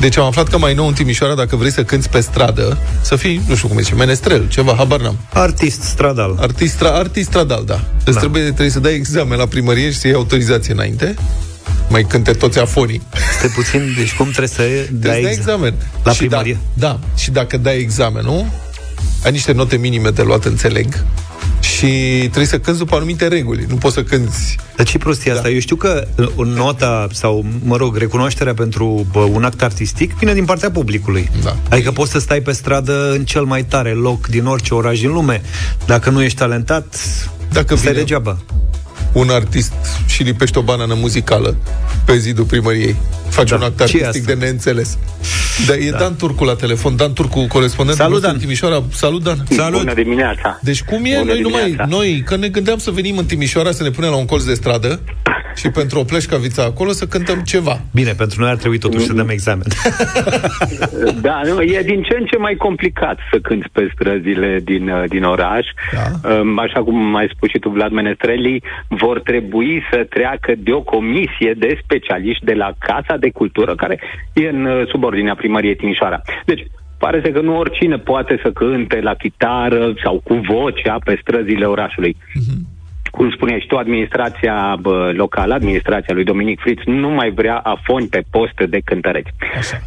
Deci 0.00 0.16
am 0.16 0.24
aflat 0.24 0.48
că 0.48 0.58
mai 0.58 0.74
nou 0.74 0.86
în 0.86 0.92
Timișoara, 0.92 1.34
dacă 1.34 1.56
vrei 1.56 1.70
să 1.72 1.82
cânti 1.84 2.08
pe 2.08 2.20
stradă, 2.20 2.78
să 3.00 3.16
fii, 3.16 3.40
nu 3.48 3.54
știu 3.54 3.68
cum 3.68 3.78
zice, 3.80 3.94
menestrel, 3.94 4.48
ceva, 4.48 4.74
habar 4.76 5.00
n-am. 5.00 5.16
artist 5.32 5.82
stradal? 5.82 6.36
Artist, 6.40 6.76
tra- 6.76 6.92
artist 6.92 7.28
stradal, 7.28 7.62
da. 7.66 7.80
Îți 8.04 8.14
Da. 8.14 8.18
trebuie, 8.20 8.42
trebuie 8.42 8.70
să 8.70 8.80
dai 8.80 8.94
examen 8.94 9.38
la 9.38 9.46
primărie 9.46 9.90
și 9.90 9.98
să 9.98 10.06
iei 10.06 10.16
autorizație 10.16 10.72
înainte. 10.72 11.14
Mai 11.90 12.02
cânte 12.02 12.32
toți 12.32 12.58
afonii. 12.58 13.02
Stai 13.38 13.50
puțin, 13.54 13.94
deci 13.96 14.12
cum 14.14 14.26
trebuie 14.26 14.48
să 14.48 14.62
Trebuie 14.62 14.86
dai 15.00 15.14
să 15.14 15.20
dai 15.22 15.32
examen? 15.32 15.74
examen. 15.74 15.74
La 16.04 16.12
și 16.12 16.18
primărie? 16.18 16.58
Da, 16.74 16.86
da, 16.86 16.98
și 17.16 17.30
dacă 17.30 17.56
dai 17.56 17.78
examenul, 17.78 18.46
ai 19.24 19.30
niște 19.30 19.52
note 19.52 19.76
minime 19.76 20.10
de 20.10 20.22
luat, 20.22 20.44
înțeleg, 20.44 21.04
și 21.60 21.86
trebuie 22.20 22.46
să 22.46 22.58
cânti 22.58 22.78
după 22.78 22.94
anumite 22.96 23.26
reguli. 23.28 23.64
Nu 23.68 23.74
poți 23.74 23.94
să 23.94 24.02
cânti... 24.02 24.56
Dar 24.76 24.86
ce 24.86 24.98
prostie 24.98 25.32
asta? 25.32 25.48
Eu 25.50 25.58
știu 25.58 25.76
că 25.76 26.06
uh, 26.36 26.46
nota 26.46 27.06
sau, 27.12 27.44
mă 27.64 27.76
rog, 27.76 27.96
recunoașterea 27.96 28.54
pentru 28.54 29.06
bă, 29.12 29.18
un 29.18 29.44
act 29.44 29.62
artistic 29.62 30.14
vine 30.18 30.34
din 30.34 30.44
partea 30.44 30.70
publicului. 30.70 31.30
Da. 31.42 31.56
Adică 31.68 31.90
poți 31.90 32.10
să 32.10 32.18
stai 32.18 32.40
pe 32.40 32.52
stradă 32.52 33.10
în 33.12 33.24
cel 33.24 33.44
mai 33.44 33.64
tare 33.64 33.90
loc 33.90 34.26
din 34.26 34.46
orice 34.46 34.74
oraș 34.74 35.00
din 35.00 35.10
lume. 35.12 35.42
Dacă 35.86 36.10
nu 36.10 36.22
ești 36.22 36.38
talentat, 36.38 36.94
Dacă 37.52 37.74
stai 37.76 37.90
vine 37.90 38.02
degeaba. 38.02 38.38
Un 39.12 39.28
artist 39.30 39.72
și 40.06 40.22
lipește 40.22 40.58
o 40.58 40.62
banană 40.62 40.94
muzicală 40.94 41.56
pe 42.04 42.16
zidul 42.16 42.44
primăriei, 42.44 42.96
faci 43.28 43.48
Da. 43.48 43.56
un 43.56 43.62
act 43.62 43.84
Ce 43.86 43.96
e 43.98 44.04
artistic 44.06 44.28
asta? 44.28 44.38
de 44.40 44.44
neînțeles. 44.44 44.98
Dar 45.66 45.76
e 45.76 45.90
da. 45.90 45.96
Dan 45.98 46.16
Turcu 46.16 46.44
la 46.44 46.54
telefon. 46.54 46.96
Dan 46.96 47.12
Turcu, 47.12 47.46
corespondent 47.46 47.96
Salut, 47.98 48.20
Dan. 48.20 48.30
în 48.34 48.40
Timișoara. 48.40 48.82
Salut, 48.94 49.22
Dan. 49.22 49.46
Bună 49.70 49.94
dimineața! 49.94 50.58
Deci 50.62 50.82
cum 50.82 51.04
e? 51.04 51.16
Bună 51.18 51.32
noi 51.32 51.40
numai, 51.40 51.62
dimineața. 51.64 51.90
noi, 51.96 52.22
că 52.26 52.36
ne 52.36 52.48
gândeam 52.48 52.78
să 52.78 52.90
venim 52.90 53.18
în 53.18 53.24
Timișoara 53.24 53.72
să 53.72 53.82
ne 53.82 53.90
punem 53.90 54.10
la 54.10 54.16
un 54.16 54.24
colț 54.26 54.42
de 54.44 54.54
stradă 54.54 55.00
și 55.54 55.70
pentru 55.70 55.98
o 55.98 56.04
pleșcaviță 56.04 56.62
acolo 56.62 56.90
să 56.90 57.06
cântăm 57.06 57.38
ceva. 57.38 57.80
Bine, 57.94 58.12
pentru 58.12 58.40
noi 58.40 58.50
ar 58.50 58.56
trebui 58.56 58.78
totuși 58.78 59.04
să 59.04 59.12
dăm 59.12 59.28
examen. 59.28 59.66
Da, 61.20 61.40
nu, 61.44 61.62
e 61.62 61.82
din 61.82 62.02
ce 62.02 62.16
în 62.18 62.24
ce 62.24 62.36
mai 62.36 62.54
complicat 62.54 63.18
să 63.32 63.38
cânti 63.38 63.68
pe 63.72 63.90
străzile 63.94 64.60
din, 64.64 64.88
uh, 64.88 65.04
din 65.08 65.24
oraș. 65.24 65.66
Da. 65.92 66.30
Um, 66.30 66.58
Așa 66.58 66.82
cum 66.82 67.14
ai 67.14 67.30
spus 67.34 67.48
și 67.48 67.58
tu, 67.58 67.68
Vlad 67.68 67.90
Menestreli, 67.90 68.62
vor 68.88 69.20
trebui 69.20 69.82
să 69.90 70.06
treacă 70.08 70.52
de 70.58 70.72
o 70.72 70.82
comisie 70.82 71.54
de 71.58 71.78
specialiști 71.82 72.44
de 72.44 72.52
la 72.52 72.72
Casa 72.78 73.16
de 73.16 73.30
Cultură, 73.30 73.74
care 73.74 74.00
e 74.32 74.48
în 74.48 74.64
uh, 74.64 74.88
subordinea 74.88 75.34
primăriei 75.34 75.76
Timișoara. 75.76 76.20
Deci, 76.44 76.66
pare 76.98 77.20
să 77.24 77.30
că 77.30 77.40
nu 77.40 77.56
oricine 77.56 77.96
poate 77.96 78.40
să 78.42 78.50
cânte 78.50 79.00
la 79.00 79.14
chitară 79.14 79.92
sau 80.04 80.20
cu 80.24 80.34
vocea 80.34 80.96
pe 81.04 81.18
străzile 81.20 81.64
orașului. 81.64 82.16
Cum 83.10 83.30
spuneai 83.30 83.60
și 83.60 83.66
tu, 83.66 83.76
administrația 83.76 84.76
bă, 84.80 85.12
locală, 85.14 85.54
administrația 85.54 86.14
lui 86.14 86.24
Dominic 86.24 86.60
Fritz, 86.60 86.82
nu 86.84 87.08
mai 87.08 87.30
vrea 87.30 87.56
afoni 87.56 88.06
pe 88.06 88.22
poste 88.30 88.66
de 88.66 88.80
cântăreți. 88.84 89.30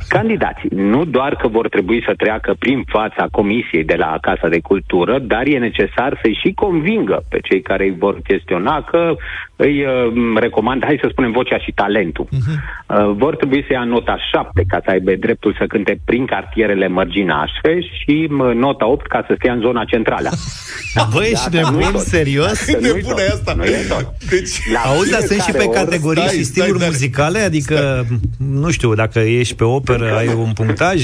Candidații 0.07 0.69
nu 0.71 1.05
doar 1.05 1.35
că 1.35 1.47
vor 1.47 1.67
trebui 1.69 2.03
să 2.05 2.13
treacă 2.17 2.55
prin 2.59 2.83
fața 2.87 3.27
comisiei 3.31 3.83
de 3.83 3.95
la 3.95 4.17
Casa 4.21 4.47
de 4.47 4.59
Cultură, 4.59 5.19
dar 5.19 5.45
e 5.45 5.57
necesar 5.57 6.19
să-i 6.21 6.39
și 6.43 6.53
convingă 6.53 7.23
pe 7.29 7.39
cei 7.43 7.61
care 7.61 7.83
îi 7.83 7.95
vor 7.97 8.21
chestiona 8.21 8.81
că 8.81 9.15
îi 9.55 9.85
uh, 9.85 10.13
recomand, 10.39 10.83
hai 10.83 10.97
să 11.01 11.07
spunem, 11.11 11.31
vocea 11.31 11.57
și 11.57 11.71
talentul. 11.71 12.27
Uh, 12.31 13.11
vor 13.17 13.35
trebui 13.35 13.63
să 13.67 13.73
ia 13.73 13.83
nota 13.83 14.17
7 14.31 14.63
ca 14.67 14.79
să 14.83 14.89
aibă 14.91 15.11
dreptul 15.19 15.55
să 15.59 15.65
cânte 15.67 15.99
prin 16.05 16.25
cartierele 16.25 16.87
mărginașe 16.87 17.71
și 17.99 18.27
mă, 18.29 18.53
nota 18.53 18.87
8 18.87 19.07
ca 19.07 19.23
să 19.27 19.33
stea 19.37 19.53
în 19.53 19.59
zona 19.59 19.83
centrală. 19.83 20.29
Băi, 21.13 21.29
ești 21.31 21.55
nebun, 21.55 21.97
serios? 21.97 22.59
Cât 22.65 22.81
de 22.81 22.99
bună 23.03 23.21
e 23.21 23.27
asta? 23.27 23.53
Nu 23.57 23.63
e 23.63 23.85
tot. 23.89 24.07
Deci, 24.29 24.71
La 24.73 24.79
Auzi, 24.79 25.11
dar 25.11 25.19
sunt 25.21 25.41
și 25.41 25.51
pe 25.51 25.57
fiecare 25.57 25.79
oră- 25.81 25.83
categorii 25.89 26.21
stai, 26.21 26.35
și 26.37 26.43
stai, 26.43 26.61
stiluri 26.61 26.79
dar- 26.79 26.87
muzicale, 26.87 27.39
adică, 27.39 28.05
nu 28.37 28.69
știu, 28.71 28.93
dacă 28.93 29.19
ești 29.19 29.55
pe 29.55 29.63
operă 29.63 30.15
ai 30.17 30.27
un 30.37 30.53
punctaj, 30.53 31.03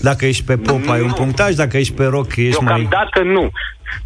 dacă 0.00 0.26
ești 0.26 0.44
pe 0.44 0.56
pop 0.56 0.88
ai 0.88 1.00
un 1.00 1.12
punctaj, 1.12 1.54
dacă 1.54 1.76
ești 1.76 1.94
pe 1.94 2.04
rock 2.04 2.36
ești 2.36 2.62
mai... 2.62 2.78
Deocamdată 2.80 3.22
nu. 3.22 3.50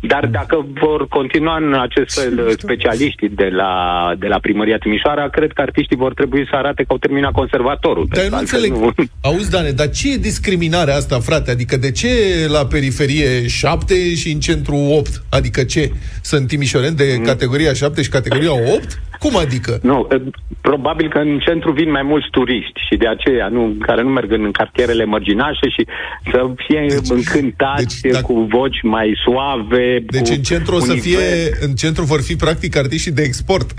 Dar 0.01 0.27
dacă 0.27 0.67
vor 0.81 1.09
continua 1.09 1.57
în 1.57 1.75
acest 1.75 2.21
fel 2.21 2.51
specialiștii 2.59 3.29
de 3.29 3.49
la, 3.53 3.73
de 4.19 4.27
la 4.27 4.39
primăria 4.39 4.79
Timișoara, 4.79 5.29
cred 5.29 5.53
că 5.53 5.61
artiștii 5.61 5.97
vor 5.97 6.15
trebui 6.15 6.47
să 6.51 6.57
arate 6.57 6.83
că 6.83 6.89
au 6.89 6.99
terminat 6.99 7.33
conservatorul. 7.33 8.07
Dar 8.09 8.23
eu 8.23 8.31
nu 8.31 8.37
Altfel 8.37 8.63
înțeleg. 8.63 8.95
Auzi, 9.29 9.51
Dane, 9.51 9.71
dar 9.71 9.91
ce 9.91 10.13
e 10.13 10.17
discriminarea 10.17 10.95
asta, 10.95 11.19
frate? 11.19 11.51
Adică 11.51 11.77
de 11.77 11.91
ce 11.91 12.09
la 12.49 12.67
periferie 12.67 13.47
7 13.47 14.15
și 14.15 14.33
în 14.33 14.41
centru 14.41 14.77
8? 14.77 15.23
Adică 15.31 15.63
ce? 15.63 15.93
Sunt 16.23 16.49
timișoreni 16.49 16.97
de 16.97 17.19
categoria 17.19 17.73
7 17.73 18.03
și 18.03 18.09
categoria 18.09 18.53
8? 18.53 19.01
Cum 19.25 19.37
adică? 19.37 19.79
Nu, 19.83 20.09
e, 20.11 20.17
probabil 20.61 21.09
că 21.09 21.19
în 21.19 21.39
centru 21.39 21.73
vin 21.73 21.91
mai 21.91 22.03
mulți 22.03 22.29
turiști 22.31 22.81
și 22.89 22.97
de 22.97 23.09
aceea 23.09 23.49
nu, 23.49 23.63
care 23.81 24.03
nu 24.03 24.09
merg 24.09 24.33
în 24.33 24.51
cartierele 24.51 25.05
mărginașe 25.05 25.69
și 25.77 25.87
să 26.31 26.51
fie 26.67 26.87
deci, 26.89 27.11
încântați 27.11 28.01
deci, 28.01 28.21
cu 28.21 28.35
voci 28.59 28.83
mai 28.83 29.09
suave. 29.25 29.74
Deci 30.07 30.29
cu 30.29 30.35
în 30.35 30.43
centru 30.43 30.75
o 30.75 30.79
să 30.79 30.93
univers. 30.93 31.23
fie, 31.23 31.57
în 31.61 31.75
centru 31.75 32.05
vor 32.05 32.23
fi 32.23 32.37
practic 32.37 32.77
artiștii 32.77 33.13
de 33.13 33.23
export. 33.23 33.75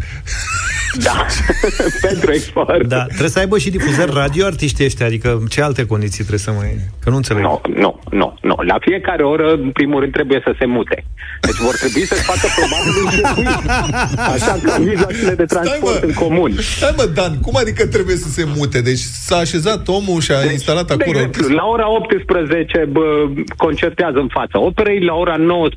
Da, 1.04 1.26
pentru 2.08 2.32
export. 2.32 2.88
Da, 2.88 3.04
trebuie 3.06 3.30
să 3.30 3.40
aibă 3.40 3.58
și 3.58 3.70
difuzări 3.70 4.12
radio 4.14 4.46
artiștii 4.46 4.86
ăștia, 4.86 5.06
adică 5.06 5.44
ce 5.50 5.62
alte 5.62 5.86
condiții 5.86 6.24
trebuie 6.26 6.40
să 6.40 6.52
mai... 6.52 6.80
Că 7.04 7.10
nu 7.10 7.16
înțeleg. 7.16 7.44
Nu, 7.44 7.62
nu, 7.76 8.00
nu, 8.12 8.38
nu. 8.42 8.56
La 8.68 8.78
fiecare 8.80 9.24
oră, 9.24 9.54
în 9.54 9.72
primul 9.72 10.00
rând, 10.00 10.12
trebuie 10.12 10.42
să 10.44 10.56
se 10.60 10.66
mute. 10.66 11.04
Deci 11.42 11.60
vor 11.68 11.76
trebui 11.76 12.06
să 12.06 12.16
facă 12.16 12.48
probabil 12.60 12.94
un 13.04 13.10
circuit. 13.16 13.70
Așa 14.36 14.54
ca 14.64 14.78
mijloacele 14.78 15.36
de 15.36 15.46
transport 15.46 16.04
în 16.04 16.14
comun. 16.14 16.52
Stai 16.60 16.94
mă, 16.98 17.06
Dan, 17.14 17.40
cum 17.40 17.56
adică 17.56 17.88
trebuie 17.88 18.16
să 18.16 18.30
se 18.30 18.44
mute? 18.56 18.82
Deci 18.82 19.00
s-a 19.00 19.38
așezat 19.38 19.88
omul 19.88 20.20
și 20.22 20.32
a 20.32 20.42
deci, 20.42 20.52
instalat 20.52 20.88
De 20.88 20.94
acolo... 20.94 21.20
exemplu, 21.20 21.56
la 21.56 21.66
ora 21.66 21.92
18 21.92 22.88
bă, 22.92 23.06
concertează 23.58 24.18
în 24.18 24.28
fața 24.28 24.60
operei, 24.60 25.00
la 25.04 25.14
ora 25.14 25.36
19 25.36 25.76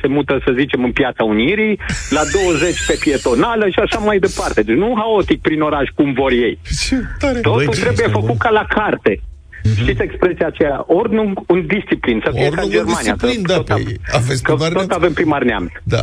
se 0.00 0.06
mută, 0.08 0.40
să 0.44 0.52
zicem, 0.58 0.84
în 0.84 0.92
Piața 0.92 1.24
Unirii, 1.24 1.78
la 2.10 2.20
20 2.32 2.86
pe 2.86 2.96
pietonală 3.00 3.68
și 3.68 3.78
așa 3.84 3.98
mai 3.98 4.18
departe. 4.18 4.62
Deci 4.62 4.76
nu 4.76 4.94
haotic 4.96 5.40
prin 5.40 5.60
oraș 5.60 5.88
cum 5.94 6.12
vor 6.12 6.32
ei. 6.32 6.58
Totul 7.42 7.52
Băi, 7.54 7.66
trebuie 7.66 8.06
ești 8.06 8.18
făcut 8.20 8.38
ca 8.38 8.50
la 8.50 8.64
carte. 8.68 9.20
Știți 9.76 10.02
expresia 10.02 10.46
aceea? 10.46 10.84
Ori 10.86 11.12
nu 11.14 11.32
un 11.46 11.66
disciplin, 11.66 12.20
să 12.24 12.30
fie 12.34 12.46
Ori 12.46 12.54
ca 12.56 12.62
în 12.62 12.68
nu 12.68 12.72
un 12.78 12.84
Germania. 12.84 13.12
disciplin, 13.12 13.42
că 13.42 13.52
da, 13.52 13.56
tot, 13.56 13.66
pe- 13.66 13.72
avem, 13.72 13.96
aveți 14.12 14.42
că 14.42 14.52
primar 14.54 14.68
tot 14.72 14.76
neamț. 14.86 14.92
avem 14.94 15.12
primar 15.12 15.42
neamț. 15.42 15.70
Da. 15.82 16.02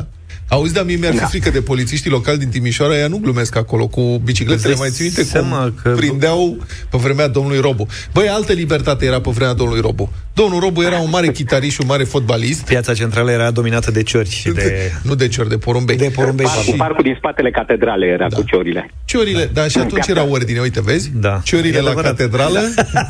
Auzi, 0.50 0.74
dar 0.74 0.84
mie 0.86 0.96
mi-ar 0.96 1.14
fi 1.14 1.20
Da. 1.20 1.26
frică 1.26 1.50
de 1.50 1.62
polițiștii 1.62 2.10
locali 2.10 2.38
din 2.38 2.50
Timișoara, 2.50 2.98
ea 2.98 3.08
nu 3.08 3.18
glumesc 3.18 3.56
acolo 3.56 3.88
cu 3.88 4.22
bicicletele, 4.24 4.56
Îți 4.56 4.64
dai 4.66 4.76
mai 4.80 4.90
ții 4.90 5.04
minte 5.04 5.24
seama 5.24 5.60
cum 5.62 5.74
că- 5.84 5.90
prindeau 5.90 6.58
pe 6.90 6.98
vremea 6.98 7.28
domnului 7.28 7.60
Robu. 7.60 7.88
Băi, 8.14 8.28
altă 8.30 8.54
libertate 8.54 9.06
era 9.06 9.22
pe 9.22 9.30
vremea 9.34 9.54
domnului 9.54 9.82
Robu. 9.82 10.12
Domnul 10.34 10.60
Robu 10.60 10.82
era 10.82 11.00
un 11.00 11.10
mare 11.12 11.32
chitarist 11.32 11.74
și 11.74 11.82
un 11.82 11.88
mare 11.88 12.04
fotbalist. 12.04 12.66
Piața 12.66 12.94
centrală 12.94 13.32
era 13.32 13.52
dominată 13.52 13.92
de 13.92 14.04
ciori 14.04 14.30
și 14.30 14.50
de... 14.50 14.92
Nu 15.02 15.16
de 15.16 15.28
ciori, 15.28 15.50
de 15.50 15.58
porumbei. 15.58 15.98
De 15.98 16.12
porumbei 16.16 16.46
Parcul, 16.46 16.64
și... 16.64 16.72
parcul 16.72 17.04
din 17.04 17.16
spatele 17.18 17.52
catedralei 17.52 18.10
era 18.10 18.28
cu 18.28 18.42
ciorile. 18.42 18.92
Ciorile, 19.06 19.50
da, 19.54 19.68
și 19.68 19.78
atunci 19.78 20.08
era 20.08 20.24
ordine, 20.28 20.60
uite, 20.60 20.82
vezi? 20.82 21.12
Da. 21.16 21.42
Ciorile 21.44 21.78
E 21.78 21.82
la 21.82 21.90
adevărat. 21.90 22.16
catedrală, 22.18 22.62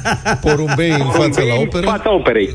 porumbei 0.44 0.90
în 0.90 1.10
fața 1.12 1.42
la 1.42 1.54
operă. 1.54 1.86
În 1.86 1.92
fața 1.92 2.14
operei. 2.14 2.54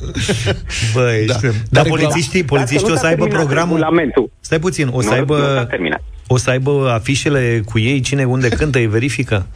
Băi, 0.94 1.24
Da. 1.26 1.32
da. 1.32 1.38
Dar 1.48 1.52
Dar 1.70 1.86
polițiștii, 1.86 2.42
polițiștii 2.44 2.76
Dacă 2.80 2.86
o 2.86 2.94
nu 2.94 2.94
să 2.94 3.00
s-a 3.02 3.08
aibă 3.08 3.22
terminat 3.24 3.44
programul... 3.46 3.76
Regulamentul. 3.76 4.30
Stai 4.40 4.58
puțin, 4.58 4.70
o 4.80 4.82
să 4.82 4.84
Nu, 4.84 4.94
nu 4.96 5.00
s-a 5.00 5.14
aibă... 5.14 5.66
terminat. 5.70 6.02
O 6.26 6.36
să 6.36 6.50
aibă 6.50 6.90
afișele 6.94 7.62
cu 7.64 7.78
ei, 7.78 8.00
cine 8.00 8.24
unde 8.24 8.48
cântă, 8.58 8.78
îi 8.78 8.86
verifică. 8.86 9.46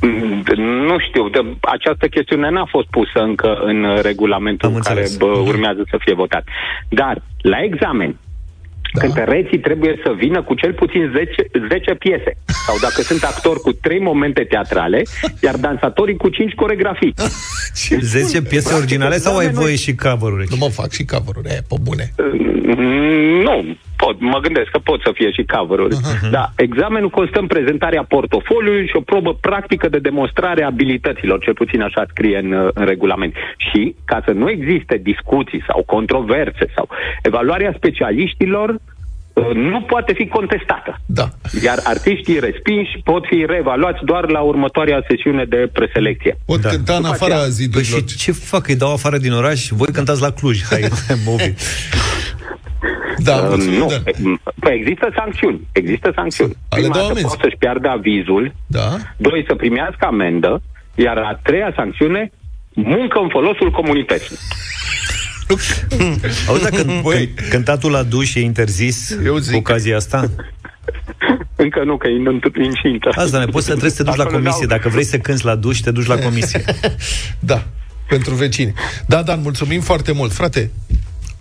Mm, 0.00 0.42
Nu 0.86 0.96
știu, 1.08 1.28
de, 1.28 1.40
această 1.60 2.06
chestiune 2.06 2.50
n-a 2.50 2.66
fost 2.70 2.86
pusă 2.86 3.18
încă 3.30 3.58
în 3.64 3.84
uh, 3.84 4.00
regulamentul 4.02 4.68
Am 4.68 4.78
care 4.78 5.00
înțeles. 5.00 5.16
bă, 5.16 5.26
urmează 5.38 5.82
să 5.90 5.96
fie 6.04 6.14
votat. 6.14 6.44
Dar, 6.88 7.22
la 7.40 7.56
examen, 7.62 8.16
da. 8.92 9.00
cântăreții 9.00 9.58
trebuie 9.58 10.00
să 10.04 10.12
vină 10.16 10.42
cu 10.42 10.54
cel 10.54 10.72
puțin 10.72 11.12
10, 11.16 11.68
10 11.68 11.94
piese. 11.94 12.36
Sau 12.66 12.76
dacă 12.82 13.02
sunt 13.02 13.22
actori 13.22 13.60
cu 13.60 13.72
3 13.72 13.98
momente 14.00 14.42
teatrale, 14.42 15.02
iar 15.46 15.56
dansatorii 15.56 16.16
cu 16.16 16.28
5 16.28 16.52
coregrafii. 16.52 17.14
10 18.00 18.42
piese 18.42 18.48
Practic, 18.68 18.76
originale 18.76 19.16
sau 19.16 19.32
ai 19.32 19.38
examenul- 19.38 19.62
voie 19.62 19.76
și 19.76 19.94
cover-uri? 19.94 20.46
Nu 20.50 20.56
mă 20.58 20.68
fac 20.68 20.90
și 20.92 21.04
cover-uri, 21.04 21.48
aia, 21.48 21.60
pe 21.68 21.74
bune. 21.82 22.14
Mm, 22.18 23.42
Nu, 23.42 23.76
pot, 24.04 24.16
mă 24.20 24.38
gândesc 24.46 24.68
că 24.74 24.78
pot 24.78 25.00
să 25.06 25.10
fie 25.14 25.30
și 25.36 25.44
cover-uri. 25.54 25.96
Da, 26.30 26.44
examenul 26.56 27.10
constă 27.18 27.38
în 27.38 27.46
prezentarea 27.46 28.04
portofoliului 28.14 28.86
și 28.90 28.96
o 28.96 29.00
probă 29.10 29.32
practică 29.48 29.88
de 29.88 29.98
demonstrare 29.98 30.62
a 30.62 30.66
abilităților, 30.66 31.38
cel 31.44 31.54
puțin 31.54 31.80
așa 31.82 32.02
scrie 32.12 32.38
în, 32.44 32.52
uh, 32.52 32.68
în 32.74 32.84
regulament. 32.84 33.34
Și, 33.56 33.94
ca 34.04 34.18
să 34.26 34.30
nu 34.30 34.50
existe 34.50 35.00
discuții 35.10 35.62
sau 35.68 35.82
controverse 35.94 36.64
sau 36.76 36.88
evaluarea 37.22 37.72
specialiștilor, 37.76 38.68
uh, 38.70 39.50
nu 39.54 39.80
poate 39.80 40.12
fi 40.12 40.26
contestată. 40.26 41.00
Da. 41.06 41.26
Iar 41.62 41.78
artiștii 41.84 42.38
respinși 42.38 43.00
pot 43.04 43.22
fi 43.30 43.44
reevaluați 43.46 44.04
doar 44.04 44.30
la 44.30 44.40
următoarea 44.40 45.04
sesiune 45.08 45.44
de 45.44 45.68
preselecție. 45.72 46.36
Pot 46.46 46.60
Da. 46.60 46.68
cânta 46.68 46.92
în 46.94 47.00
După 47.02 47.12
afara 47.14 47.34
aceea- 47.34 47.48
zidurilor. 47.48 48.00
Păi 48.00 48.08
și 48.08 48.16
ce 48.16 48.32
fac? 48.32 48.68
Îi 48.68 48.76
dau 48.76 48.92
afară 48.92 49.18
din 49.18 49.32
oraș? 49.32 49.68
Voi 49.68 49.92
cântați 49.92 50.20
la 50.20 50.30
Cluj. 50.30 50.62
Hai, 50.70 50.82
mobil. 51.24 51.54
Da, 53.18 53.34
Uh, 53.36 53.46
mulțumim, 53.48 53.78
nu, 53.78 53.86
da. 53.86 54.02
păi 54.60 54.76
există 54.80 55.12
sancțiuni. 55.16 55.60
Există 55.72 56.12
sancțiuni. 56.14 56.56
Ale 56.68 56.80
Prima 56.80 56.94
dau 56.94 57.02
dată 57.02 57.10
amenzi. 57.18 57.26
poate 57.28 57.42
să-și 57.42 57.56
piardă 57.58 57.88
avizul, 57.88 58.54
Da? 58.66 58.96
doi 59.16 59.44
să 59.48 59.54
primească 59.54 60.04
amendă, 60.06 60.62
iar 60.94 61.16
a 61.16 61.40
treia 61.42 61.72
sancțiune, 61.76 62.30
muncă 62.72 63.18
în 63.22 63.28
folosul 63.28 63.70
comunității. 63.70 64.36
Auzi, 66.48 66.62
dacă 66.62 66.76
când, 67.02 67.26
cântatul 67.50 67.90
la 67.90 68.02
duș 68.02 68.34
e 68.34 68.40
interzis 68.40 69.16
Eu 69.24 69.36
zic. 69.36 69.52
cu 69.52 69.58
ocazia 69.58 69.96
asta? 69.96 70.30
Încă 71.56 71.82
nu, 71.84 71.96
că 71.96 72.08
e 72.08 72.10
în 72.28 72.40
incintă. 72.64 73.08
Asta 73.14 73.38
ne 73.38 73.44
poți 73.44 73.64
să 73.64 73.70
trebuie 73.70 73.90
să 73.90 73.96
te 73.96 74.02
duci 74.02 74.16
la 74.16 74.22
Acolo 74.22 74.38
comisie. 74.38 74.66
dau- 74.66 74.76
Dacă 74.76 74.88
vrei 74.88 75.04
să 75.04 75.18
cânti 75.18 75.44
la 75.44 75.54
duș, 75.54 75.78
te 75.78 75.90
duci 75.90 76.06
la 76.06 76.16
comisie. 76.16 76.64
Da, 77.38 77.62
pentru 78.08 78.34
vecini. 78.34 78.72
Da, 79.06 79.22
Dan, 79.22 79.40
mulțumim 79.42 79.80
foarte 79.80 80.12
mult. 80.12 80.32
Frate, 80.32 80.70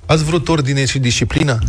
ați 0.05 0.23
vrut 0.23 0.47
ordine 0.47 0.85
și 0.85 0.99
disciplină? 0.99 1.59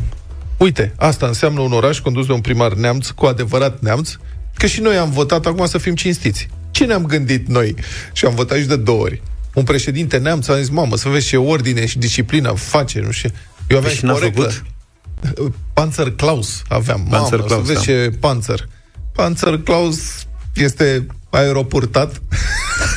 Uite, 0.56 0.94
asta 0.96 1.26
înseamnă 1.26 1.60
un 1.60 1.72
oraș 1.72 1.98
condus 1.98 2.26
de 2.26 2.32
un 2.32 2.40
primar 2.40 2.72
neamț, 2.72 3.08
cu 3.08 3.26
adevărat 3.26 3.80
neamț, 3.80 4.10
că 4.54 4.66
și 4.66 4.80
noi 4.80 4.96
am 4.96 5.10
votat 5.10 5.46
acum 5.46 5.66
să 5.66 5.78
fim 5.78 5.94
cinstiți. 5.94 6.48
Ce 6.70 6.84
ne-am 6.84 7.06
gândit 7.06 7.48
noi? 7.48 7.74
Și 8.12 8.24
am 8.24 8.34
votat 8.34 8.58
și 8.58 8.66
de 8.66 8.76
două 8.76 9.00
ori. 9.02 9.22
Un 9.54 9.64
președinte 9.64 10.16
neamț 10.16 10.48
a 10.48 10.58
zis, 10.58 10.68
mamă, 10.68 10.96
să 10.96 11.08
vezi 11.08 11.26
ce 11.26 11.36
ordine 11.36 11.86
și 11.86 11.98
disciplină 11.98 12.52
face, 12.52 13.00
nu 13.00 13.10
știu. 13.10 13.30
Eu 13.66 13.76
aveam 13.76 13.82
Păi 13.82 13.92
și 13.92 13.98
și 13.98 14.04
n-a 14.04 14.12
poreclă. 14.12 14.50
făcut? 14.50 15.54
Panzer 15.72 16.10
Klaus 16.10 16.62
aveam. 16.68 17.06
Panzer 17.10 17.38
Mamă, 17.38 17.48
Klaus, 17.48 17.66
să 17.66 17.72
vezi 17.72 17.86
da. 17.86 17.92
ce 17.92 18.16
Panzer. 18.20 18.68
Panzer 19.12 19.58
Klaus 19.58 20.26
este 20.54 21.06
aeroportat. 21.30 22.22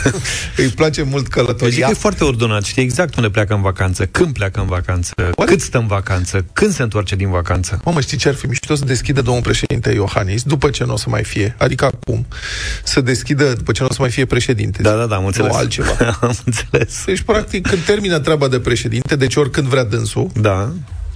Îi 0.57 0.67
place 0.67 1.01
mult 1.03 1.23
Deci 1.23 1.31
că 1.31 1.39
călătoria. 1.39 1.87
e 1.89 1.93
foarte 1.93 2.23
ordonat, 2.23 2.63
știi 2.63 2.83
exact 2.83 3.15
unde 3.15 3.29
pleacă 3.29 3.53
în 3.53 3.61
vacanță, 3.61 4.05
când 4.05 4.33
pleacă 4.33 4.59
în 4.59 4.67
vacanță, 4.67 5.13
cât 5.45 5.61
stă 5.61 5.77
în 5.77 5.87
vacanță, 5.87 6.45
când 6.53 6.73
se 6.73 6.81
întoarce 6.83 7.15
din 7.15 7.29
vacanță. 7.29 7.81
Mamă, 7.85 8.01
știi 8.01 8.17
ce 8.17 8.27
ar 8.27 8.35
fi 8.35 8.45
mișto 8.45 8.75
să 8.75 8.85
deschidă 8.85 9.21
domnul 9.21 9.43
președinte 9.43 9.91
Iohannis, 9.91 10.43
după 10.43 10.69
ce 10.69 10.83
nu 10.83 10.93
o 10.93 10.97
să 10.97 11.09
mai 11.09 11.23
fie, 11.23 11.55
adică 11.57 11.85
acum, 11.85 12.25
să 12.83 13.01
deschidă 13.01 13.53
după 13.53 13.71
ce 13.71 13.81
nu 13.81 13.87
o 13.91 13.93
să 13.93 14.01
mai 14.01 14.09
fie 14.09 14.25
președinte. 14.25 14.81
Da, 14.81 14.95
da, 14.95 15.05
da, 15.05 15.15
am 15.15 15.25
înțeles. 15.25 15.51
Nu 15.51 15.57
altceva. 15.57 15.95
am 16.21 16.35
înțeles. 16.45 17.03
Deci, 17.05 17.21
practic, 17.21 17.67
când 17.67 17.81
termină 17.83 18.19
treaba 18.19 18.47
de 18.47 18.59
președinte, 18.59 19.15
deci 19.15 19.35
oricând 19.35 19.67
vrea 19.67 19.83
dânsul, 19.83 20.29
Da. 20.35 20.71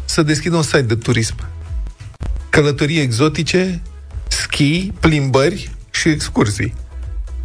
să 0.05 0.23
deschidă 0.23 0.55
un 0.55 0.63
site 0.63 0.81
de 0.81 0.95
turism. 0.95 1.35
Călătorii 2.49 2.99
exotice, 2.99 3.81
schi, 4.27 4.91
plimbări 4.99 5.71
și 5.91 6.09
excursii. 6.09 6.73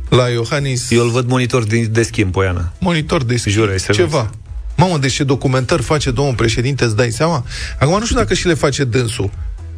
La 0.09 0.29
Iohannis, 0.29 0.91
Eu 0.91 1.03
îl 1.05 1.11
văd 1.11 1.27
monitor 1.29 1.65
de, 1.65 1.81
de 1.81 2.03
schimb, 2.03 2.33
Poiana. 2.33 2.73
monitor 2.81 3.23
de 3.25 3.37
schi, 3.37 3.51
Jur, 3.51 3.69
ai 3.69 3.81
serios. 3.81 3.97
ceva. 4.11 4.31
Mamă, 4.77 4.99
deci 4.99 5.13
ce 5.13 5.25
documentar 5.25 5.81
face 5.81 6.11
domnul 6.11 6.35
președinte, 6.35 6.85
îți 6.85 6.97
dai 6.97 7.11
seama? 7.11 7.45
Acum 7.81 7.99
nu 7.99 8.05
știu 8.05 8.17
dacă 8.17 8.35
și 8.35 8.47
le 8.47 8.55
face 8.55 8.85
dânsul, 8.85 9.31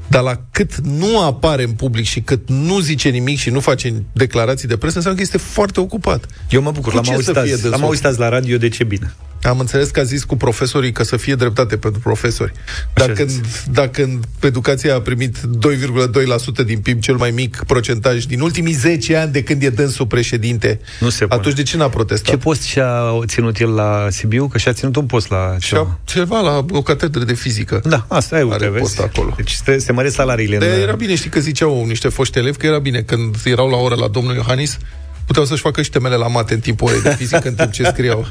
dar 0.09 0.22
la 0.22 0.40
cât 0.50 0.76
nu 0.76 1.22
apare 1.24 1.62
în 1.62 1.70
public 1.70 2.04
și 2.06 2.20
cât 2.20 2.48
nu 2.48 2.78
zice 2.80 3.09
nimic 3.09 3.38
și 3.38 3.50
nu 3.50 3.61
face 3.61 4.02
declarații 4.12 4.68
de 4.68 4.76
presă, 4.76 4.96
înseamnă 4.96 5.18
că 5.20 5.24
este 5.26 5.38
foarte 5.52 5.80
ocupat. 5.80 6.26
Eu 6.50 6.62
mă 6.62 6.70
bucur, 6.70 6.88
Cu 6.90 6.94
l-am 6.94 7.04
ce 7.04 7.11
auzit, 7.12 7.26
să 7.26 7.32
fie 7.32 7.40
azi, 7.40 7.50
dânsul? 7.50 7.70
l-am 7.70 7.82
auzit 7.84 8.04
azi 8.04 8.18
la 8.18 8.28
radio, 8.28 8.56
de 8.56 8.68
ce 8.68 8.84
bine. 8.84 9.14
Am 9.42 9.59
înțeles 9.59 9.88
că 9.88 10.00
a 10.00 10.02
zis 10.02 10.24
cu 10.24 10.36
profesorii 10.36 10.92
că 10.92 11.02
să 11.04 11.16
fie 11.16 11.34
dreptate 11.34 11.76
pentru 11.76 12.00
profesori. 12.00 12.52
Dacă, 12.94 13.11
Așa 13.12 13.22
în, 13.22 13.28
dacă 13.72 14.02
în 14.02 14.20
educația 14.40 14.94
a 14.94 15.00
primit 15.00 15.36
2,2% 15.38 16.64
din 16.64 16.78
PIB, 16.78 17.00
cel 17.00 17.14
mai 17.16 17.30
mic 17.30 17.62
procentaj 17.66 18.24
din 18.24 18.40
ultimii 18.40 18.72
10 18.72 19.16
ani 19.16 19.32
de 19.32 19.42
când 19.42 19.62
e 19.62 19.68
dânsul 19.70 20.06
președinte, 20.06 20.80
Nu 21.00 21.09
se 21.09 21.24
pune. 21.26 21.40
atunci 21.40 21.54
de 21.54 21.62
ce 21.62 21.76
n-a 21.76 21.88
protestat? 21.88 22.30
Ce 22.30 22.36
post 22.36 22.62
și-a 22.62 23.02
ținut 23.26 23.59
el 23.61 23.74
la 23.74 24.06
Sibiu? 24.11 24.48
Că 24.48 24.59
și-a 24.59 24.72
ținut 24.72 24.96
un 24.96 25.06
post 25.06 25.30
la 25.30 25.56
Și 25.59 25.68
ceva. 25.68 25.80
a, 25.80 25.98
ceva 26.04 26.40
la 26.40 26.64
o 26.70 26.82
catedră 26.82 27.24
de 27.24 27.34
fizică. 27.34 27.80
Da, 27.84 28.04
asta 28.09 28.38
e, 28.38 28.42
uite, 28.42 28.54
Are 28.54 28.68
vezi? 28.68 28.82
post 28.82 29.00
acolo. 29.00 29.32
Deci 29.36 29.56
se, 29.64 29.78
se 29.78 29.92
măresc 29.99 30.14
salariile. 30.14 30.59
De 30.59 30.66
în... 30.66 30.80
era 30.80 30.92
bine, 30.92 31.14
știi 31.14 31.30
că 31.30 31.40
ziceau 31.40 31.84
niște 31.86 32.09
foști 32.09 32.38
elevi 32.38 32.57
că 32.57 32.66
era 32.66 32.78
bine 32.78 33.01
când 33.01 33.36
erau 33.44 33.68
la 33.68 33.76
oră 33.76 33.94
la 33.94 34.09
domnul 34.09 34.34
Iohannis, 34.34 34.78
puteau 35.26 35.44
să-și 35.44 35.62
facă 35.62 35.82
și 35.82 35.90
temele 35.90 36.14
la 36.14 36.26
mate 36.26 36.55
în 36.55 36.61
timpul 36.61 36.88
orei 36.88 37.03
de 37.03 37.14
fizică, 37.18 37.49
în 37.49 37.55
timp 37.55 37.70
ce 37.70 37.84
scriau. 37.84 38.26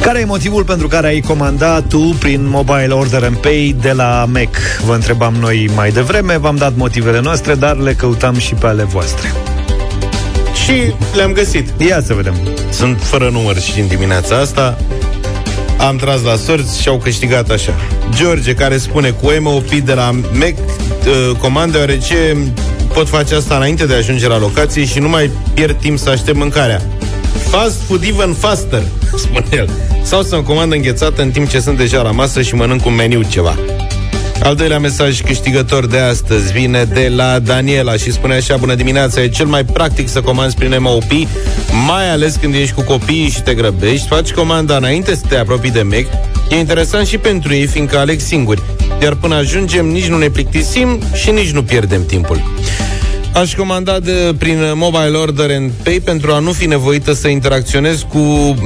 Care 0.00 0.18
e 0.20 0.24
motivul 0.24 0.64
pentru 0.64 0.88
care 0.88 1.06
ai 1.06 1.20
comandat 1.20 1.88
tu 1.88 2.16
prin 2.18 2.48
Mobile 2.48 2.88
Order 2.88 3.24
and 3.24 3.36
Pay 3.36 3.76
de 3.80 3.92
la 3.92 4.24
Mac? 4.32 4.56
Vă 4.84 4.94
întrebam 4.94 5.34
noi 5.34 5.70
mai 5.74 5.90
devreme, 5.90 6.36
v-am 6.36 6.56
dat 6.56 6.76
motivele 6.76 7.20
noastre, 7.20 7.54
dar 7.54 7.76
le 7.76 7.94
căutam 7.94 8.38
și 8.38 8.54
pe 8.54 8.66
ale 8.66 8.84
voastre. 8.84 9.32
Și 10.64 10.94
le-am 11.14 11.32
găsit. 11.32 11.80
Ia 11.80 12.02
să 12.02 12.14
vedem. 12.14 12.34
Sunt 12.70 13.02
fără 13.02 13.28
număr 13.28 13.58
și 13.60 13.80
în 13.80 13.86
dimineața 13.86 14.36
asta. 14.36 14.78
Am 15.80 15.96
tras 15.96 16.22
la 16.22 16.36
sorți 16.36 16.82
și 16.82 16.88
au 16.88 16.96
câștigat 16.96 17.50
așa. 17.50 17.74
George, 18.14 18.54
care 18.54 18.78
spune 18.78 19.10
cu 19.10 19.30
MOP 19.40 19.70
de 19.70 19.92
la 19.92 20.10
Mac 20.10 20.54
uh, 20.58 21.36
comand 21.38 21.72
deoarece 21.72 22.36
pot 22.92 23.08
face 23.08 23.34
asta 23.34 23.56
înainte 23.56 23.86
de 23.86 23.94
a 23.94 23.96
ajunge 23.96 24.28
la 24.28 24.38
locație 24.38 24.84
și 24.84 24.98
nu 24.98 25.08
mai 25.08 25.30
pierd 25.54 25.80
timp 25.80 25.98
să 25.98 26.10
aștept 26.10 26.36
mâncarea. 26.36 26.82
Fast 27.50 27.80
food 27.86 28.02
even 28.02 28.32
faster, 28.32 28.82
spune 29.24 29.46
el. 29.50 29.68
Sau 30.02 30.22
să-mi 30.22 30.42
comand 30.42 30.72
înghețată 30.72 31.22
în 31.22 31.30
timp 31.30 31.48
ce 31.48 31.60
sunt 31.60 31.76
deja 31.76 32.02
la 32.02 32.10
masă 32.10 32.42
și 32.42 32.54
mănânc 32.54 32.86
un 32.86 32.94
meniu 32.94 33.22
ceva. 33.22 33.58
Al 34.42 34.54
doilea 34.54 34.78
mesaj 34.78 35.20
câștigător 35.20 35.86
de 35.86 35.98
astăzi 35.98 36.52
vine 36.52 36.84
de 36.84 37.12
la 37.16 37.38
Daniela 37.38 37.96
și 37.96 38.12
spune 38.12 38.34
așa, 38.34 38.56
bună 38.56 38.74
dimineața, 38.74 39.22
e 39.22 39.28
cel 39.28 39.46
mai 39.46 39.64
practic 39.64 40.08
să 40.08 40.20
comanzi 40.20 40.56
prin 40.56 40.76
MOP, 40.78 41.10
mai 41.86 42.10
ales 42.10 42.36
când 42.40 42.54
ești 42.54 42.74
cu 42.74 42.82
copiii 42.82 43.28
și 43.28 43.42
te 43.42 43.54
grăbești, 43.54 44.06
faci 44.06 44.32
comanda 44.32 44.76
înainte 44.76 45.14
să 45.14 45.22
te 45.28 45.36
apropii 45.36 45.70
de 45.70 45.82
Mac, 45.82 46.06
e 46.50 46.56
interesant 46.58 47.06
și 47.06 47.18
pentru 47.18 47.54
ei, 47.54 47.66
fiindcă 47.66 47.98
aleg 47.98 48.20
singuri, 48.20 48.62
iar 49.02 49.14
până 49.14 49.34
ajungem 49.34 49.86
nici 49.86 50.08
nu 50.08 50.18
ne 50.18 50.28
plictisim 50.28 51.00
și 51.14 51.30
nici 51.30 51.50
nu 51.50 51.62
pierdem 51.62 52.06
timpul. 52.06 52.42
Aș 53.34 53.54
comanda 53.54 53.98
de, 53.98 54.34
prin 54.38 54.58
mobile 54.74 55.16
order 55.16 55.50
and 55.50 55.70
pay 55.82 56.00
pentru 56.04 56.32
a 56.32 56.38
nu 56.38 56.52
fi 56.52 56.66
nevoită 56.66 57.12
să 57.12 57.28
interacționez 57.28 58.06
cu 58.08 58.18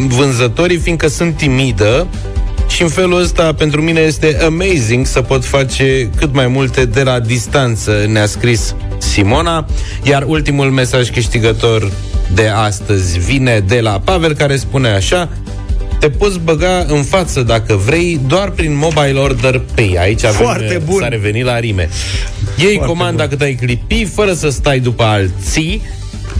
vânzătorii, 0.08 0.76
fiindcă 0.76 1.08
sunt 1.08 1.36
timidă 1.36 2.06
și 2.68 2.82
în 2.82 2.88
felul 2.88 3.20
ăsta 3.20 3.52
pentru 3.54 3.80
mine 3.82 4.00
este 4.00 4.36
amazing 4.44 5.06
să 5.06 5.22
pot 5.22 5.44
face 5.44 6.10
cât 6.16 6.32
mai 6.34 6.46
multe 6.46 6.84
de 6.84 7.02
la 7.02 7.20
distanță, 7.20 8.04
ne-a 8.08 8.26
scris 8.26 8.74
Simona, 8.98 9.66
iar 10.02 10.24
ultimul 10.26 10.70
mesaj 10.70 11.10
câștigător 11.10 11.90
de 12.34 12.48
astăzi 12.48 13.18
vine 13.18 13.60
de 13.66 13.80
la 13.80 14.00
Pavel 14.04 14.34
care 14.34 14.56
spune 14.56 14.88
așa 14.88 15.28
te 15.98 16.10
poți 16.10 16.38
băga 16.38 16.84
în 16.88 17.02
față, 17.02 17.42
dacă 17.42 17.74
vrei, 17.74 18.20
doar 18.26 18.50
prin 18.50 18.76
Mobile 18.76 19.18
Order 19.18 19.62
Pay. 19.74 19.96
Aici 20.00 20.24
avem, 20.24 20.40
Foarte 20.46 20.82
bun. 20.84 21.00
s-a 21.00 21.08
revenit 21.08 21.44
la 21.44 21.58
rime. 21.58 21.88
Iei 22.56 22.74
Foarte 22.74 22.86
comanda 22.92 23.22
bun. 23.22 23.28
cât 23.28 23.40
ai 23.40 23.54
clipi, 23.54 24.04
fără 24.04 24.32
să 24.32 24.48
stai 24.50 24.78
după 24.80 25.02
alții, 25.02 25.82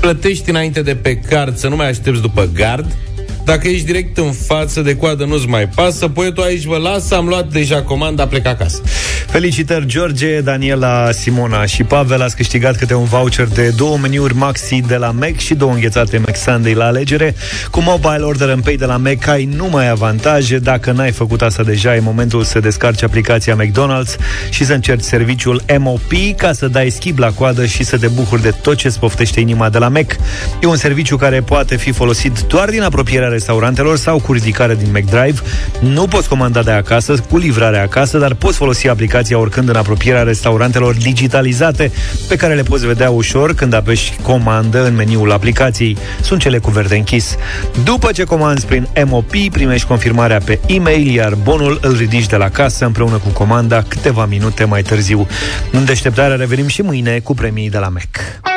plătești 0.00 0.50
înainte 0.50 0.82
de 0.82 0.94
pe 0.94 1.16
card, 1.16 1.56
să 1.56 1.68
nu 1.68 1.76
mai 1.76 1.88
aștepți 1.88 2.20
după 2.20 2.48
gard, 2.54 2.96
dacă 3.44 3.68
ești 3.68 3.86
direct 3.86 4.16
în 4.16 4.32
față 4.32 4.80
de 4.80 4.96
coadă, 4.96 5.24
nu-ți 5.24 5.46
mai 5.46 5.68
pasă. 5.68 6.08
Poetul 6.08 6.42
aici 6.42 6.64
vă 6.64 6.76
lasă, 6.76 7.14
am 7.14 7.26
luat 7.26 7.48
deja 7.48 7.82
comanda, 7.82 8.26
plec 8.26 8.46
acasă. 8.46 8.82
Felicitări, 9.26 9.86
George, 9.86 10.40
Daniela, 10.40 11.10
Simona 11.10 11.66
și 11.66 11.82
Pavel. 11.82 12.22
Ați 12.22 12.36
câștigat 12.36 12.76
câte 12.76 12.94
un 12.94 13.04
voucher 13.04 13.46
de 13.46 13.72
două 13.76 13.96
meniuri 13.96 14.34
maxi 14.34 14.80
de 14.80 14.96
la 14.96 15.10
Mac 15.10 15.36
și 15.36 15.54
două 15.54 15.72
înghețate 15.72 16.18
Mac 16.18 16.36
Sunday 16.36 16.72
la 16.72 16.84
alegere. 16.84 17.34
Cu 17.70 17.80
Mobile 17.80 18.22
Order 18.22 18.50
and 18.50 18.62
Pay 18.62 18.76
de 18.76 18.84
la 18.84 18.96
Mac 18.96 19.26
ai 19.26 19.44
numai 19.44 19.88
avantaje. 19.88 20.58
Dacă 20.58 20.92
n-ai 20.92 21.10
făcut 21.10 21.42
asta 21.42 21.62
deja, 21.62 21.94
e 21.94 22.00
momentul 22.00 22.42
să 22.42 22.60
descarci 22.60 23.02
aplicația 23.02 23.56
McDonald's 23.56 24.16
și 24.50 24.64
să 24.64 24.72
încerci 24.72 25.02
serviciul 25.02 25.62
MOP 25.78 26.12
ca 26.36 26.52
să 26.52 26.68
dai 26.68 26.90
schimb 26.90 27.18
la 27.18 27.30
coadă 27.30 27.66
și 27.66 27.84
să 27.84 27.98
te 27.98 28.08
bucuri 28.08 28.42
de 28.42 28.50
tot 28.50 28.76
ce 28.76 28.86
îți 28.86 28.98
poftește 28.98 29.40
inima 29.40 29.68
de 29.68 29.78
la 29.78 29.88
Mac. 29.88 30.16
E 30.62 30.66
un 30.66 30.76
serviciu 30.76 31.16
care 31.16 31.40
poate 31.40 31.76
fi 31.76 31.92
folosit 31.92 32.40
doar 32.40 32.70
din 32.70 32.82
apropierea 32.82 33.28
restaurantelor 33.34 33.96
sau 33.96 34.18
cu 34.20 34.32
ridicare 34.32 34.74
din 34.74 34.88
McDrive. 34.90 35.40
Nu 35.80 36.06
poți 36.06 36.28
comanda 36.28 36.62
de 36.62 36.70
acasă, 36.70 37.14
cu 37.30 37.38
livrare 37.38 37.78
acasă, 37.78 38.18
dar 38.18 38.34
poți 38.34 38.56
folosi 38.56 38.88
aplicația 38.88 39.38
oricând 39.38 39.68
în 39.68 39.76
apropierea 39.76 40.22
restaurantelor 40.22 40.94
digitalizate, 40.94 41.90
pe 42.28 42.36
care 42.36 42.54
le 42.54 42.62
poți 42.62 42.86
vedea 42.86 43.10
ușor 43.10 43.54
când 43.54 43.74
apeși 43.74 44.12
comandă 44.22 44.86
în 44.86 44.94
meniul 44.94 45.32
aplicației. 45.32 45.96
Sunt 46.20 46.40
cele 46.40 46.58
cu 46.58 46.70
verde 46.70 46.96
închis. 46.96 47.36
După 47.84 48.12
ce 48.12 48.24
comanzi 48.24 48.66
prin 48.66 48.88
MOP, 49.04 49.32
primești 49.50 49.86
confirmarea 49.86 50.38
pe 50.44 50.60
e-mail, 50.66 51.14
iar 51.14 51.34
bonul 51.34 51.78
îl 51.82 51.96
ridici 51.96 52.26
de 52.26 52.36
la 52.36 52.48
casă 52.48 52.84
împreună 52.84 53.16
cu 53.16 53.28
comanda 53.28 53.82
câteva 53.88 54.26
minute 54.26 54.64
mai 54.64 54.82
târziu. 54.82 55.26
În 55.72 55.84
deșteptare 55.84 56.34
revenim 56.34 56.66
și 56.66 56.82
mâine 56.82 57.18
cu 57.18 57.34
premii 57.34 57.70
de 57.70 57.78
la 57.78 57.88
Mac. 57.88 58.52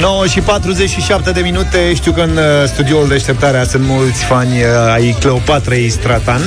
9 0.00 0.26
și 0.26 0.40
47 0.40 1.30
de 1.30 1.40
minute. 1.40 1.94
Știu 1.94 2.12
că 2.12 2.20
în 2.20 2.36
uh, 2.36 2.44
studioul 2.66 3.08
deșteptarea 3.08 3.64
Sunt 3.64 3.84
mulți 3.86 4.24
fani 4.24 4.52
uh, 4.52 4.92
ai 4.92 5.16
Cleopatrei 5.20 5.88
Stratan. 5.88 6.40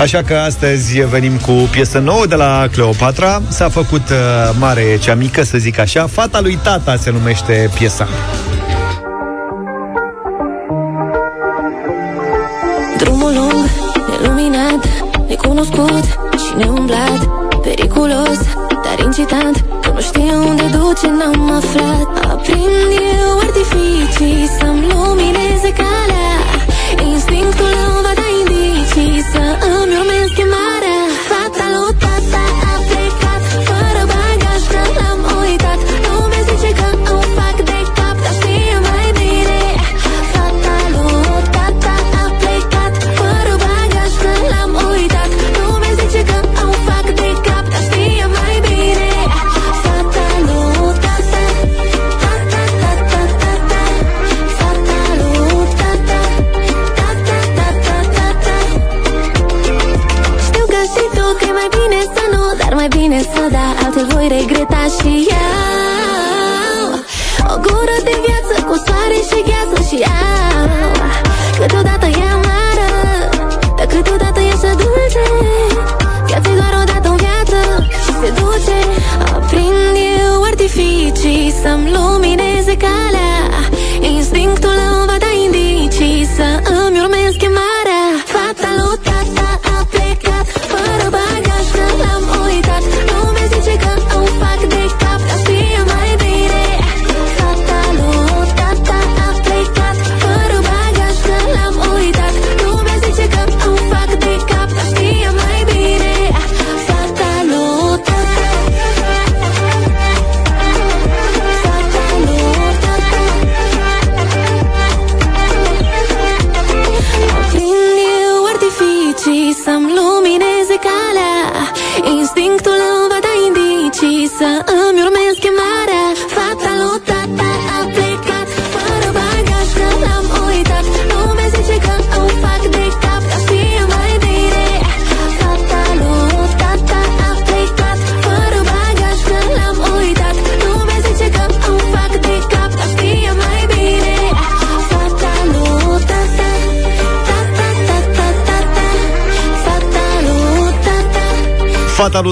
Așa 0.00 0.22
că 0.22 0.34
astăzi 0.34 1.00
venim 1.00 1.36
cu 1.36 1.52
piesă 1.52 1.98
nouă 1.98 2.26
de 2.26 2.34
la 2.34 2.66
Cleopatra. 2.72 3.42
S-a 3.48 3.68
făcut 3.68 4.08
uh, 4.10 4.54
mare 4.58 4.98
cea 5.00 5.14
mică, 5.14 5.42
să 5.42 5.58
zic 5.58 5.78
așa. 5.78 6.06
Fata 6.06 6.40
lui 6.40 6.58
tata 6.62 6.96
se 6.96 7.10
numește 7.10 7.70
piesa. 7.74 8.08
Drumul 12.98 13.32
lung, 13.34 13.68
neluminat, 14.08 14.88
necunoscut 15.28 16.04
și 16.30 16.56
neumblat 16.56 17.28
Periculos, 17.62 18.38
dar 18.84 19.04
incitant 19.04 19.64
Că 21.00 21.06
nu 21.06 21.20
știu 21.20 21.22
unde 21.22 21.28
duce, 21.28 21.46
n-am 21.46 21.50
aflat. 21.50 22.30
Aprind 22.30 22.77
voi 64.68 64.78
regreta 64.78 64.86
și 64.86 65.37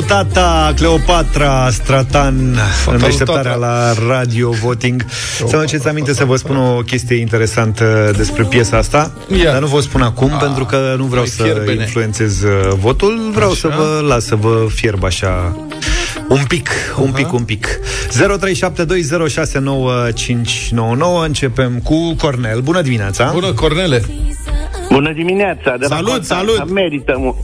tata, 0.06 0.72
Cleopatra 0.76 1.68
Stratan 1.70 2.34
În 2.86 2.92
lui 2.92 2.98
deșteptarea 2.98 3.42
tata. 3.52 3.56
la 3.56 3.92
Radio 4.08 4.50
Voting 4.50 5.04
Să 5.38 5.44
vă 5.50 5.56
aduceți 5.56 5.88
aminte 5.88 6.14
să 6.14 6.24
vă 6.24 6.36
spun 6.36 6.56
o 6.56 6.76
chestie 6.80 7.16
interesantă 7.16 8.12
despre 8.16 8.42
piesa 8.42 8.76
asta 8.76 9.12
Ia. 9.42 9.52
Dar 9.52 9.60
nu 9.60 9.66
vă 9.66 9.80
spun 9.80 10.02
acum 10.02 10.32
pentru 10.40 10.64
că 10.64 10.94
nu 10.98 11.04
vreau 11.04 11.22
mai 11.22 11.32
să 11.36 11.42
fierbene. 11.42 11.82
influențez 11.82 12.42
uh, 12.42 12.50
votul 12.80 13.30
Vreau 13.34 13.52
să 13.52 13.68
vă 13.68 14.04
las 14.08 14.24
să 14.24 14.34
vă 14.34 14.66
fierb 14.74 15.04
așa 15.04 15.56
un 16.28 16.42
pic, 16.48 16.68
un 17.00 17.10
pic, 17.10 17.32
un 17.32 17.42
pic 17.42 17.66
0372069599 18.08 18.20
Începem 21.24 21.80
cu 21.84 22.14
Cornel 22.14 22.60
Bună 22.60 22.82
dimineața 22.82 23.30
Bună, 23.32 23.52
Cornele! 23.52 24.02
Bună 24.90 25.12
dimineața! 25.12 25.76
De 25.78 25.86
la 25.88 25.94
Salut, 25.94 26.10
Constanța. 26.10 26.52
salut! 26.54 26.72
Merită 26.72 27.14
un- 27.18 27.34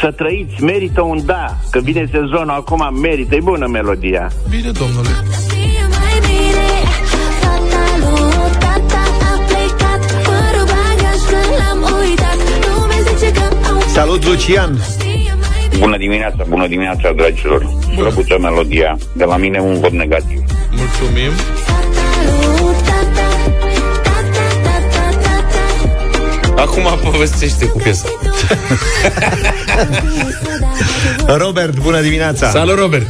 să 0.00 0.10
trăiți, 0.10 0.62
merită 0.62 1.02
un 1.02 1.20
da, 1.24 1.56
că 1.70 1.80
vine 1.80 2.08
sezonul 2.10 2.50
acum, 2.50 3.00
merită, 3.00 3.34
e 3.34 3.40
bună 3.40 3.66
melodia. 3.66 4.30
Bine, 4.50 4.70
domnule! 4.70 5.08
știe 5.34 5.82
mai 5.96 6.16
bine 6.26 6.68
Fata 7.40 7.84
lui 8.00 8.50
tata 8.62 9.02
a 9.30 9.36
plecat 9.48 10.00
Fără 10.26 10.62
bagaj 10.72 11.20
că 11.30 11.40
l-am 11.58 11.80
uitat 11.98 12.38
Lumea 12.66 13.00
zice 13.08 13.32
că 13.32 13.44
îmi 13.70 13.80
Salut, 13.80 14.24
Lucian 14.24 14.78
Bună 15.78 15.96
dimineața, 15.96 16.44
bună 16.48 16.66
dimineața, 16.66 17.12
dragilor. 17.12 17.66
Slăbuță 17.96 18.38
melodia. 18.40 18.98
De 19.12 19.24
la 19.24 19.36
mine 19.36 19.58
un 19.58 19.80
vot 19.80 19.92
negativ. 19.92 20.40
Mulțumim! 20.70 21.32
Acum 26.56 27.10
povestește 27.10 27.66
cu 27.66 27.78
piesa. 27.78 28.08
Robert, 31.26 31.78
bună 31.78 32.00
dimineața 32.00 32.50
Salut, 32.50 32.78
Robert! 32.78 33.06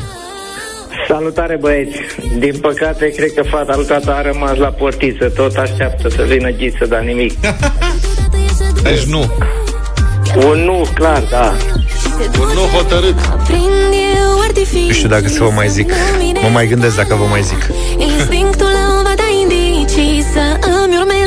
Salutare 1.08 1.56
băieți! 1.60 1.96
Din 2.38 2.58
păcate, 2.60 3.08
cred 3.08 3.32
că 3.34 3.42
fata 3.42 3.76
lui 3.76 3.84
tata 3.84 4.12
a 4.12 4.22
rămas 4.22 4.56
la 4.56 4.68
portiță. 4.68 5.28
Tot 5.28 5.56
așteaptă 5.56 6.08
să 6.08 6.22
vină 6.22 6.50
ghiță, 6.50 6.84
dar 6.88 7.00
nimic. 7.00 7.32
Deci 8.82 9.02
nu. 9.02 9.32
Un 10.36 10.58
nu, 10.58 10.86
clar, 10.94 11.22
da. 11.30 11.54
Un 12.40 12.48
nu 12.54 12.60
hotărât. 12.60 13.14
Nu 14.86 14.92
știu 14.92 15.08
dacă 15.08 15.28
să 15.28 15.42
vă 15.42 15.50
mai 15.54 15.68
zic. 15.68 15.92
Mă 16.42 16.48
mai 16.52 16.66
gândesc 16.66 16.96
dacă 16.96 17.14
vă 17.14 17.24
mai 17.30 17.42
zic. 17.42 17.70
Instinctul 17.98 18.66
îmi 18.66 19.02
va 19.02 19.12
da 19.16 19.28
indicii 19.42 20.24
Să 20.32 20.68
îmi 20.84 20.96
urmez 21.00 21.21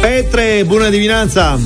Petre, 0.00 0.62
bună 0.66 0.88
dimineața! 0.88 1.58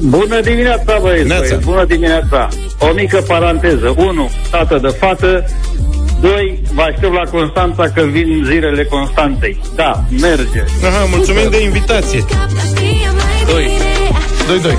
Bună 0.00 0.40
dimineața, 0.40 0.98
băieți, 1.00 1.26
Neața. 1.28 1.46
băieți, 1.46 1.64
bună 1.64 1.84
dimineața. 1.84 2.48
O 2.78 2.92
mică 2.94 3.24
paranteză. 3.26 3.94
1. 3.96 4.30
Tată 4.50 4.78
de 4.82 4.88
fată. 4.88 5.44
2. 6.20 6.62
Vă 6.74 6.82
aștept 6.82 7.12
la 7.12 7.30
Constanța 7.30 7.88
că 7.94 8.02
vin 8.02 8.42
zilele 8.46 8.84
Constanței. 8.84 9.60
Da, 9.74 10.04
merge. 10.20 10.62
Aha, 10.84 11.06
mulțumim 11.10 11.50
de 11.50 11.62
invitație. 11.62 12.24
2. 13.46 13.70
2, 14.46 14.60
2. 14.60 14.76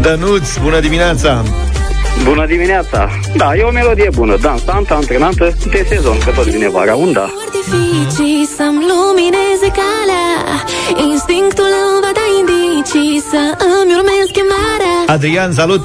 Dănuț, 0.00 0.56
bună 0.62 0.80
dimineața! 0.80 1.42
Bună 2.24 2.46
dimineața! 2.46 3.08
Da, 3.36 3.54
e 3.56 3.62
o 3.62 3.70
melodie 3.70 4.08
bună, 4.14 4.36
dansantă, 4.40 4.94
antrenantă, 4.94 5.56
de 5.70 5.86
sezon, 5.88 6.18
că 6.24 6.30
tot 6.30 6.46
vine 6.46 6.68
vara, 6.68 6.94
unda. 6.94 7.30
Artificii 7.70 8.40
să-mi 8.56 8.82
lumineze 8.90 9.68
calea 9.80 10.28
Instinctul 11.10 11.70
îmi 11.88 12.00
va 12.04 12.12
da 12.20 12.26
indicii 12.40 13.14
Să 13.30 13.42
îmi 13.76 13.92
urmez 13.98 14.26
chemarea 14.36 14.96
Adrian, 15.14 15.50
salut! 15.60 15.84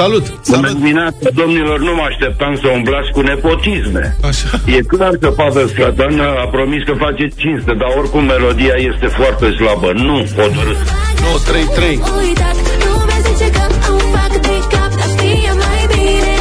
Salut! 0.00 0.24
Bună 0.48 0.72
dimineața, 0.72 1.28
domnilor, 1.40 1.78
nu 1.88 1.92
mă 1.94 2.04
așteptam 2.10 2.52
să 2.62 2.66
umblați 2.78 3.10
cu 3.16 3.20
nepotisme. 3.20 4.16
Așa. 4.30 4.48
E 4.76 4.80
clar 4.94 5.14
că 5.22 5.28
Pavel 5.40 5.68
Stratan 5.68 6.20
a 6.20 6.46
promis 6.56 6.82
că 6.88 6.94
face 7.04 7.24
cinste, 7.42 7.72
dar 7.80 7.90
oricum 8.00 8.24
melodia 8.24 8.74
este 8.90 9.06
foarte 9.06 9.46
slabă. 9.58 9.88
Nu 10.06 10.16
hotărât. 10.38 10.80
Nu, 11.24 11.32
3-3. 11.48 11.90
Uitat, 12.22 12.56
lumea 12.84 13.18
zice 13.26 13.46
că 13.56 13.62
îmi 13.90 14.04
fac 14.14 14.32
de 14.46 14.56
cap 14.72 14.90
Dar 14.98 15.08
știe 15.14 15.52
mai 15.64 15.82
bine 15.92 16.36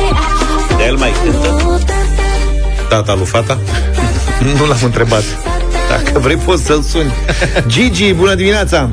De 0.78 0.84
el 0.90 0.96
mai 1.04 1.12
cântă? 1.24 1.50
Tata 2.90 3.14
lui 3.16 3.26
fata? 3.26 3.60
Nu 4.60 4.66
l-am 4.66 4.78
întrebat. 4.84 5.24
Dacă 5.90 6.20
vrei, 6.20 6.36
poți 6.36 6.64
să-l 6.66 6.82
suni. 6.82 7.12
Gigi, 7.68 8.14
bună 8.14 8.36
dimineața! 8.36 8.90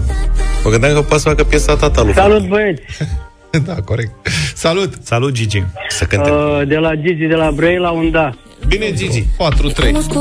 Mă 0.64 0.70
gândeam 0.70 0.92
că 0.94 1.00
poate 1.00 1.22
să 1.22 1.28
facă 1.28 1.44
piesa 1.44 1.76
tata 1.76 2.02
lui 2.02 2.12
fata. 2.12 2.28
Salut, 2.28 2.48
băieți! 2.48 2.82
Da, 3.66 3.74
corect. 3.74 4.10
Salut! 4.54 4.92
Salut, 5.02 5.32
Gigi! 5.32 5.62
Să 5.88 6.04
cânte. 6.04 6.30
Uh, 6.30 6.68
de 6.68 6.76
la 6.76 6.94
Gigi 6.94 7.24
de 7.26 7.34
la 7.34 7.50
Brei 7.50 7.78
la 7.78 7.90
un 7.90 8.10
da. 8.10 8.30
Bine, 8.66 8.92
Gigi. 8.92 9.22
4-3. 9.22 9.26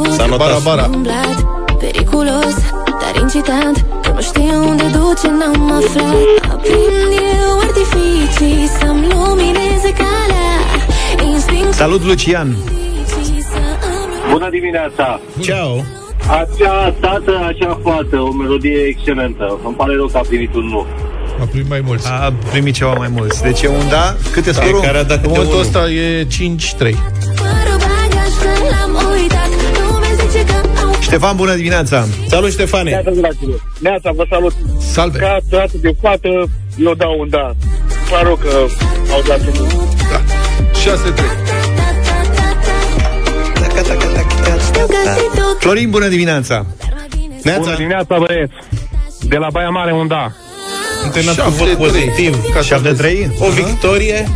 S-a 0.09 0.25
notat. 0.25 0.37
Bara, 0.37 0.57
bara. 0.63 0.89
Umblat, 0.93 1.45
periculos, 1.79 2.55
dar 2.85 3.21
incitant 3.21 3.85
Că 4.01 4.11
nu 4.15 4.21
știu 4.21 4.67
unde 4.67 4.83
duce, 4.83 5.27
n-am 5.27 5.71
aflat 5.71 6.15
Aprind 6.51 7.11
eu 7.41 7.59
artificii 7.59 8.67
Să-mi 8.79 9.07
lumineze 9.09 9.93
calea 9.97 11.31
Instinct 11.33 11.73
Salut, 11.73 12.03
Lucian! 12.03 12.55
Bună 14.31 14.49
dimineața! 14.49 15.19
Ciao! 15.39 15.83
Acea 16.27 16.95
tată, 16.99 17.45
acea 17.47 17.79
fată, 17.83 18.17
o 18.19 18.31
melodie 18.31 18.81
excelentă. 18.87 19.59
Îmi 19.65 19.75
pare 19.75 19.95
rău 19.95 20.07
că 20.07 20.17
a 20.17 20.21
primit 20.27 20.53
un 20.55 20.65
nu. 20.65 20.85
A 21.41 21.43
primit 21.51 21.69
mai 21.69 21.81
mulți. 21.85 22.07
A 22.11 22.33
primit 22.49 22.73
ceva 22.73 22.93
mai 22.93 23.07
mulți. 23.11 23.41
Deci 23.41 23.61
e 23.61 23.67
un 23.67 23.87
da? 23.89 24.15
Câte 24.31 24.51
scorul? 24.51 24.81
Care 24.81 24.97
a 24.97 25.03
dat 25.03 25.17
În 25.17 25.21
câte 25.21 25.27
momentul 25.27 25.53
unul. 25.53 25.65
ăsta 25.65 25.89
e 25.89 26.23
5-3. 26.23 26.27
Fără 26.27 27.73
bagaj 27.85 28.31
că 28.41 28.49
l-am 28.69 29.11
uitat 29.13 29.49
Lumea 29.91 30.09
zice 30.27 30.45
că 30.45 30.53
am 30.81 30.91
Ștefan, 31.01 31.35
bună 31.35 31.55
dimineața! 31.55 32.05
Salut, 32.27 32.51
Ștefane! 32.51 32.89
Neața, 32.89 33.09
dragilor. 33.11 33.61
Neața, 33.79 34.11
vă 34.15 34.25
salut. 34.29 34.53
Salve. 34.79 35.19
Ca 35.19 35.37
tată 35.49 35.77
de 35.81 35.95
fată, 36.01 36.27
eu 36.77 36.93
dau 36.93 37.15
un 37.19 37.29
da. 37.29 37.45
Îmi 37.47 38.07
pare 38.09 38.23
rău 38.23 38.35
că 38.35 38.49
au 39.11 39.21
dat 39.27 39.39
un 39.39 39.53
nu. 39.59 39.83
Da. 40.11 40.19
6-3. 40.73 41.40
Florin, 45.59 45.89
bună 45.89 46.07
dimineața! 46.07 46.65
Bună 47.57 47.75
dimineața, 47.75 48.17
băieți. 48.17 48.53
De 49.19 49.37
la 49.37 49.47
Baia 49.51 49.69
Mare, 49.69 49.93
un 49.93 50.07
da. 50.07 50.31
Antrenat 51.03 51.43
cu 51.43 51.49
vot 51.49 51.67
pozitiv. 51.67 52.43
Ca 52.53 52.59
să 52.59 52.65
7 52.65 52.93
3 52.93 53.31
O 53.39 53.49
victorie, 53.49 54.27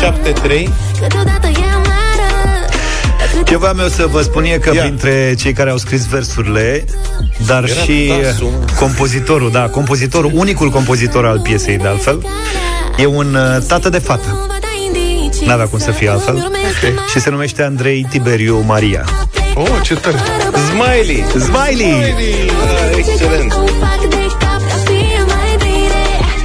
7-3. 0.00 0.68
Câteodată 1.00 1.46
e 1.46 1.64
amară 1.74 3.44
Ce 3.44 3.56
voiam 3.56 3.78
eu 3.78 3.88
să 3.88 4.06
vă 4.06 4.20
spun 4.22 4.44
e 4.44 4.58
că 4.58 4.70
Ia. 4.74 4.80
printre 4.80 5.34
cei 5.38 5.52
care 5.52 5.70
au 5.70 5.76
scris 5.76 6.06
versurile, 6.06 6.84
dar 7.46 7.64
Era 7.64 7.80
și 7.80 8.12
Tasu, 8.22 8.44
mă. 8.44 8.64
compozitorul, 8.78 9.50
da, 9.50 9.68
compozitorul, 9.68 10.30
unicul 10.34 10.70
compozitor 10.70 11.26
al 11.26 11.40
piesei, 11.40 11.76
de 11.76 11.88
altfel, 11.88 12.26
e 12.96 13.06
un 13.06 13.34
uh, 13.34 13.62
tată 13.66 13.88
de 13.88 13.98
fată. 13.98 14.46
va 14.48 14.56
da 14.60 14.68
indicii 14.86 15.46
N-avea 15.46 15.66
cum 15.66 15.78
să 15.78 15.90
fie 15.90 16.08
altfel. 16.08 16.34
Okay. 16.36 16.94
Și 17.10 17.20
se 17.20 17.30
numește 17.30 17.62
Andrei 17.62 18.06
Tiberiu 18.10 18.64
Maria. 18.66 19.04
Oh, 19.54 19.68
ce 19.82 19.94
tare. 19.94 20.16
Smiley! 20.70 21.24
Smiley! 21.30 21.92
Ah, 21.92 22.96
excelent! 22.96 23.52
Îmi 23.52 23.68
fac 23.80 24.08
de 24.08 24.16
cap 24.38 24.58
Dar 24.68 24.78
știe 24.78 25.24
mai 25.26 25.56
bine 25.58 26.02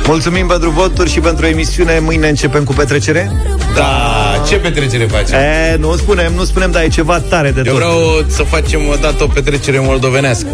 Mulțumim 0.08 0.48
pentru 0.48 0.70
voturi 0.70 1.10
și 1.10 1.20
pentru 1.20 1.46
emisiune. 1.46 2.00
Mâine 2.00 2.28
începem 2.30 2.64
cu 2.64 2.74
petrecere. 2.74 3.32
Da, 3.76 4.44
ce 4.48 4.56
petrecere 4.56 5.06
facem? 5.06 5.38
E, 5.40 5.76
nu 5.80 5.96
spunem, 5.96 6.34
nu 6.34 6.44
spunem, 6.44 6.72
dar 6.72 6.84
e 6.84 6.88
ceva 6.88 7.20
tare 7.20 7.52
de 7.52 7.62
Eu 7.66 7.72
tot. 7.72 7.74
vreau 7.76 8.26
să 8.28 8.44
facem 8.44 8.88
o 8.88 8.96
dată 9.02 9.24
o 9.24 9.28
petrecere 9.28 9.80
moldovenească. 9.80 10.48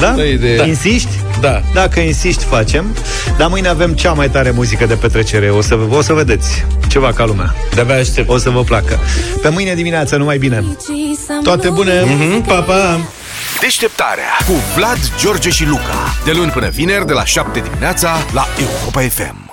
Da? 0.00 0.14
Da, 0.16 0.24
idee. 0.24 0.56
da? 0.56 0.64
Insiști? 0.64 1.08
Da. 1.40 1.62
Dacă 1.74 2.00
insiști, 2.00 2.44
facem. 2.44 2.96
Dar 3.36 3.48
mâine 3.48 3.68
avem 3.68 3.92
cea 3.92 4.12
mai 4.12 4.30
tare 4.30 4.50
muzică 4.50 4.86
de 4.86 4.94
petrecere. 4.94 5.48
O 5.50 5.60
să, 5.60 5.78
o 5.90 6.02
să 6.02 6.12
vedeți. 6.12 6.64
Ceva 6.88 7.12
ca 7.12 7.24
lumea. 7.24 7.54
De-abia 7.74 7.94
aștept. 7.96 8.28
O 8.28 8.38
să 8.38 8.50
vă 8.50 8.62
placă. 8.62 8.98
Pe 9.42 9.48
mâine 9.48 9.74
dimineață, 9.74 10.16
numai 10.16 10.38
bine. 10.38 10.64
Toate 11.42 11.68
bune. 11.68 12.00
Mhm, 12.00 12.42
pa, 12.42 12.60
pa! 12.60 13.00
Deșteptarea 13.60 14.36
cu 14.46 14.52
Vlad, 14.76 14.98
George 15.20 15.50
și 15.50 15.64
Luca. 15.66 16.14
De 16.24 16.32
luni 16.32 16.50
până 16.50 16.68
vineri, 16.68 17.06
de 17.06 17.12
la 17.12 17.24
7 17.24 17.60
dimineața, 17.60 18.16
la 18.32 18.46
Europa 18.58 19.00
FM. 19.00 19.43